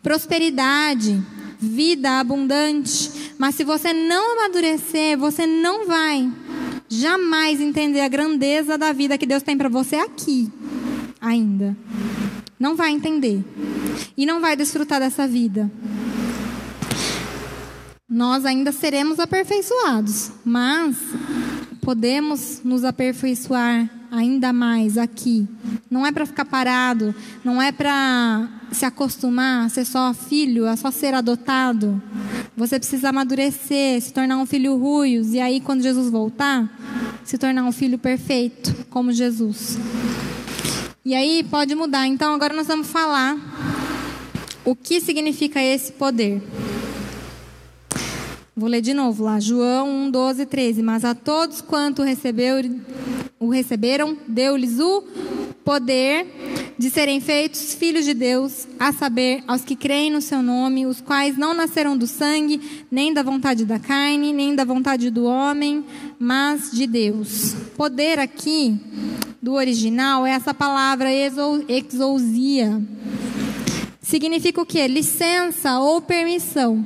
prosperidade, 0.03 1.23
vida 1.59 2.21
abundante. 2.21 3.33
Mas 3.39 3.55
se 3.55 3.65
você 3.65 3.93
não 3.93 4.39
amadurecer, 4.39 5.19
você 5.19 5.47
não 5.47 5.87
vai 5.87 6.31
jamais 6.89 7.61
entender 7.61 8.01
a 8.01 8.09
grandeza 8.09 8.77
da 8.77 8.93
vida 8.93 9.17
que 9.17 9.27
Deus 9.27 9.43
tem 9.43 9.57
para 9.57 9.69
você 9.69 9.97
aqui, 9.97 10.51
ainda. 11.21 11.77
Não 12.59 12.77
vai 12.77 12.91
entender. 12.93 13.43
E 14.17 14.25
não 14.25 14.41
vai 14.41 14.55
desfrutar 14.55 15.01
dessa 15.01 15.27
vida. 15.27 15.71
Nós 18.09 18.45
ainda 18.45 18.71
seremos 18.73 19.19
aperfeiçoados, 19.19 20.31
mas 20.45 20.97
podemos 21.81 22.61
nos 22.63 22.85
aperfeiçoar 22.85 24.02
ainda 24.13 24.53
mais 24.53 24.99
aqui. 24.99 25.49
Não 25.91 26.07
é 26.07 26.13
para 26.13 26.27
ficar 26.27 26.45
parado, 26.45 27.15
não 27.43 27.61
é 27.61 27.73
para 27.73 28.47
se 28.71 28.85
acostumar 28.85 29.65
a 29.65 29.69
ser 29.71 29.87
só 29.87 30.13
filho, 30.13 30.69
a 30.69 30.77
só 30.77 30.91
ser 30.91 31.15
adotado. 31.15 32.01
Você 32.55 32.79
precisa 32.79 33.09
amadurecer, 33.09 34.03
se 34.03 34.13
tornar 34.13 34.37
um 34.37 34.45
filho 34.45 34.77
ruios, 34.77 35.33
e 35.33 35.41
aí, 35.41 35.61
quando 35.61 35.83
Jesus 35.83 36.11
voltar, 36.11 36.71
se 37.25 37.39
tornar 37.39 37.65
um 37.65 37.73
filho 37.73 37.99
perfeito, 37.99 38.87
como 38.91 39.11
Jesus. 39.13 39.79
E 41.05 41.15
aí 41.15 41.43
pode 41.43 41.75
mudar. 41.75 42.07
Então, 42.07 42.35
agora 42.35 42.55
nós 42.55 42.67
vamos 42.67 42.89
falar 42.89 43.37
o 44.63 44.77
que 44.77 45.01
significa 45.01 45.61
esse 45.61 45.91
poder. 45.93 46.43
Vou 48.55 48.69
ler 48.69 48.83
de 48.83 48.93
novo 48.93 49.25
lá, 49.25 49.41
João 49.41 49.89
1, 50.07 50.11
12, 50.11 50.47
13. 50.47 50.83
Mas 50.83 51.05
a 51.05 51.15
todos 51.15 51.63
quanto 51.63 52.03
recebeu, 52.03 52.59
o 53.43 53.51
receberam, 53.51 54.17
deu-lhes 54.29 54.79
o 54.79 55.03
poder 55.65 56.27
de 56.79 56.91
serem 56.91 57.21
feitos 57.21 57.75
filhos 57.75 58.05
de 58.05 58.15
Deus, 58.15 58.67
a 58.79 58.93
saber, 58.93 59.43
aos 59.47 59.63
que 59.65 59.77
creem 59.77 60.11
no 60.11 60.21
seu 60.21 60.43
nome, 60.43 60.87
os 60.87 61.01
quais 61.01 61.37
não 61.37 61.53
nasceram 61.55 61.97
do 61.97 62.07
sangue, 62.07 62.61
nem 62.91 63.13
da 63.13 63.23
vontade 63.23 63.65
da 63.65 63.79
carne, 63.79 64.33
nem 64.33 64.55
da 64.55 64.65
vontade 64.65 65.11
do 65.11 65.25
homem, 65.25 65.85
mas 66.19 66.71
de 66.71 66.87
Deus. 66.87 67.55
Poder 67.77 68.19
aqui, 68.19 68.81
do 69.41 69.55
original, 69.55 70.25
é 70.27 70.31
essa 70.31 70.55
palavra 70.55 71.11
exousia. 71.13 72.81
Significa 74.01 74.61
o 74.61 74.67
quê? 74.67 74.87
Licença 74.87 75.79
ou 75.79 76.01
permissão. 76.01 76.85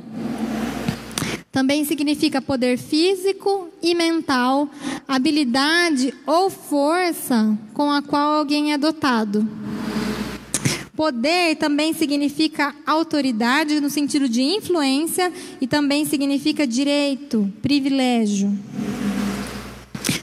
Também 1.57 1.83
significa 1.85 2.39
poder 2.39 2.77
físico 2.77 3.67
e 3.81 3.95
mental, 3.95 4.69
habilidade 5.07 6.13
ou 6.23 6.51
força 6.51 7.57
com 7.73 7.89
a 7.89 7.99
qual 7.99 8.33
alguém 8.33 8.73
é 8.73 8.77
dotado. 8.77 9.43
Poder 10.95 11.55
também 11.55 11.95
significa 11.95 12.75
autoridade 12.85 13.81
no 13.81 13.89
sentido 13.89 14.29
de 14.29 14.39
influência 14.39 15.33
e 15.59 15.65
também 15.65 16.05
significa 16.05 16.67
direito, 16.67 17.51
privilégio. 17.59 18.55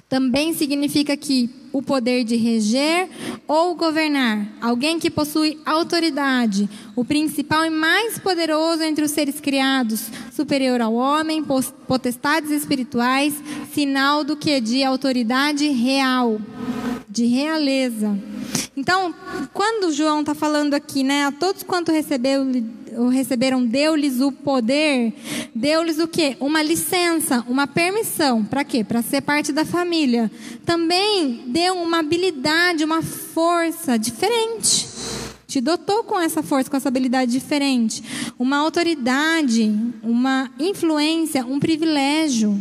Também 0.08 0.54
significa 0.54 1.16
que 1.16 1.50
o 1.74 1.82
poder 1.82 2.22
de 2.22 2.36
reger 2.36 3.08
ou 3.48 3.74
governar, 3.74 4.46
alguém 4.60 4.96
que 5.00 5.10
possui 5.10 5.58
autoridade, 5.66 6.70
o 6.94 7.04
principal 7.04 7.66
e 7.66 7.70
mais 7.70 8.16
poderoso 8.16 8.84
entre 8.84 9.04
os 9.04 9.10
seres 9.10 9.40
criados, 9.40 10.08
superior 10.32 10.80
ao 10.80 10.94
homem, 10.94 11.44
potestades 11.88 12.52
espirituais, 12.52 13.34
sinal 13.72 14.22
do 14.22 14.36
que 14.36 14.60
de 14.60 14.84
autoridade 14.84 15.66
real, 15.66 16.40
de 17.14 17.26
realeza. 17.26 18.18
Então, 18.76 19.14
quando 19.52 19.92
João 19.92 20.20
está 20.20 20.34
falando 20.34 20.74
aqui, 20.74 21.04
né, 21.04 21.26
a 21.26 21.30
todos 21.30 21.62
quanto 21.62 21.92
recebeu, 21.92 22.44
receberam, 23.08 23.64
deu-lhes 23.64 24.20
o 24.20 24.32
poder, 24.32 25.14
deu-lhes 25.54 26.00
o 26.00 26.08
quê? 26.08 26.36
Uma 26.40 26.60
licença, 26.60 27.44
uma 27.48 27.68
permissão. 27.68 28.44
Para 28.44 28.64
quê? 28.64 28.82
Para 28.82 29.00
ser 29.00 29.20
parte 29.20 29.52
da 29.52 29.64
família. 29.64 30.28
Também 30.66 31.44
deu 31.46 31.76
uma 31.76 32.00
habilidade, 32.00 32.82
uma 32.82 33.00
força 33.00 33.96
diferente. 33.96 34.88
Te 35.46 35.60
dotou 35.60 36.02
com 36.02 36.18
essa 36.18 36.42
força, 36.42 36.68
com 36.68 36.76
essa 36.76 36.88
habilidade 36.88 37.30
diferente. 37.30 38.02
Uma 38.36 38.56
autoridade, 38.56 39.72
uma 40.02 40.50
influência, 40.58 41.46
um 41.46 41.60
privilégio 41.60 42.58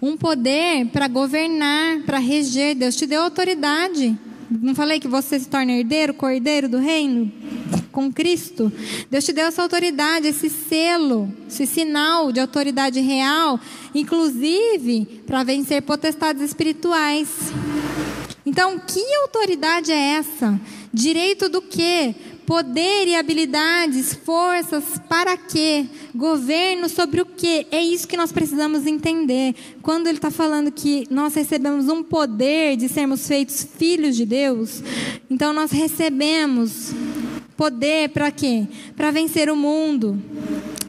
um 0.00 0.16
poder 0.16 0.86
para 0.86 1.08
governar, 1.08 2.02
para 2.02 2.18
reger. 2.18 2.74
Deus 2.74 2.96
te 2.96 3.06
deu 3.06 3.22
autoridade. 3.22 4.18
Não 4.50 4.74
falei 4.74 5.00
que 5.00 5.08
você 5.08 5.40
se 5.40 5.48
torna 5.48 5.72
herdeiro, 5.72 6.14
cordeiro 6.14 6.68
do 6.68 6.78
reino 6.78 7.32
com 7.96 8.12
Cristo? 8.12 8.70
Deus 9.10 9.24
te 9.24 9.32
deu 9.32 9.46
essa 9.46 9.62
autoridade, 9.62 10.28
esse 10.28 10.50
selo, 10.50 11.32
esse 11.48 11.66
sinal 11.66 12.30
de 12.30 12.38
autoridade 12.38 13.00
real, 13.00 13.58
inclusive 13.94 15.22
para 15.26 15.42
vencer 15.42 15.80
potestades 15.80 16.42
espirituais. 16.42 17.28
Então, 18.44 18.78
que 18.78 19.02
autoridade 19.22 19.90
é 19.90 20.18
essa? 20.18 20.60
Direito 20.92 21.48
do 21.48 21.62
quê? 21.62 22.14
Poder 22.46 23.08
e 23.08 23.16
habilidades, 23.16 24.14
forças, 24.14 24.84
para 25.08 25.36
quê? 25.36 25.84
Governo 26.14 26.88
sobre 26.88 27.20
o 27.20 27.26
quê? 27.26 27.66
É 27.72 27.82
isso 27.82 28.06
que 28.06 28.16
nós 28.16 28.30
precisamos 28.30 28.86
entender. 28.86 29.52
Quando 29.82 30.06
ele 30.06 30.18
está 30.18 30.30
falando 30.30 30.70
que 30.70 31.08
nós 31.10 31.34
recebemos 31.34 31.88
um 31.88 32.04
poder 32.04 32.76
de 32.76 32.88
sermos 32.88 33.26
feitos 33.26 33.66
filhos 33.76 34.14
de 34.14 34.24
Deus, 34.24 34.80
então 35.28 35.52
nós 35.52 35.72
recebemos 35.72 36.94
poder 37.56 38.10
para 38.10 38.30
quê? 38.30 38.64
Para 38.96 39.10
vencer 39.10 39.50
o 39.50 39.56
mundo, 39.56 40.16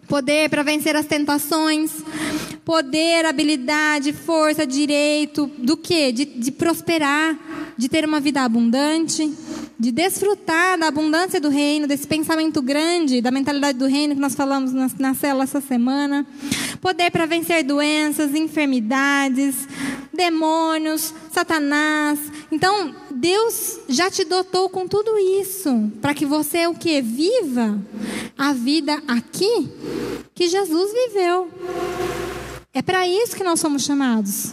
poder 0.07 0.51
para 0.51 0.61
vencer 0.61 0.95
as 0.95 1.07
tentações, 1.07 1.91
poder, 2.63 3.25
habilidade, 3.25 4.13
força, 4.13 4.67
direito, 4.67 5.49
do 5.57 5.75
que? 5.75 6.11
De, 6.11 6.23
de 6.23 6.51
prosperar, 6.51 7.35
de 7.75 7.89
ter 7.89 8.05
uma 8.05 8.19
vida 8.19 8.41
abundante 8.41 9.33
de 9.79 9.91
desfrutar 9.91 10.77
da 10.77 10.87
abundância 10.87 11.39
do 11.39 11.49
reino, 11.49 11.85
desse 11.85 12.07
pensamento 12.07 12.61
grande, 12.61 13.21
da 13.21 13.29
mentalidade 13.29 13.77
do 13.77 13.85
reino 13.85 14.15
que 14.15 14.21
nós 14.21 14.33
falamos 14.33 14.73
na, 14.73 14.89
na 14.97 15.13
célula 15.13 15.43
essa 15.43 15.61
semana. 15.61 16.25
Poder 16.81 17.11
para 17.11 17.27
vencer 17.27 17.63
doenças, 17.63 18.33
enfermidades, 18.33 19.67
demônios, 20.11 21.13
Satanás. 21.31 22.19
Então, 22.51 22.95
Deus 23.11 23.79
já 23.87 24.09
te 24.09 24.23
dotou 24.23 24.67
com 24.69 24.87
tudo 24.87 25.17
isso 25.19 25.91
para 26.01 26.13
que 26.13 26.25
você 26.25 26.65
o 26.65 26.73
que 26.73 26.99
viva 27.01 27.79
a 28.37 28.53
vida 28.53 29.01
aqui 29.07 29.69
que 30.33 30.47
Jesus 30.47 30.91
viveu. 30.91 31.51
É 32.73 32.81
para 32.81 33.07
isso 33.07 33.35
que 33.35 33.43
nós 33.43 33.59
somos 33.59 33.83
chamados. 33.83 34.51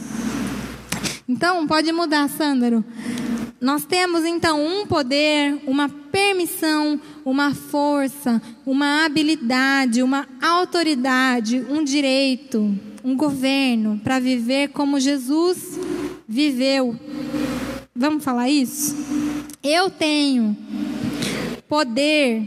Então, 1.26 1.66
pode 1.66 1.90
mudar, 1.92 2.28
Sândaro. 2.28 2.84
Nós 3.60 3.84
temos 3.84 4.24
então 4.24 4.64
um 4.64 4.86
poder, 4.86 5.58
uma 5.66 5.88
permissão, 5.88 7.00
uma 7.24 7.54
força, 7.54 8.42
uma 8.66 9.04
habilidade, 9.04 10.02
uma 10.02 10.26
autoridade, 10.42 11.64
um 11.70 11.82
direito, 11.82 12.76
um 13.02 13.16
governo 13.16 14.00
para 14.02 14.18
viver 14.18 14.68
como 14.68 15.00
Jesus 15.00 15.78
viveu. 16.28 16.98
Vamos 17.94 18.24
falar 18.24 18.50
isso? 18.50 18.96
Eu 19.62 19.88
tenho 19.88 20.56
poder, 21.68 22.42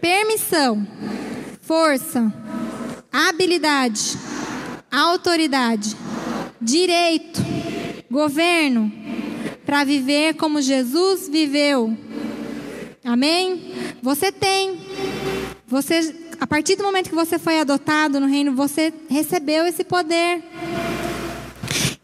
permissão, 0.00 0.86
força, 1.60 2.32
habilidade, 3.12 4.18
autoridade, 4.90 5.94
direito, 6.60 7.40
governo 8.10 9.03
para 9.74 9.82
viver 9.82 10.34
como 10.34 10.62
Jesus 10.62 11.28
viveu. 11.28 11.98
Amém? 13.04 13.74
Você 14.00 14.30
tem. 14.30 14.78
Você, 15.66 16.14
a 16.38 16.46
partir 16.46 16.76
do 16.76 16.84
momento 16.84 17.08
que 17.08 17.14
você 17.16 17.40
foi 17.40 17.58
adotado 17.58 18.20
no 18.20 18.28
reino, 18.28 18.54
você 18.54 18.94
recebeu 19.10 19.66
esse 19.66 19.82
poder. 19.82 20.44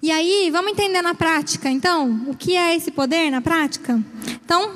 E 0.03 0.11
aí, 0.11 0.51
vamos 0.51 0.73
entender 0.73 1.01
na 1.01 1.15
prática, 1.15 1.71
então, 1.71 2.25
o 2.27 2.35
que 2.35 2.57
é 2.57 2.75
esse 2.75 2.91
poder 2.91 3.31
na 3.31 3.41
prática? 3.41 4.03
Então, 4.45 4.73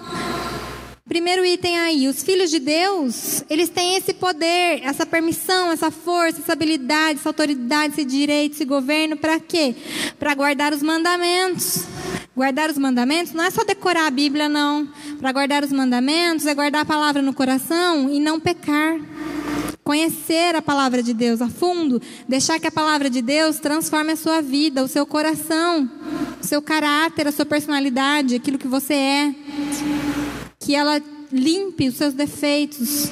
primeiro 1.09 1.45
item 1.45 1.77
aí, 1.77 2.07
os 2.07 2.23
filhos 2.23 2.49
de 2.49 2.61
Deus, 2.61 3.43
eles 3.51 3.71
têm 3.71 3.97
esse 3.97 4.15
poder, 4.15 4.83
essa 4.85 5.05
permissão, 5.05 5.73
essa 5.73 5.91
força, 5.91 6.41
essa 6.41 6.53
habilidade, 6.53 7.19
essa 7.19 7.29
autoridade, 7.29 7.95
esse 7.95 8.05
direito, 8.05 8.53
esse 8.53 8.65
governo, 8.65 9.17
para 9.17 9.41
quê? 9.41 9.75
Para 10.17 10.33
guardar 10.37 10.73
os 10.73 10.81
mandamentos. 10.81 11.89
Guardar 12.37 12.69
os 12.69 12.77
mandamentos 12.77 13.33
não 13.33 13.45
é 13.45 13.51
só 13.51 13.63
decorar 13.63 14.09
a 14.09 14.11
Bíblia, 14.11 14.49
não. 14.49 14.89
Para 15.21 15.31
guardar 15.31 15.63
os 15.63 15.71
mandamentos 15.71 16.47
é 16.47 16.55
guardar 16.55 16.83
a 16.83 16.85
palavra 16.85 17.23
no 17.23 17.33
coração 17.33 18.11
e 18.11 18.19
não 18.19 18.41
pecar. 18.41 18.99
Conhecer 19.85 20.57
a 20.57 20.63
palavra 20.63 21.01
de 21.01 21.15
Deus 21.15 21.41
a 21.41 21.49
fundo, 21.49 22.03
deixar 22.29 22.59
que 22.59 22.67
a 22.67 22.73
palavra 22.73 23.09
de 23.09 23.23
Deus 23.23 23.59
transforme 23.59 24.13
a 24.13 24.17
sua 24.17 24.41
vida, 24.41 24.83
o 24.83 24.89
seu 24.89 25.07
coração, 25.07 25.89
o 26.43 26.45
seu 26.45 26.61
caráter, 26.61 27.29
a 27.29 27.33
sua 27.33 27.45
personalidade, 27.47 28.35
aquilo 28.35 28.59
que 28.59 28.67
você 28.67 28.95
é. 28.95 29.35
Que 30.59 30.75
ela 30.75 31.01
limpe 31.31 31.89
os 31.89 31.97
seus 31.97 32.15
defeitos, 32.15 33.11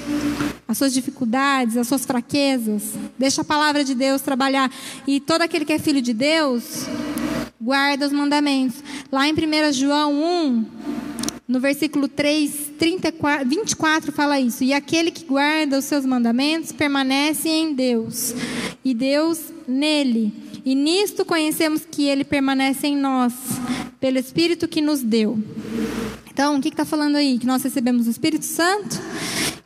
as 0.66 0.78
suas 0.78 0.92
dificuldades, 0.92 1.76
as 1.76 1.86
suas 1.86 2.04
fraquezas. 2.04 2.94
Deixa 3.18 3.42
a 3.42 3.44
palavra 3.44 3.84
de 3.84 3.94
Deus 3.94 4.22
trabalhar. 4.22 4.70
E 5.06 5.20
todo 5.20 5.42
aquele 5.42 5.64
que 5.64 5.72
é 5.74 5.78
filho 5.78 6.00
de 6.00 6.12
Deus, 6.12 6.86
guarda 7.62 8.06
os 8.06 8.12
mandamentos. 8.12 8.82
Lá 9.10 9.28
em 9.28 9.32
1 9.32 9.72
João 9.72 10.12
1, 10.12 10.64
no 11.46 11.60
versículo 11.60 12.08
3, 12.08 12.72
34, 12.78 13.48
24, 13.48 14.12
fala 14.12 14.40
isso. 14.40 14.64
E 14.64 14.74
aquele 14.74 15.10
que 15.10 15.24
guarda 15.24 15.78
os 15.78 15.84
seus 15.84 16.04
mandamentos 16.04 16.72
permanece 16.72 17.48
em 17.48 17.72
Deus, 17.72 18.34
e 18.84 18.92
Deus 18.92 19.38
nele. 19.66 20.32
E 20.64 20.74
nisto 20.74 21.24
conhecemos 21.24 21.84
que 21.88 22.04
ele 22.04 22.24
permanece 22.24 22.88
em 22.88 22.96
nós, 22.96 23.32
pelo 24.00 24.18
Espírito 24.18 24.66
que 24.66 24.80
nos 24.80 25.02
deu. 25.02 25.38
Então, 26.30 26.56
o 26.56 26.60
que 26.60 26.68
está 26.68 26.84
falando 26.84 27.16
aí? 27.16 27.38
Que 27.38 27.46
nós 27.46 27.62
recebemos 27.62 28.06
o 28.06 28.10
Espírito 28.10 28.44
Santo 28.44 28.98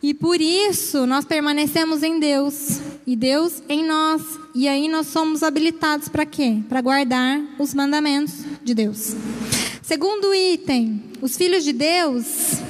e 0.03 0.13
por 0.13 0.41
isso 0.41 1.07
nós 1.07 1.25
permanecemos 1.25 2.03
em 2.03 2.21
Deus 2.21 2.81
e 3.07 3.17
Deus 3.17 3.63
em 3.69 3.85
nós. 3.85 4.23
E 4.55 4.69
aí 4.69 4.89
nós 4.89 5.07
somos 5.09 5.43
habilitados 5.43 6.09
para 6.09 6.27
quê? 6.27 6.59
Para 6.69 6.81
guardar 6.81 7.41
os 7.59 7.75
mandamentos 7.75 8.35
de 8.63 8.75
Deus. 8.75 9.15
Segundo 9.83 10.35
item, 10.35 11.03
os 11.21 11.37
filhos 11.37 11.65
de 11.65 11.73
Deus 11.73 12.61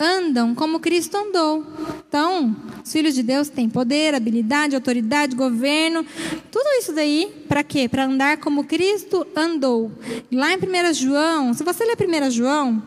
andam 0.00 0.54
como 0.54 0.80
Cristo 0.80 1.14
andou. 1.16 1.64
Então, 2.08 2.56
os 2.82 2.90
filhos 2.90 3.14
de 3.14 3.22
Deus 3.22 3.50
têm 3.50 3.68
poder, 3.68 4.14
habilidade, 4.14 4.74
autoridade, 4.74 5.36
governo, 5.36 6.04
tudo 6.50 6.66
isso 6.78 6.92
daí 6.92 7.30
para 7.46 7.62
quê? 7.62 7.88
Para 7.88 8.06
andar 8.06 8.38
como 8.38 8.64
Cristo 8.64 9.26
andou. 9.36 9.92
Lá 10.32 10.52
em 10.52 10.56
1 10.56 10.94
João, 10.94 11.52
se 11.52 11.62
você 11.62 11.84
ler 11.84 11.96
1 11.96 12.30
João, 12.30 12.82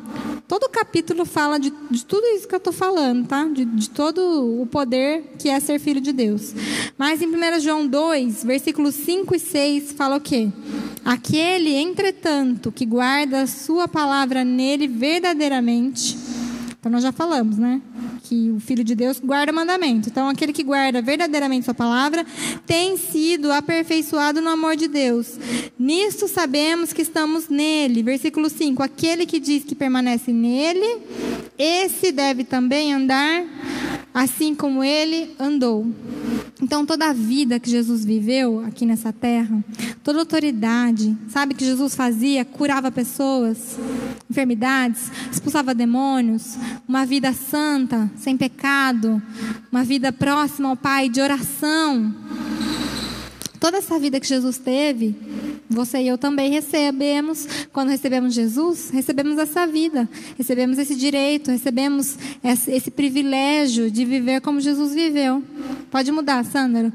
todo 0.47 0.63
o 0.63 0.69
capítulo 0.69 1.23
fala 1.23 1.59
de, 1.59 1.71
de 1.91 2.03
tudo 2.03 2.25
isso 2.27 2.47
que 2.47 2.55
eu 2.55 2.57
estou 2.57 2.73
falando, 2.73 3.27
tá? 3.27 3.45
De, 3.45 3.63
de, 3.63 3.89
todo 3.89 4.61
o 4.61 4.65
poder 4.65 5.23
que 5.37 5.49
é 5.49 5.59
ser 5.59 5.79
filho 5.79 6.01
de 6.01 6.11
Deus. 6.11 6.53
Mas 6.97 7.21
em 7.21 7.27
1 7.27 7.59
João 7.59 7.85
2, 7.87 8.43
versículos 8.43 8.95
5 8.95 9.35
e 9.35 9.39
6, 9.39 9.91
fala 9.93 10.17
o 10.17 10.21
quê? 10.21 10.49
Aquele, 11.05 11.75
entretanto, 11.75 12.71
que 12.71 12.85
guarda 12.85 13.41
a 13.41 13.47
sua 13.47 13.87
palavra 13.87 14.43
nele 14.43 14.87
verdadeiramente. 14.87 16.17
Então 16.83 16.91
nós 16.91 17.01
já 17.01 17.13
falamos, 17.13 17.57
né? 17.57 17.81
que 18.23 18.51
o 18.51 18.59
Filho 18.59 18.83
de 18.83 18.93
Deus 18.93 19.21
guarda 19.23 19.53
mandamento. 19.53 20.09
Então, 20.09 20.27
aquele 20.27 20.51
que 20.51 20.63
guarda 20.63 21.01
verdadeiramente 21.01 21.63
Sua 21.63 21.73
palavra 21.73 22.25
tem 22.65 22.97
sido 22.97 23.53
aperfeiçoado 23.53 24.41
no 24.41 24.49
amor 24.49 24.75
de 24.75 24.89
Deus. 24.89 25.37
Nisto 25.79 26.27
sabemos 26.27 26.91
que 26.91 27.01
estamos 27.01 27.47
nele. 27.47 28.03
Versículo 28.03 28.49
5: 28.49 28.83
Aquele 28.83 29.25
que 29.25 29.39
diz 29.39 29.63
que 29.63 29.75
permanece 29.75 30.33
nele, 30.33 31.01
esse 31.57 32.11
deve 32.11 32.43
também 32.43 32.93
andar 32.93 33.45
assim 34.13 34.53
como 34.53 34.83
ele 34.83 35.33
andou. 35.39 35.85
Então, 36.63 36.85
toda 36.85 37.09
a 37.09 37.13
vida 37.13 37.59
que 37.59 37.69
Jesus 37.69 38.05
viveu 38.05 38.63
aqui 38.65 38.85
nessa 38.85 39.11
terra, 39.11 39.61
toda 40.01 40.19
autoridade, 40.19 41.13
sabe, 41.27 41.53
que 41.53 41.65
Jesus 41.65 41.93
fazia, 41.93 42.45
curava 42.45 42.89
pessoas, 42.89 43.77
enfermidades, 44.31 45.11
expulsava 45.29 45.75
demônios, 45.75 46.55
uma 46.87 47.05
vida 47.05 47.33
santa, 47.33 48.09
sem 48.15 48.37
pecado, 48.37 49.21
uma 49.69 49.83
vida 49.83 50.13
próxima 50.13 50.69
ao 50.69 50.77
Pai, 50.77 51.09
de 51.09 51.19
oração. 51.19 52.15
Toda 53.59 53.79
essa 53.79 53.99
vida 53.99 54.17
que 54.17 54.27
Jesus 54.27 54.57
teve, 54.57 55.17
você 55.69 55.99
e 55.99 56.07
eu 56.07 56.17
também 56.17 56.51
recebemos, 56.51 57.47
quando 57.71 57.89
recebemos 57.89 58.33
Jesus, 58.33 58.89
recebemos 58.89 59.37
essa 59.37 59.65
vida, 59.65 60.07
recebemos 60.37 60.77
esse 60.77 60.95
direito, 60.95 61.51
recebemos 61.51 62.17
esse, 62.43 62.91
privilégio 62.91 63.89
de 63.89 64.05
viver 64.05 64.41
como 64.41 64.61
Jesus 64.61 64.93
viveu. 64.93 65.43
Pode 65.89 66.11
mudar, 66.11 66.45
Sandra. 66.45 66.93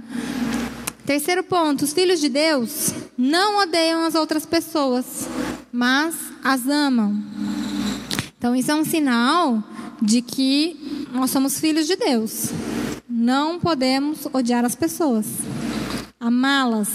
Terceiro 1.04 1.42
ponto: 1.42 1.84
os 1.84 1.92
filhos 1.92 2.20
de 2.20 2.28
Deus 2.28 2.92
não 3.16 3.62
odeiam 3.62 4.04
as 4.04 4.14
outras 4.14 4.44
pessoas, 4.46 5.28
mas 5.72 6.14
as 6.44 6.66
amam. 6.68 7.22
Então, 8.38 8.54
isso 8.54 8.70
é 8.70 8.74
um 8.74 8.84
sinal 8.84 9.62
de 10.00 10.22
que 10.22 11.06
nós 11.12 11.30
somos 11.30 11.58
filhos 11.58 11.86
de 11.86 11.96
Deus. 11.96 12.50
Não 13.08 13.58
podemos 13.58 14.28
odiar 14.32 14.64
as 14.64 14.76
pessoas 14.76 15.26
amá-las. 16.20 16.88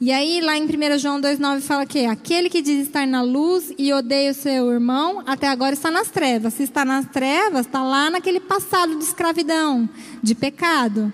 E 0.00 0.10
aí, 0.10 0.40
lá 0.40 0.56
em 0.56 0.64
1 0.64 0.98
João 0.98 1.20
2,9 1.20 1.60
fala 1.60 1.86
que 1.86 2.06
aquele 2.06 2.48
que 2.48 2.62
diz 2.62 2.86
estar 2.86 3.06
na 3.06 3.22
luz 3.22 3.72
e 3.78 3.92
odeia 3.92 4.30
o 4.30 4.34
seu 4.34 4.70
irmão, 4.72 5.22
até 5.26 5.48
agora 5.48 5.74
está 5.74 5.90
nas 5.90 6.10
trevas. 6.10 6.54
Se 6.54 6.62
está 6.62 6.84
nas 6.84 7.06
trevas, 7.06 7.66
está 7.66 7.82
lá 7.82 8.10
naquele 8.10 8.40
passado 8.40 8.96
de 8.96 9.04
escravidão, 9.04 9.88
de 10.22 10.34
pecado. 10.34 11.12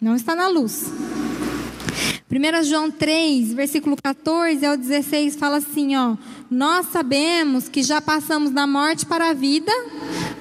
Não 0.00 0.16
está 0.16 0.34
na 0.34 0.48
luz. 0.48 0.90
1 2.28 2.64
João 2.64 2.90
3, 2.90 3.52
versículo 3.54 3.96
14 4.02 4.66
ao 4.66 4.76
16 4.76 5.36
fala 5.36 5.58
assim, 5.58 5.96
ó: 5.96 6.16
Nós 6.50 6.86
sabemos 6.86 7.68
que 7.68 7.84
já 7.84 8.00
passamos 8.00 8.50
da 8.50 8.66
morte 8.66 9.06
para 9.06 9.30
a 9.30 9.32
vida, 9.32 9.70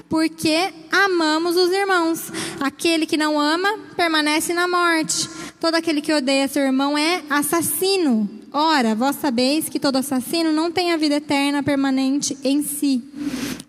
porque 0.09 0.73
amamos 0.91 1.55
os 1.55 1.71
irmãos. 1.71 2.31
Aquele 2.59 3.05
que 3.05 3.17
não 3.17 3.39
ama 3.39 3.77
permanece 3.95 4.51
na 4.51 4.67
morte. 4.67 5.29
Todo 5.59 5.75
aquele 5.75 6.01
que 6.01 6.11
odeia 6.11 6.47
seu 6.47 6.63
irmão 6.63 6.97
é 6.97 7.21
assassino. 7.29 8.27
Ora, 8.57 8.95
vós 8.95 9.17
sabeis 9.17 9.67
que 9.67 9.77
todo 9.77 9.97
assassino 9.97 10.49
não 10.49 10.71
tem 10.71 10.93
a 10.93 10.95
vida 10.95 11.15
eterna 11.15 11.61
permanente 11.61 12.37
em 12.41 12.63
si. 12.63 13.03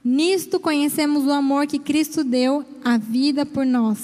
Nisto 0.04 0.60
conhecemos 0.60 1.24
o 1.24 1.32
amor 1.32 1.66
que 1.66 1.76
Cristo 1.76 2.22
deu 2.22 2.64
a 2.84 2.96
vida 2.96 3.44
por 3.44 3.66
nós. 3.66 3.98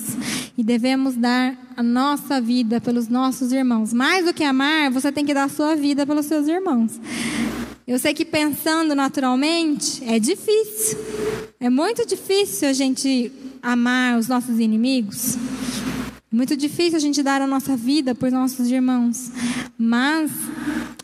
E 0.59 0.65
devemos 0.65 1.15
dar 1.15 1.57
a 1.77 1.85
nossa 1.85 2.41
vida 2.41 2.81
pelos 2.81 3.07
nossos 3.07 3.53
irmãos. 3.53 3.93
Mais 3.93 4.25
do 4.25 4.35
que 4.35 4.43
amar, 4.43 4.91
você 4.91 5.13
tem 5.13 5.25
que 5.25 5.33
dar 5.33 5.45
a 5.45 5.49
sua 5.49 5.77
vida 5.77 6.05
pelos 6.05 6.27
seus 6.27 6.49
irmãos. 6.49 7.01
Eu 7.87 7.97
sei 7.97 8.13
que 8.13 8.25
pensando 8.25 8.93
naturalmente 8.93 10.03
é 10.05 10.19
difícil. 10.19 10.99
É 11.61 11.71
muito 11.71 12.05
difícil 12.05 12.69
a 12.69 12.73
gente 12.73 13.31
amar 13.63 14.19
os 14.19 14.27
nossos 14.27 14.59
inimigos. 14.59 15.39
Muito 16.33 16.57
difícil 16.57 16.97
a 16.97 17.01
gente 17.01 17.23
dar 17.23 17.43
a 17.43 17.47
nossa 17.47 17.77
vida 17.77 18.15
por 18.15 18.33
nossos 18.33 18.71
irmãos. 18.71 19.31
Mas 19.77 20.31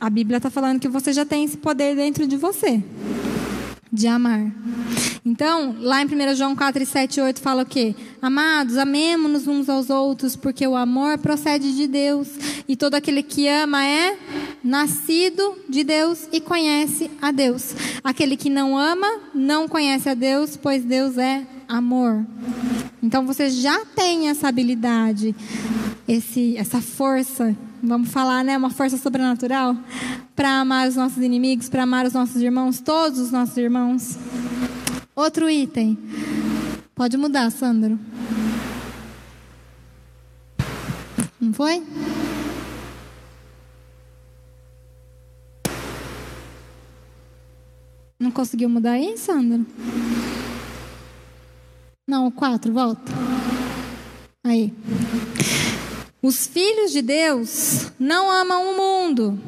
a 0.01 0.09
Bíblia 0.09 0.39
está 0.39 0.49
falando 0.49 0.81
que 0.81 0.89
você 0.89 1.13
já 1.13 1.25
tem 1.27 1.45
esse 1.45 1.57
poder 1.57 1.95
dentro 1.95 2.27
de 2.27 2.37
você 2.37 2.83
de 3.93 4.07
amar. 4.07 4.51
Então, 5.25 5.77
lá 5.81 6.03
em 6.03 6.07
1 6.07 6.35
João 6.35 6.55
4, 6.55 6.85
7 6.87 7.17
e 7.17 7.23
8 7.23 7.41
fala 7.41 7.63
o 7.63 7.67
quê? 7.67 7.95
Amados, 8.21 8.77
amemos-nos 8.77 9.47
uns 9.47 9.69
aos 9.69 9.91
outros, 9.91 10.37
porque 10.37 10.67
o 10.67 10.77
amor 10.77 11.19
procede 11.19 11.75
de 11.75 11.87
Deus. 11.87 12.29
E 12.67 12.77
todo 12.77 12.95
aquele 12.95 13.23
que 13.23 13.49
ama 13.49 13.85
é 13.85 14.17
nascido 14.63 15.57
de 15.69 15.85
Deus 15.85 16.29
e 16.33 16.41
conhece 16.41 17.11
a 17.21 17.31
Deus. 17.31 17.75
Aquele 18.03 18.37
que 18.37 18.49
não 18.49 18.77
ama, 18.77 19.09
não 19.35 19.69
conhece 19.69 20.09
a 20.09 20.15
Deus, 20.15 20.57
pois 20.57 20.85
Deus 20.85 21.19
é 21.19 21.47
amor. 21.69 22.25
Então 23.03 23.27
você 23.27 23.51
já 23.51 23.85
tem 23.85 24.29
essa 24.29 24.49
habilidade, 24.49 25.35
esse, 26.07 26.57
essa 26.57 26.81
força, 26.81 27.57
vamos 27.83 28.09
falar, 28.11 28.43
né, 28.43 28.57
uma 28.57 28.71
força 28.71 28.97
sobrenatural 28.97 29.77
para 30.35 30.61
amar 30.61 30.89
os 30.89 30.97
nossos 30.97 31.19
inimigos, 31.19 31.69
para 31.69 31.83
amar 31.83 32.07
os 32.07 32.13
nossos 32.13 32.41
irmãos, 32.41 32.81
todos 32.81 33.19
os 33.19 33.31
nossos 33.31 33.57
irmãos. 33.57 34.19
Outro 35.15 35.51
item. 35.51 35.99
Pode 36.95 37.17
mudar, 37.17 37.51
Sandro. 37.51 37.99
Não 41.41 41.53
foi? 41.53 41.83
Não 48.19 48.33
conseguiu 48.33 48.69
mudar 48.69 48.93
aí, 48.93 49.17
Sandro? 49.17 49.65
Não, 52.09 52.27
o 52.27 52.31
4, 52.31 52.73
volta. 52.73 53.13
Aí. 54.43 54.73
Os 56.23 56.47
filhos 56.47 56.91
de 56.91 57.03
Deus 57.03 57.93
não 58.01 58.31
amam 58.31 58.71
o 58.71 58.77
mundo. 58.79 59.39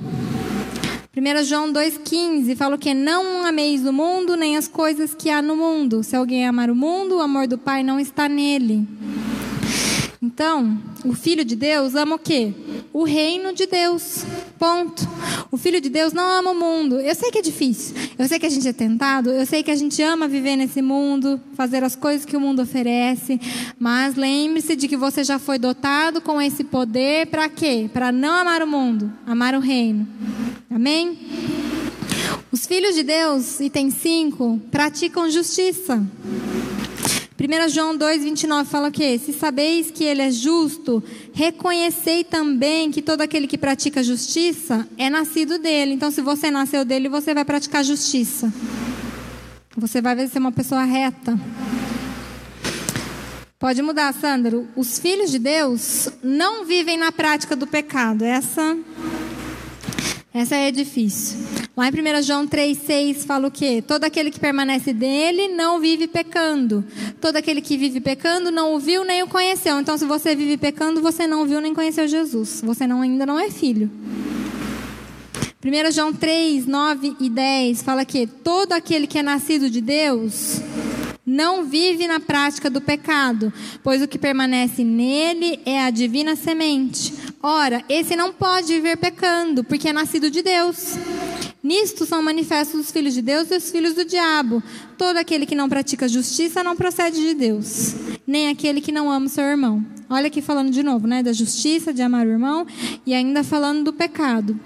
1 1.16 1.42
João 1.44 1.72
2,15 1.72 2.54
fala 2.54 2.76
que 2.76 2.92
não 2.92 3.46
ameis 3.46 3.86
o 3.86 3.94
mundo 3.94 4.36
nem 4.36 4.58
as 4.58 4.68
coisas 4.68 5.14
que 5.14 5.30
há 5.30 5.40
no 5.40 5.56
mundo. 5.56 6.02
Se 6.02 6.14
alguém 6.14 6.46
amar 6.46 6.68
o 6.70 6.76
mundo, 6.76 7.16
o 7.16 7.20
amor 7.20 7.46
do 7.46 7.56
Pai 7.56 7.82
não 7.82 7.98
está 7.98 8.28
nele. 8.28 8.86
Então, 10.22 10.78
o 11.02 11.14
Filho 11.14 11.46
de 11.46 11.56
Deus 11.56 11.94
ama 11.94 12.16
o 12.16 12.18
quê? 12.18 12.52
O 12.92 13.04
reino 13.04 13.54
de 13.54 13.64
Deus. 13.66 14.22
Ponto. 14.58 15.08
O 15.50 15.56
Filho 15.56 15.80
de 15.80 15.88
Deus 15.88 16.12
não 16.12 16.22
ama 16.22 16.50
o 16.50 16.54
mundo. 16.54 17.00
Eu 17.00 17.14
sei 17.14 17.30
que 17.30 17.38
é 17.38 17.42
difícil. 17.42 17.96
Eu 18.18 18.28
sei 18.28 18.38
que 18.38 18.44
a 18.44 18.50
gente 18.50 18.68
é 18.68 18.72
tentado. 18.74 19.30
Eu 19.30 19.46
sei 19.46 19.62
que 19.62 19.70
a 19.70 19.74
gente 19.74 20.02
ama 20.02 20.28
viver 20.28 20.56
nesse 20.56 20.82
mundo, 20.82 21.40
fazer 21.54 21.82
as 21.82 21.96
coisas 21.96 22.26
que 22.26 22.36
o 22.36 22.40
mundo 22.40 22.60
oferece. 22.60 23.40
Mas 23.78 24.14
lembre-se 24.14 24.76
de 24.76 24.88
que 24.88 24.96
você 24.96 25.24
já 25.24 25.38
foi 25.38 25.58
dotado 25.58 26.20
com 26.20 26.38
esse 26.38 26.64
poder 26.64 27.28
para 27.28 27.48
quê? 27.48 27.88
Para 27.90 28.12
não 28.12 28.34
amar 28.34 28.62
o 28.62 28.66
mundo, 28.66 29.10
amar 29.26 29.54
o 29.54 29.58
reino. 29.58 30.06
Amém? 30.70 31.18
Os 32.52 32.66
filhos 32.66 32.94
de 32.94 33.02
Deus, 33.02 33.58
item 33.58 33.90
5, 33.90 34.60
praticam 34.70 35.30
justiça. 35.30 36.06
1 37.41 37.70
João 37.70 37.97
2, 37.97 38.22
29 38.22 38.68
fala 38.68 38.88
o 38.88 38.93
quê? 38.93 39.18
Se 39.18 39.32
sabeis 39.32 39.91
que 39.91 40.05
ele 40.05 40.20
é 40.20 40.30
justo, 40.30 41.03
reconhecei 41.32 42.22
também 42.22 42.91
que 42.91 43.01
todo 43.01 43.22
aquele 43.22 43.47
que 43.47 43.57
pratica 43.57 44.03
justiça 44.03 44.86
é 44.99 45.09
nascido 45.09 45.59
dele. 45.59 45.95
Então, 45.95 46.11
se 46.11 46.20
você 46.20 46.51
nasceu 46.51 46.84
dele, 46.84 47.09
você 47.09 47.32
vai 47.32 47.43
praticar 47.43 47.82
justiça. 47.82 48.53
Você 49.74 50.03
vai 50.03 50.28
ser 50.28 50.38
uma 50.38 50.53
pessoa 50.53 50.84
reta. 50.84 51.41
Pode 53.59 53.80
mudar, 53.80 54.12
Sandro. 54.12 54.68
Os 54.76 54.99
filhos 54.99 55.30
de 55.30 55.38
Deus 55.38 56.11
não 56.22 56.66
vivem 56.66 56.99
na 56.99 57.11
prática 57.11 57.57
do 57.57 57.66
pecado. 57.66 58.22
Essa, 58.22 58.76
essa 60.32 60.54
é 60.54 60.70
difícil. 60.70 61.38
Lá 61.76 61.88
em 61.88 61.90
1 61.90 62.22
João 62.22 62.46
3,6 62.46 63.26
fala 63.26 63.48
o 63.48 63.50
quê? 63.50 63.82
Todo 63.84 64.04
aquele 64.04 64.30
que 64.30 64.38
permanece 64.38 64.92
dele 64.92 65.48
não 65.48 65.80
vive 65.80 66.06
pecando. 66.06 66.84
Todo 67.20 67.36
aquele 67.36 67.60
que 67.60 67.76
vive 67.76 68.00
pecando 68.00 68.50
não 68.50 68.74
o 68.74 68.78
viu 68.78 69.04
nem 69.04 69.22
o 69.24 69.26
conheceu. 69.26 69.80
Então, 69.80 69.98
se 69.98 70.04
você 70.04 70.36
vive 70.36 70.56
pecando, 70.56 71.02
você 71.02 71.26
não 71.26 71.46
viu 71.46 71.60
nem 71.60 71.74
conheceu 71.74 72.06
Jesus. 72.06 72.62
Você 72.64 72.86
não, 72.86 73.02
ainda 73.02 73.26
não 73.26 73.38
é 73.40 73.50
filho. 73.50 73.90
1 75.62 75.90
João 75.90 76.12
3, 76.12 76.66
9 76.66 77.16
e 77.20 77.28
10 77.28 77.82
fala 77.82 78.04
que 78.04 78.26
todo 78.26 78.72
aquele 78.72 79.06
que 79.06 79.18
é 79.18 79.22
nascido 79.22 79.68
de 79.68 79.80
Deus 79.80 80.60
não 81.24 81.64
vive 81.64 82.06
na 82.06 82.18
prática 82.18 82.70
do 82.70 82.80
pecado, 82.80 83.52
pois 83.82 84.02
o 84.02 84.08
que 84.08 84.18
permanece 84.18 84.82
nele 84.84 85.60
é 85.64 85.82
a 85.82 85.90
divina 85.90 86.34
semente. 86.34 87.12
Ora, 87.42 87.84
esse 87.88 88.16
não 88.16 88.32
pode 88.32 88.68
viver 88.68 88.96
pecando, 88.96 89.62
porque 89.62 89.88
é 89.88 89.92
nascido 89.92 90.30
de 90.30 90.42
Deus. 90.42 90.96
Nisto 91.62 92.06
são 92.06 92.22
manifestos 92.22 92.80
os 92.80 92.90
filhos 92.90 93.12
de 93.12 93.20
Deus 93.20 93.50
e 93.50 93.56
os 93.56 93.70
filhos 93.70 93.94
do 93.94 94.04
diabo. 94.04 94.62
Todo 94.96 95.18
aquele 95.18 95.44
que 95.44 95.54
não 95.54 95.68
pratica 95.68 96.08
justiça 96.08 96.64
não 96.64 96.74
procede 96.74 97.20
de 97.20 97.34
Deus, 97.34 97.94
nem 98.26 98.48
aquele 98.48 98.80
que 98.80 98.90
não 98.90 99.10
ama 99.10 99.26
o 99.26 99.28
seu 99.28 99.44
irmão. 99.44 99.84
Olha 100.08 100.26
aqui 100.26 100.40
falando 100.40 100.70
de 100.70 100.82
novo, 100.82 101.06
né, 101.06 101.22
da 101.22 101.32
justiça, 101.32 101.92
de 101.92 102.02
amar 102.02 102.26
o 102.26 102.30
irmão, 102.30 102.66
e 103.06 103.14
ainda 103.14 103.44
falando 103.44 103.84
do 103.84 103.92
pecado. 103.92 104.58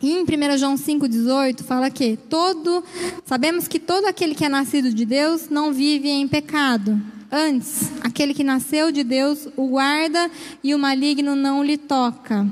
Em 0.00 0.22
1 0.22 0.58
João 0.58 0.76
5,18 0.76 1.64
fala 1.64 1.90
que 1.90 2.16
todo, 2.16 2.84
sabemos 3.24 3.66
que 3.66 3.80
todo 3.80 4.06
aquele 4.06 4.32
que 4.32 4.44
é 4.44 4.48
nascido 4.48 4.94
de 4.94 5.04
Deus 5.04 5.48
não 5.50 5.72
vive 5.72 6.08
em 6.08 6.28
pecado. 6.28 7.00
Antes, 7.30 7.90
aquele 8.00 8.32
que 8.32 8.44
nasceu 8.44 8.92
de 8.92 9.02
Deus 9.02 9.48
o 9.56 9.66
guarda 9.66 10.30
e 10.62 10.72
o 10.72 10.78
maligno 10.78 11.34
não 11.34 11.64
lhe 11.64 11.76
toca. 11.76 12.46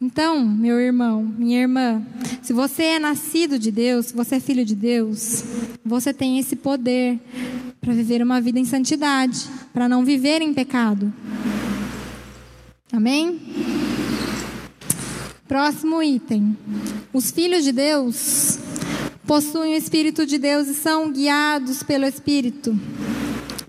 Então, 0.00 0.44
meu 0.46 0.80
irmão, 0.80 1.22
minha 1.22 1.60
irmã, 1.60 2.02
se 2.42 2.54
você 2.54 2.84
é 2.84 2.98
nascido 2.98 3.58
de 3.58 3.70
Deus, 3.70 4.06
se 4.06 4.14
você 4.14 4.36
é 4.36 4.40
filho 4.40 4.64
de 4.64 4.74
Deus, 4.74 5.44
você 5.84 6.12
tem 6.12 6.38
esse 6.38 6.56
poder 6.56 7.20
para 7.82 7.92
viver 7.92 8.22
uma 8.22 8.40
vida 8.40 8.58
em 8.58 8.64
santidade, 8.64 9.44
para 9.74 9.90
não 9.90 10.04
viver 10.04 10.40
em 10.40 10.54
pecado. 10.54 11.12
Amém? 12.90 13.40
Próximo 15.54 16.02
item. 16.02 16.58
Os 17.12 17.30
filhos 17.30 17.62
de 17.62 17.70
Deus 17.70 18.58
possuem 19.24 19.74
o 19.74 19.76
Espírito 19.76 20.26
de 20.26 20.36
Deus 20.36 20.66
e 20.66 20.74
são 20.74 21.12
guiados 21.12 21.80
pelo 21.80 22.04
Espírito. 22.04 22.76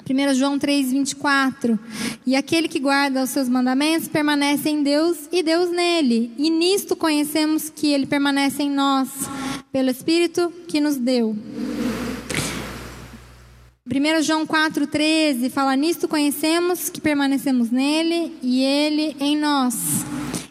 1 0.10 0.34
João 0.34 0.58
3, 0.58 0.90
24. 0.90 1.78
E 2.26 2.36
aquele 2.36 2.68
que 2.68 2.80
guarda 2.80 3.22
os 3.22 3.30
seus 3.30 3.48
mandamentos 3.48 4.08
permanece 4.08 4.68
em 4.68 4.82
Deus 4.82 5.30
e 5.32 5.44
Deus 5.44 5.70
nele. 5.70 6.34
E 6.40 6.50
nisto 6.50 6.96
conhecemos 6.96 7.70
que 7.70 7.94
ele 7.94 8.08
permanece 8.08 8.64
em 8.64 8.72
nós, 8.72 9.10
pelo 9.72 9.92
Espírito 9.92 10.52
que 10.68 10.82
nos 10.82 10.98
deu. 10.98 11.38
1 13.86 14.24
João 14.24 14.48
4,13 14.48 15.52
fala: 15.52 15.76
Nisto 15.76 16.08
conhecemos 16.08 16.90
que 16.90 17.00
permanecemos 17.00 17.70
nele 17.70 18.36
e 18.42 18.64
ele 18.64 19.16
em 19.20 19.38
nós, 19.38 20.04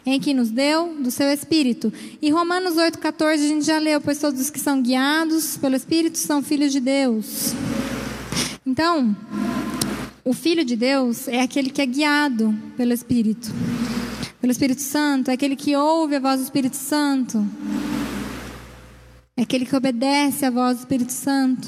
em 0.05 0.19
que 0.19 0.33
nos 0.33 0.49
deu 0.51 0.95
do 0.99 1.09
seu 1.09 1.29
Espírito. 1.29 1.91
E 2.21 2.29
Romanos 2.29 2.75
8,14 2.75 3.33
a 3.33 3.37
gente 3.37 3.65
já 3.65 3.79
leu: 3.79 3.99
Pois 3.99 4.19
todos 4.19 4.39
os 4.39 4.49
que 4.49 4.59
são 4.59 4.81
guiados 4.81 5.57
pelo 5.57 5.75
Espírito 5.75 6.17
são 6.17 6.43
filhos 6.43 6.71
de 6.71 6.79
Deus. 6.79 7.53
Então, 8.65 9.15
o 10.23 10.33
Filho 10.33 10.65
de 10.65 10.75
Deus 10.75 11.27
é 11.27 11.41
aquele 11.41 11.69
que 11.69 11.81
é 11.81 11.85
guiado 11.85 12.53
pelo 12.75 12.93
Espírito, 12.93 13.51
pelo 14.41 14.51
Espírito 14.51 14.81
Santo, 14.81 15.29
é 15.29 15.33
aquele 15.35 15.55
que 15.55 15.75
ouve 15.75 16.15
a 16.15 16.19
voz 16.19 16.39
do 16.39 16.43
Espírito 16.43 16.75
Santo, 16.75 17.47
é 19.37 19.43
aquele 19.43 19.65
que 19.65 19.75
obedece 19.75 20.45
à 20.45 20.49
voz 20.49 20.77
do 20.77 20.79
Espírito 20.79 21.11
Santo. 21.11 21.67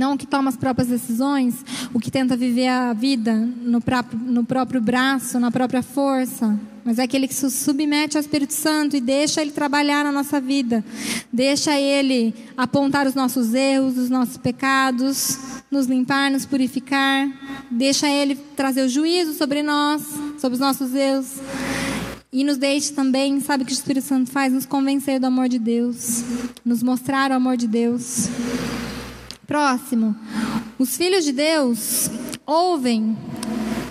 Não 0.00 0.14
o 0.14 0.16
que 0.16 0.26
toma 0.26 0.48
as 0.48 0.56
próprias 0.56 0.88
decisões, 0.88 1.62
o 1.92 2.00
que 2.00 2.10
tenta 2.10 2.34
viver 2.34 2.68
a 2.68 2.94
vida 2.94 3.34
no 3.34 3.82
próprio, 3.82 4.18
no 4.18 4.42
próprio 4.42 4.80
braço, 4.80 5.38
na 5.38 5.50
própria 5.50 5.82
força, 5.82 6.58
mas 6.82 6.98
é 6.98 7.02
aquele 7.02 7.28
que 7.28 7.34
se 7.34 7.50
submete 7.50 8.16
ao 8.16 8.22
Espírito 8.22 8.54
Santo 8.54 8.96
e 8.96 9.00
deixa 9.00 9.42
ele 9.42 9.50
trabalhar 9.50 10.02
na 10.02 10.10
nossa 10.10 10.40
vida, 10.40 10.82
deixa 11.30 11.78
ele 11.78 12.34
apontar 12.56 13.06
os 13.06 13.14
nossos 13.14 13.52
erros, 13.52 13.98
os 13.98 14.08
nossos 14.08 14.38
pecados, 14.38 15.38
nos 15.70 15.84
limpar, 15.84 16.30
nos 16.30 16.46
purificar, 16.46 17.30
deixa 17.70 18.08
ele 18.08 18.36
trazer 18.56 18.86
o 18.86 18.88
juízo 18.88 19.34
sobre 19.34 19.62
nós, 19.62 20.02
sobre 20.38 20.54
os 20.54 20.60
nossos 20.60 20.94
erros. 20.94 21.34
E 22.32 22.42
nos 22.42 22.56
deixe 22.56 22.94
também, 22.94 23.38
sabe 23.40 23.64
o 23.64 23.66
que 23.66 23.72
o 23.72 23.74
Espírito 23.74 24.06
Santo 24.06 24.30
faz? 24.30 24.50
Nos 24.50 24.64
convencer 24.64 25.20
do 25.20 25.26
amor 25.26 25.46
de 25.46 25.58
Deus, 25.58 26.24
nos 26.64 26.82
mostrar 26.82 27.30
o 27.30 27.34
amor 27.34 27.58
de 27.58 27.68
Deus. 27.68 28.30
Próximo. 29.50 30.14
Os 30.78 30.96
filhos 30.96 31.24
de 31.24 31.32
Deus 31.32 32.08
ouvem 32.46 33.18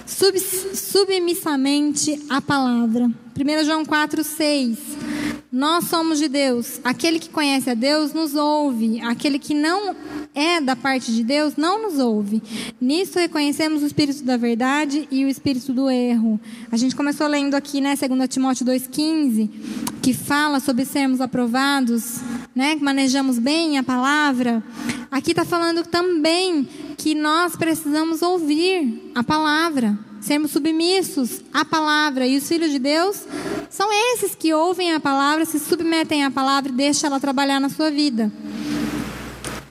sub, 0.06 0.40
submissamente 0.40 2.18
a 2.30 2.40
palavra. 2.40 3.12
1 3.38 3.66
João 3.66 3.84
4, 3.84 4.24
6. 4.24 4.78
Nós 5.52 5.86
somos 5.86 6.20
de 6.20 6.28
Deus. 6.28 6.80
Aquele 6.84 7.18
que 7.18 7.30
conhece 7.30 7.72
a 7.72 7.74
Deus 7.74 8.14
nos 8.14 8.36
ouve. 8.36 9.02
Aquele 9.02 9.40
que 9.40 9.56
não 9.56 9.96
é 10.36 10.62
da 10.62 10.76
parte 10.76 11.12
de 11.12 11.24
Deus 11.24 11.56
não 11.58 11.82
nos 11.82 11.98
ouve. 11.98 12.42
Nisso 12.80 13.18
reconhecemos 13.18 13.82
o 13.82 13.86
espírito 13.88 14.24
da 14.24 14.38
verdade 14.38 15.08
e 15.10 15.26
o 15.26 15.28
espírito 15.28 15.74
do 15.74 15.90
erro. 15.90 16.40
A 16.72 16.78
gente 16.78 16.96
começou 16.96 17.26
lendo 17.26 17.56
aqui, 17.56 17.82
né, 17.82 17.96
2 17.96 18.30
Timóteo 18.30 18.64
2,15, 18.64 19.50
que 20.04 20.14
fala 20.14 20.60
sobre 20.60 20.86
sermos 20.86 21.20
aprovados, 21.20 22.18
né, 22.54 22.76
que 22.76 22.84
manejamos 22.84 23.40
bem 23.40 23.80
a 23.80 23.84
palavra. 23.84 24.64
Aqui 25.10 25.32
está 25.32 25.44
falando 25.44 25.84
também 25.84 26.68
que 26.96 27.16
nós 27.16 27.56
precisamos 27.56 28.22
ouvir 28.22 29.12
a 29.16 29.24
palavra, 29.24 29.98
sermos 30.22 30.52
submissos 30.52 31.42
à 31.54 31.64
palavra. 31.64 32.28
E 32.28 32.38
os 32.38 32.48
filhos 32.48 32.72
de 32.72 32.80
Deus 32.80 33.26
são 33.70 33.90
esses 34.14 34.36
que 34.36 34.54
ouvem 34.54 34.94
a 34.94 35.00
palavra, 35.00 35.46
se 35.46 35.60
submetem 35.60 36.24
à 36.24 36.32
palavra 36.32 36.72
e 36.72 36.76
deixam 36.76 37.10
ela 37.10 37.20
trabalhar 37.20 37.60
na 37.60 37.70
sua 37.70 37.90
vida. 37.90 38.32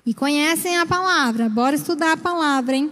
E 0.05 0.14
conhecem 0.14 0.78
a 0.78 0.86
palavra. 0.86 1.49
Bora 1.49 1.76
estudar 1.76 2.12
a 2.12 2.16
palavra, 2.16 2.76
hein? 2.76 2.90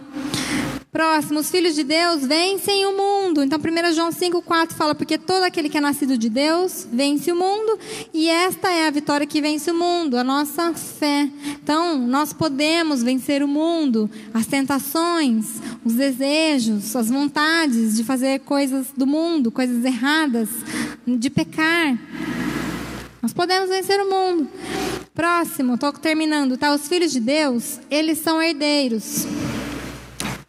Próximo, 0.97 1.41
os 1.41 1.51
filhos 1.51 1.75
de 1.75 1.83
Deus 1.83 2.25
vencem 2.25 2.83
o 2.87 2.97
mundo. 2.97 3.43
Então, 3.43 3.59
1 3.59 3.93
João 3.93 4.09
5,4 4.09 4.73
fala: 4.73 4.95
Porque 4.95 5.15
todo 5.15 5.43
aquele 5.43 5.69
que 5.69 5.77
é 5.77 5.79
nascido 5.79 6.17
de 6.17 6.27
Deus 6.27 6.87
vence 6.91 7.31
o 7.31 7.35
mundo, 7.35 7.77
e 8.11 8.27
esta 8.27 8.67
é 8.71 8.87
a 8.87 8.89
vitória 8.89 9.27
que 9.27 9.39
vence 9.39 9.69
o 9.69 9.75
mundo, 9.75 10.17
a 10.17 10.23
nossa 10.23 10.73
fé. 10.73 11.29
Então, 11.61 11.99
nós 11.99 12.33
podemos 12.33 13.03
vencer 13.03 13.43
o 13.43 13.47
mundo, 13.47 14.09
as 14.33 14.47
tentações, 14.47 15.61
os 15.85 15.93
desejos, 15.93 16.95
as 16.95 17.09
vontades 17.09 17.95
de 17.95 18.03
fazer 18.03 18.39
coisas 18.39 18.87
do 18.97 19.05
mundo, 19.05 19.51
coisas 19.51 19.85
erradas, 19.85 20.49
de 21.05 21.29
pecar. 21.29 21.95
Nós 23.21 23.33
podemos 23.33 23.69
vencer 23.69 24.01
o 24.01 24.09
mundo. 24.09 24.49
Próximo, 25.13 25.75
estou 25.75 25.93
terminando, 25.93 26.57
tá? 26.57 26.73
Os 26.73 26.87
filhos 26.87 27.11
de 27.11 27.19
Deus, 27.19 27.79
eles 27.87 28.17
são 28.17 28.41
herdeiros. 28.41 29.27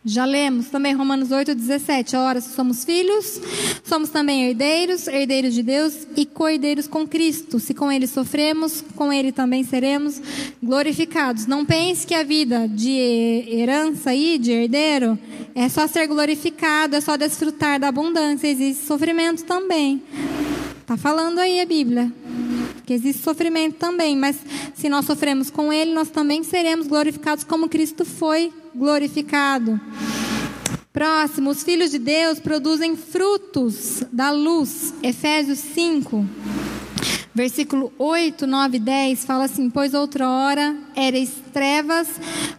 Já 0.09 0.25
lemos 0.25 0.69
também 0.69 0.95
Romanos 0.95 1.31
8, 1.31 1.55
17. 1.55 2.17
Ora, 2.17 2.41
se 2.41 2.55
somos 2.55 2.83
filhos, 2.83 3.39
somos 3.85 4.09
também 4.09 4.47
herdeiros, 4.47 5.07
herdeiros 5.07 5.53
de 5.53 5.63
Deus 5.63 6.07
e 6.17 6.25
co-herdeiros 6.25 6.89
com 6.89 7.07
Cristo. 7.07 7.61
Se 7.61 7.75
com 7.75 7.93
Ele 7.93 8.07
sofremos, 8.07 8.83
com 8.97 9.13
Ele 9.13 9.33
também 9.33 9.63
seremos 9.65 10.19
glorificados. 10.63 11.47
Não 11.47 11.63
pense 11.63 12.07
que 12.07 12.15
a 12.15 12.23
vida 12.23 12.67
de 12.67 13.45
herança 13.51 14.09
aí, 14.09 14.39
de 14.39 14.51
herdeiro, 14.51 15.19
é 15.55 15.69
só 15.69 15.87
ser 15.87 16.07
glorificado, 16.07 16.97
é 16.97 17.03
só 17.03 17.19
desfrutar 17.19 17.79
da 17.79 17.89
abundância. 17.89 18.49
Existe 18.49 18.87
sofrimento 18.87 19.45
também. 19.45 20.03
Está 20.81 20.97
falando 20.97 21.39
aí 21.39 21.61
a 21.61 21.67
Bíblia. 21.67 22.11
Que 22.89 22.95
existe 22.95 23.23
sofrimento 23.23 23.75
também, 23.75 24.17
mas 24.17 24.35
se 24.75 24.89
nós 24.89 25.05
sofremos 25.05 25.51
com 25.51 25.71
Ele, 25.71 25.93
nós 25.93 26.09
também 26.09 26.43
seremos 26.43 26.87
glorificados 26.87 27.45
como 27.45 27.69
Cristo 27.69 28.03
foi 28.03 28.51
glorificado. 28.75 29.79
Próximo, 30.91 31.51
os 31.51 31.63
filhos 31.63 31.91
de 31.91 31.99
Deus 31.99 32.41
produzem 32.41 32.97
frutos 32.97 34.03
da 34.11 34.31
luz. 34.31 34.95
Efésios 35.03 35.59
5, 35.59 36.27
versículo 37.35 37.93
8, 37.99 38.47
9 38.47 38.79
e 38.79 38.81
10 38.81 39.25
fala 39.27 39.45
assim: 39.45 39.69
Pois 39.69 39.93
outrora 39.93 40.75
erais 40.97 41.31
trevas, 41.53 42.09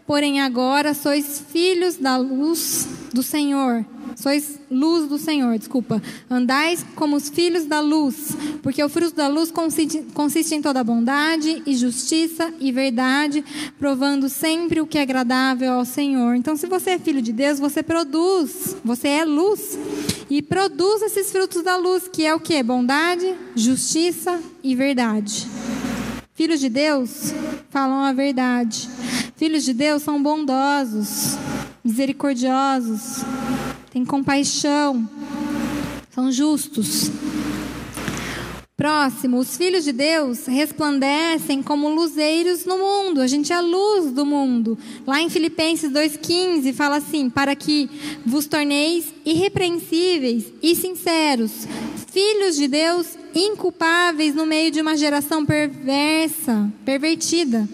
porém 0.05 0.41
agora 0.41 0.93
sois 0.93 1.43
filhos 1.51 1.95
da 1.95 2.17
luz 2.17 2.87
do 3.11 3.23
Senhor. 3.23 3.83
Sois 4.19 4.59
luz 4.69 5.07
do 5.07 5.17
Senhor, 5.17 5.57
desculpa. 5.57 6.01
Andais 6.29 6.85
como 6.93 7.15
os 7.15 7.29
filhos 7.29 7.63
da 7.63 7.79
luz, 7.79 8.35
porque 8.61 8.83
o 8.83 8.89
fruto 8.89 9.15
da 9.15 9.29
luz 9.29 9.49
consiste, 9.49 10.03
consiste 10.13 10.53
em 10.53 10.61
toda 10.61 10.83
bondade 10.83 11.63
e 11.65 11.73
justiça 11.73 12.53
e 12.59 12.69
verdade, 12.69 13.45
provando 13.79 14.27
sempre 14.27 14.81
o 14.81 14.85
que 14.85 14.97
é 14.97 15.03
agradável 15.03 15.71
ao 15.71 15.85
Senhor. 15.85 16.35
Então, 16.35 16.57
se 16.57 16.67
você 16.67 16.91
é 16.91 16.99
filho 16.99 17.21
de 17.21 17.31
Deus, 17.31 17.59
você 17.59 17.81
produz, 17.81 18.75
você 18.83 19.07
é 19.07 19.23
luz 19.23 19.79
e 20.29 20.41
produz 20.41 21.01
esses 21.01 21.31
frutos 21.31 21.63
da 21.63 21.77
luz, 21.77 22.09
que 22.09 22.25
é 22.25 22.35
o 22.35 22.41
que? 22.41 22.61
Bondade, 22.61 23.33
justiça 23.55 24.37
e 24.61 24.75
verdade. 24.75 25.47
Filhos 26.33 26.59
de 26.59 26.67
Deus 26.67 27.33
falam 27.69 28.03
a 28.03 28.11
verdade. 28.11 28.89
Filhos 29.37 29.63
de 29.63 29.73
Deus 29.73 30.03
são 30.03 30.21
bondosos, 30.21 31.37
misericordiosos, 31.81 33.23
têm 33.91 34.05
compaixão, 34.05 35.07
são 36.11 36.31
justos. 36.31 37.11
Próximo, 38.79 39.39
os 39.39 39.57
filhos 39.57 39.83
de 39.83 39.91
Deus 39.91 40.45
resplandecem 40.45 41.61
como 41.61 41.89
luzeiros 41.89 42.63
no 42.63 42.77
mundo. 42.77 43.19
A 43.19 43.27
gente 43.27 43.51
é 43.51 43.55
a 43.57 43.59
luz 43.59 44.13
do 44.13 44.25
mundo. 44.25 44.77
Lá 45.05 45.21
em 45.21 45.29
Filipenses 45.29 45.91
2,15 45.91 46.73
fala 46.73 46.95
assim: 46.95 47.29
para 47.29 47.53
que 47.57 47.89
vos 48.25 48.47
torneis 48.47 49.13
irrepreensíveis 49.25 50.45
e 50.63 50.75
sinceros, 50.75 51.67
filhos 52.09 52.55
de 52.55 52.69
Deus 52.69 53.17
inculpáveis 53.35 54.33
no 54.33 54.45
meio 54.45 54.71
de 54.71 54.79
uma 54.79 54.95
geração 54.95 55.45
perversa, 55.45 56.71
pervertida 56.85 57.67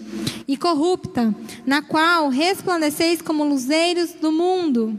e 0.48 0.56
corrupta, 0.56 1.32
na 1.64 1.82
qual 1.82 2.28
resplandeceis 2.28 3.22
como 3.22 3.44
luzeiros 3.44 4.10
do 4.12 4.32
mundo. 4.32 4.98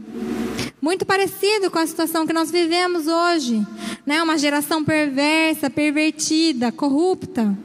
Muito 0.80 1.04
parecido 1.04 1.70
com 1.70 1.78
a 1.78 1.86
situação 1.86 2.26
que 2.26 2.32
nós 2.32 2.50
vivemos 2.50 3.06
hoje, 3.06 3.66
né? 4.06 4.22
Uma 4.22 4.38
geração 4.38 4.84
perversa, 4.84 5.68
pervertida, 5.68 6.70
corrupta. 6.70 7.56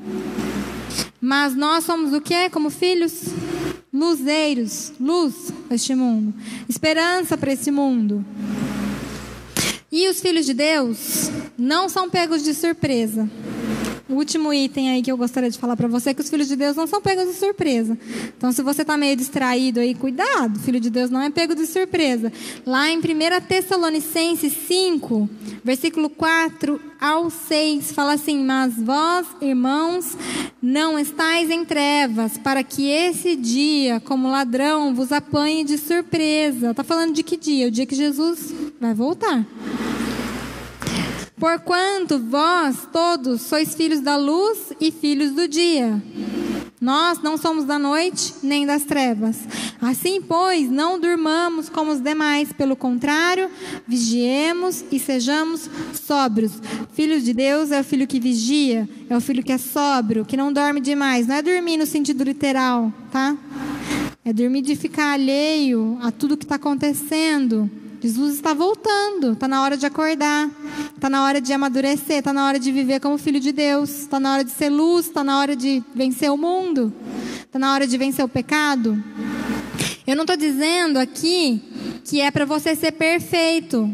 Mas 1.22 1.55
nós 1.55 1.84
somos 1.84 2.14
o 2.14 2.20
que 2.20 2.49
como 2.49 2.70
filhos? 2.70 3.34
luzeiros, 3.93 4.91
luz 4.99 5.53
para 5.68 5.76
este 5.76 5.93
mundo, 5.93 6.34
esperança 6.68 7.38
para 7.38 7.53
esse 7.53 7.70
mundo. 7.70 8.26
E 9.91 10.09
os 10.09 10.20
filhos 10.20 10.47
de 10.47 10.55
Deus 10.55 11.30
não 11.55 11.88
são 11.88 12.09
pegos 12.09 12.43
de 12.43 12.55
surpresa. 12.55 13.30
O 14.10 14.16
último 14.16 14.54
item 14.54 14.91
aí 14.91 15.01
que 15.01 15.10
eu 15.10 15.16
gostaria 15.16 15.49
de 15.49 15.58
falar 15.58 15.78
para 15.78 15.88
você 15.88 16.10
é 16.10 16.14
que 16.14 16.20
os 16.20 16.30
filhos 16.30 16.49
de 16.49 16.58
Deus 16.58 16.76
não 16.76 16.86
são 16.86 17.01
pegos 17.01 17.26
de 17.26 17.34
surpresa. 17.34 17.97
Então, 18.38 18.51
se 18.51 18.62
você 18.62 18.82
está 18.82 18.97
meio 18.97 19.16
distraído 19.16 19.80
aí, 19.80 19.95
cuidado, 19.95 20.60
filho 20.60 20.80
de 20.80 20.89
Deus 20.89 21.10
não 21.10 21.22
é 21.22 21.30
pego 21.30 21.56
de 21.56 21.66
surpresa. 21.66 22.32
Lá 22.66 22.89
em 22.89 22.97
1 22.97 23.01
Tessalonicenses 23.47 24.51
5, 24.68 25.30
versículo 25.64 26.10
4 26.10 26.82
ao 26.99 27.30
6, 27.30 27.93
fala 27.93 28.14
assim: 28.14 28.43
Mas 28.43 28.74
vós, 28.76 29.26
irmãos, 29.41 30.18
não 30.62 30.99
estáis 30.99 31.49
em 31.49 31.64
trevas, 31.64 32.38
para 32.38 32.62
que 32.62 32.89
esse 32.89 33.38
dia, 33.38 34.01
como 34.01 34.30
ladrão, 34.30 34.93
vos 34.93 35.14
apanhe 35.14 35.64
de 35.64 35.78
surpresa. 35.78 36.72
Está 36.72 36.84
falando 36.84 37.14
de 37.14 37.24
que 37.24 37.38
dia? 37.38 37.68
O 37.68 37.72
dia 37.72 37.86
que 37.86 37.95
Jesus 37.95 38.54
vai 38.82 38.93
voltar. 38.93 39.45
Porquanto 41.44 42.20
vós 42.20 42.88
todos 42.89 43.41
sois 43.41 43.76
filhos 43.76 44.00
da 44.00 44.16
luz 44.16 44.72
e 44.80 44.94
filhos 44.94 45.32
do 45.32 45.46
dia. 45.46 46.02
Nós 46.80 47.22
não 47.22 47.36
somos 47.36 47.66
da 47.66 47.78
noite 47.78 48.34
nem 48.41 48.66
das 48.66 48.86
trevas. 48.86 49.39
Assim, 49.82 50.22
pois, 50.22 50.72
não 50.72 50.98
durmamos 50.98 51.68
como 51.68 51.91
os 51.91 52.00
demais, 52.00 52.54
pelo 52.54 52.78
contrário, 52.78 53.50
vigiemos 53.86 54.86
e 54.89 54.98
sejamos 54.98 55.70
sóbrios. 55.94 56.54
Filho 56.94 57.20
de 57.20 57.34
Deus 57.34 57.72
é 57.72 57.82
o 57.82 57.84
filho 57.84 58.08
que 58.08 58.22
vigia, 58.22 58.88
é 59.10 59.18
o 59.18 59.20
filho 59.20 59.44
que 59.44 59.52
é 59.52 59.58
sóbrio, 59.58 60.24
que 60.24 60.38
não 60.38 60.54
dorme 60.54 60.80
demais. 60.80 61.28
Não 61.28 61.36
é 61.36 61.41
dormir 61.41 61.76
no 61.76 61.86
sentido 61.86 62.24
literal, 62.24 62.89
tá? 63.12 63.36
É 64.24 64.32
dormir 64.32 64.62
de 64.62 64.78
ficar 64.78 65.12
alheio 65.12 65.98
a 66.02 66.10
tudo 66.10 66.38
que 66.38 66.46
está 66.46 66.56
acontecendo. 66.56 67.70
Jesus 68.04 68.34
está 68.34 68.54
voltando, 68.54 69.32
está 69.32 69.47
na 69.47 69.64
hora 69.64 69.78
de 69.78 69.86
acordar, 69.86 70.51
está 70.93 71.10
na 71.10 71.24
hora 71.24 71.39
de 71.39 71.54
amadurecer, 71.54 72.18
está 72.18 72.34
na 72.34 72.45
hora 72.45 72.60
de 72.60 72.70
viver 72.70 72.99
como 72.99 73.18
filho 73.18 73.39
de 73.39 73.54
Deus, 73.54 73.89
está 73.91 74.20
na 74.20 74.34
hora 74.34 74.43
de 74.43 74.51
ser 74.51 74.68
luz, 74.68 75.06
está 75.06 75.24
na 75.24 75.39
hora 75.39 75.56
de 75.56 75.82
vencer 75.95 76.30
o 76.30 76.36
mundo, 76.36 76.91
está 77.45 77.58
na 77.58 77.74
hora 77.74 77.88
de 77.88 77.97
vencer 77.97 78.26
o 78.26 78.28
pecado. 78.28 79.01
Eu 80.06 80.18
não 80.18 80.24
estou 80.24 80.36
dizendo 80.36 80.99
aqui 80.99 81.64
que 82.04 82.20
é 82.20 82.30
para 82.30 82.43
você 82.43 82.76
ser 82.76 82.91
perfeito. 82.91 83.89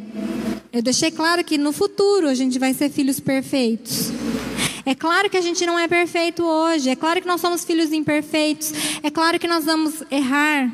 Eu 0.74 0.82
deixei 0.82 1.12
claro 1.12 1.44
que 1.44 1.56
no 1.56 1.72
futuro 1.72 2.28
a 2.28 2.34
gente 2.34 2.58
vai 2.58 2.74
ser 2.74 2.90
filhos 2.90 3.20
perfeitos. 3.20 4.10
É 4.88 4.96
claro 4.96 5.30
que 5.30 5.38
a 5.38 5.42
gente 5.42 5.64
não 5.68 5.78
é 5.78 5.88
perfeito 5.88 6.44
hoje. 6.44 6.90
É 6.90 6.96
claro 6.96 7.22
que 7.22 7.28
nós 7.28 7.40
somos 7.40 7.64
filhos 7.64 7.94
imperfeitos. 7.94 8.74
É 9.04 9.12
claro 9.12 9.38
que 9.38 9.48
nós 9.48 9.66
vamos 9.66 10.02
errar 10.10 10.72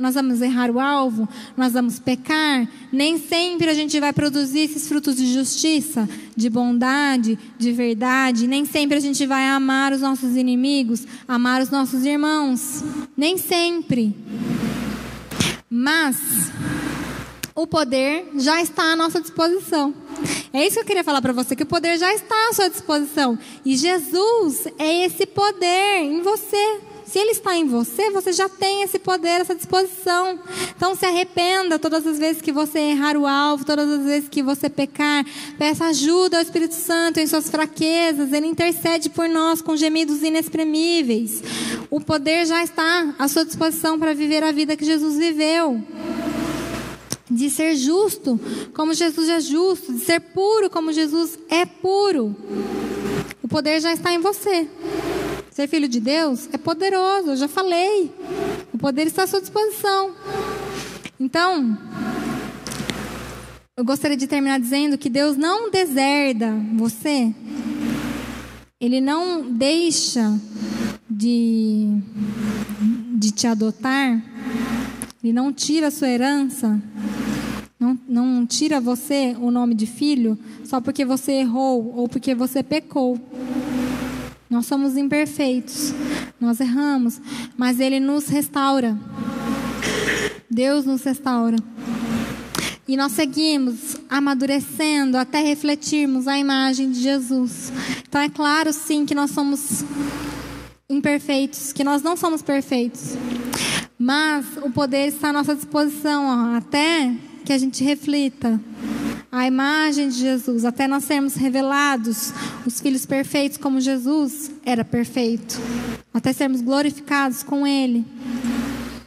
nós 0.00 0.14
vamos 0.14 0.40
errar 0.40 0.70
o 0.70 0.80
alvo, 0.80 1.28
nós 1.56 1.72
vamos 1.72 1.98
pecar. 1.98 2.68
Nem 2.92 3.18
sempre 3.18 3.68
a 3.68 3.74
gente 3.74 3.98
vai 4.00 4.12
produzir 4.12 4.60
esses 4.60 4.88
frutos 4.88 5.16
de 5.16 5.32
justiça, 5.32 6.08
de 6.36 6.48
bondade, 6.48 7.38
de 7.58 7.72
verdade. 7.72 8.46
Nem 8.46 8.64
sempre 8.64 8.96
a 8.96 9.00
gente 9.00 9.26
vai 9.26 9.46
amar 9.46 9.92
os 9.92 10.00
nossos 10.00 10.36
inimigos, 10.36 11.06
amar 11.28 11.62
os 11.62 11.70
nossos 11.70 12.04
irmãos. 12.04 12.82
Nem 13.16 13.36
sempre. 13.36 14.14
Mas 15.68 16.16
o 17.54 17.66
poder 17.66 18.30
já 18.36 18.60
está 18.62 18.92
à 18.92 18.96
nossa 18.96 19.20
disposição. 19.20 19.94
É 20.52 20.66
isso 20.66 20.76
que 20.76 20.80
eu 20.80 20.86
queria 20.86 21.04
falar 21.04 21.22
para 21.22 21.32
você, 21.32 21.54
que 21.54 21.62
o 21.62 21.66
poder 21.66 21.98
já 21.98 22.12
está 22.12 22.34
à 22.50 22.54
sua 22.54 22.68
disposição. 22.68 23.38
E 23.64 23.76
Jesus 23.76 24.66
é 24.78 25.04
esse 25.04 25.26
poder 25.26 25.98
em 25.98 26.22
você. 26.22 26.80
Se 27.10 27.18
Ele 27.18 27.32
está 27.32 27.56
em 27.56 27.66
você, 27.66 28.08
você 28.10 28.32
já 28.32 28.48
tem 28.48 28.82
esse 28.82 28.96
poder, 28.96 29.40
essa 29.40 29.54
disposição. 29.54 30.38
Então 30.76 30.94
se 30.94 31.04
arrependa 31.04 31.76
todas 31.76 32.06
as 32.06 32.20
vezes 32.20 32.40
que 32.40 32.52
você 32.52 32.78
errar 32.78 33.16
o 33.16 33.26
alvo, 33.26 33.64
todas 33.64 33.90
as 33.90 34.04
vezes 34.04 34.28
que 34.28 34.44
você 34.44 34.70
pecar. 34.70 35.26
Peça 35.58 35.86
ajuda 35.86 36.36
ao 36.36 36.42
Espírito 36.42 36.74
Santo 36.74 37.18
em 37.18 37.26
suas 37.26 37.50
fraquezas. 37.50 38.32
Ele 38.32 38.46
intercede 38.46 39.10
por 39.10 39.28
nós 39.28 39.60
com 39.60 39.76
gemidos 39.76 40.22
inexprimíveis. 40.22 41.42
O 41.90 42.00
poder 42.00 42.46
já 42.46 42.62
está 42.62 43.12
à 43.18 43.26
sua 43.26 43.44
disposição 43.44 43.98
para 43.98 44.14
viver 44.14 44.44
a 44.44 44.52
vida 44.52 44.76
que 44.76 44.84
Jesus 44.84 45.16
viveu 45.16 45.82
de 47.28 47.48
ser 47.50 47.74
justo 47.76 48.38
como 48.74 48.94
Jesus 48.94 49.28
é 49.28 49.40
justo, 49.40 49.92
de 49.92 50.00
ser 50.00 50.20
puro 50.20 50.70
como 50.70 50.92
Jesus 50.92 51.36
é 51.48 51.66
puro. 51.66 52.36
O 53.42 53.48
poder 53.48 53.80
já 53.80 53.92
está 53.92 54.12
em 54.12 54.18
você. 54.18 54.68
Ser 55.60 55.68
filho 55.68 55.88
de 55.88 56.00
Deus 56.00 56.48
é 56.54 56.56
poderoso, 56.56 57.32
eu 57.32 57.36
já 57.36 57.46
falei. 57.46 58.10
O 58.72 58.78
poder 58.78 59.06
está 59.06 59.24
à 59.24 59.26
sua 59.26 59.42
disposição. 59.42 60.14
Então, 61.20 61.76
eu 63.76 63.84
gostaria 63.84 64.16
de 64.16 64.26
terminar 64.26 64.58
dizendo 64.58 64.96
que 64.96 65.10
Deus 65.10 65.36
não 65.36 65.70
deserda 65.70 66.50
você. 66.78 67.34
Ele 68.80 69.02
não 69.02 69.50
deixa 69.52 70.34
de, 71.10 71.90
de 73.18 73.30
te 73.30 73.46
adotar. 73.46 74.18
Ele 75.22 75.34
não 75.34 75.52
tira 75.52 75.88
a 75.88 75.90
sua 75.90 76.08
herança. 76.08 76.80
Não, 77.78 77.98
não 78.08 78.46
tira 78.46 78.80
você 78.80 79.36
o 79.38 79.50
nome 79.50 79.74
de 79.74 79.84
filho 79.84 80.38
só 80.64 80.80
porque 80.80 81.04
você 81.04 81.32
errou 81.32 81.92
ou 81.98 82.08
porque 82.08 82.34
você 82.34 82.62
pecou. 82.62 83.20
Nós 84.50 84.66
somos 84.66 84.96
imperfeitos, 84.96 85.94
nós 86.40 86.58
erramos, 86.58 87.20
mas 87.56 87.78
Ele 87.78 88.00
nos 88.00 88.26
restaura. 88.26 88.98
Deus 90.50 90.84
nos 90.84 91.04
restaura. 91.04 91.56
E 92.88 92.96
nós 92.96 93.12
seguimos 93.12 93.96
amadurecendo 94.08 95.16
até 95.16 95.40
refletirmos 95.40 96.26
a 96.26 96.36
imagem 96.36 96.90
de 96.90 97.00
Jesus. 97.00 97.72
Então 98.08 98.20
é 98.20 98.28
claro, 98.28 98.72
sim, 98.72 99.06
que 99.06 99.14
nós 99.14 99.30
somos 99.30 99.84
imperfeitos, 100.88 101.72
que 101.72 101.84
nós 101.84 102.02
não 102.02 102.16
somos 102.16 102.42
perfeitos. 102.42 103.16
Mas 103.96 104.44
o 104.64 104.70
poder 104.70 105.06
está 105.06 105.28
à 105.28 105.32
nossa 105.32 105.54
disposição, 105.54 106.24
ó, 106.26 106.56
até 106.56 107.14
que 107.44 107.52
a 107.52 107.58
gente 107.58 107.84
reflita 107.84 108.60
a 109.32 109.46
imagem 109.46 110.08
de 110.08 110.18
Jesus, 110.18 110.64
até 110.64 110.88
nós 110.88 111.04
sermos 111.04 111.34
revelados, 111.34 112.32
os 112.66 112.80
filhos 112.80 113.06
perfeitos 113.06 113.58
como 113.58 113.80
Jesus 113.80 114.50
era 114.64 114.84
perfeito, 114.84 115.56
até 116.12 116.32
sermos 116.32 116.60
glorificados 116.60 117.42
com 117.42 117.64
Ele. 117.66 118.04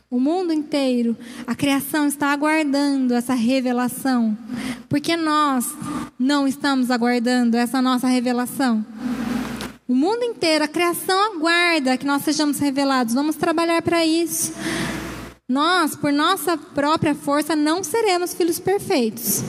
O 0.09 0.19
mundo 0.19 0.53
inteiro, 0.53 1.17
a 1.45 1.55
criação 1.55 2.07
está 2.07 2.27
aguardando 2.31 3.13
essa 3.13 3.33
revelação, 3.33 4.37
porque 4.87 5.17
nós 5.17 5.67
não 6.17 6.47
estamos 6.47 6.89
aguardando 6.89 7.57
essa 7.57 7.81
nossa 7.81 8.07
revelação. 8.07 8.85
O 9.85 9.93
mundo 9.93 10.23
inteiro, 10.23 10.63
a 10.63 10.67
criação 10.67 11.35
aguarda 11.35 11.97
que 11.97 12.05
nós 12.05 12.23
sejamos 12.23 12.59
revelados. 12.59 13.13
Vamos 13.13 13.35
trabalhar 13.35 13.81
para 13.81 14.05
isso. 14.05 14.53
Nós, 15.49 15.95
por 15.95 16.13
nossa 16.13 16.57
própria 16.57 17.13
força, 17.13 17.55
não 17.55 17.83
seremos 17.83 18.33
filhos 18.33 18.59
perfeitos. 18.59 19.43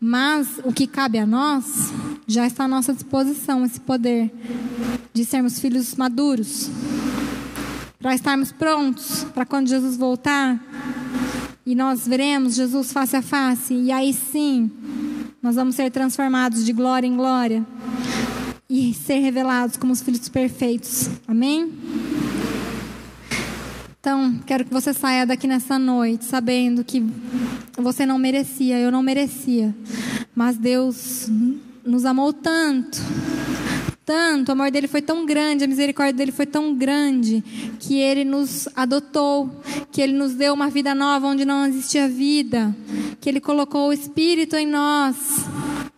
Mas 0.00 0.60
o 0.64 0.72
que 0.72 0.86
cabe 0.86 1.18
a 1.18 1.26
nós 1.26 1.92
já 2.26 2.46
está 2.46 2.64
à 2.64 2.68
nossa 2.68 2.92
disposição 2.92 3.64
esse 3.64 3.80
poder 3.80 4.32
de 5.12 5.24
sermos 5.24 5.58
filhos 5.58 5.94
maduros, 5.96 6.70
para 7.98 8.14
estarmos 8.14 8.52
prontos 8.52 9.24
para 9.34 9.44
quando 9.44 9.68
Jesus 9.68 9.96
voltar 9.96 10.60
e 11.68 11.74
nós 11.74 12.06
veremos 12.08 12.54
Jesus 12.54 12.92
face 12.92 13.14
a 13.14 13.20
face, 13.20 13.74
e 13.74 13.92
aí 13.92 14.14
sim 14.14 14.70
nós 15.42 15.56
vamos 15.56 15.74
ser 15.74 15.90
transformados 15.90 16.64
de 16.64 16.72
glória 16.72 17.06
em 17.06 17.14
glória 17.14 17.66
e 18.70 18.94
ser 18.94 19.18
revelados 19.18 19.76
como 19.76 19.92
os 19.92 20.00
filhos 20.00 20.28
perfeitos. 20.30 21.10
Amém? 21.26 21.70
Então, 24.00 24.38
quero 24.46 24.64
que 24.64 24.72
você 24.72 24.94
saia 24.94 25.26
daqui 25.26 25.48
nessa 25.48 25.76
noite 25.76 26.24
sabendo 26.24 26.84
que 26.84 27.04
você 27.76 28.06
não 28.06 28.16
merecia, 28.16 28.78
eu 28.78 28.92
não 28.92 29.02
merecia. 29.02 29.74
Mas 30.34 30.56
Deus 30.56 31.28
nos 31.84 32.04
amou 32.04 32.32
tanto, 32.32 32.98
tanto, 34.04 34.50
o 34.50 34.52
amor 34.52 34.70
dele 34.70 34.86
foi 34.86 35.02
tão 35.02 35.26
grande, 35.26 35.64
a 35.64 35.66
misericórdia 35.66 36.14
dele 36.14 36.30
foi 36.30 36.46
tão 36.46 36.74
grande, 36.74 37.42
que 37.80 37.98
ele 37.98 38.24
nos 38.24 38.68
adotou, 38.76 39.50
que 39.90 40.00
ele 40.00 40.12
nos 40.12 40.32
deu 40.34 40.54
uma 40.54 40.70
vida 40.70 40.94
nova 40.94 41.26
onde 41.26 41.44
não 41.44 41.66
existia 41.66 42.08
vida, 42.08 42.74
que 43.20 43.28
ele 43.28 43.40
colocou 43.40 43.88
o 43.88 43.92
Espírito 43.92 44.54
em 44.54 44.66
nós 44.66 45.16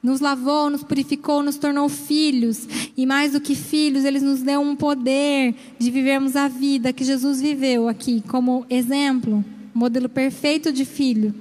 nos 0.02 0.20
lavou, 0.20 0.70
nos 0.70 0.82
purificou, 0.82 1.42
nos 1.42 1.56
tornou 1.56 1.88
filhos. 1.88 2.66
E 2.96 3.04
mais 3.04 3.32
do 3.32 3.40
que 3.40 3.54
filhos, 3.54 4.04
Ele 4.04 4.20
nos 4.20 4.40
deu 4.42 4.60
um 4.60 4.74
poder 4.74 5.54
de 5.78 5.90
vivermos 5.90 6.36
a 6.36 6.48
vida 6.48 6.92
que 6.92 7.04
Jesus 7.04 7.40
viveu 7.40 7.88
aqui, 7.88 8.22
como 8.28 8.64
exemplo, 8.70 9.44
modelo 9.74 10.08
perfeito 10.08 10.72
de 10.72 10.84
filho. 10.84 11.34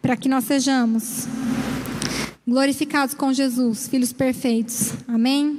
Para 0.00 0.16
que 0.16 0.28
nós 0.28 0.44
sejamos 0.44 1.26
glorificados 2.46 3.14
com 3.14 3.32
Jesus, 3.32 3.88
filhos 3.88 4.12
perfeitos. 4.12 4.92
Amém? 5.08 5.58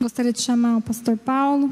Gostaria 0.00 0.32
de 0.32 0.40
chamar 0.40 0.78
o 0.78 0.80
pastor 0.80 1.16
Paulo. 1.18 1.70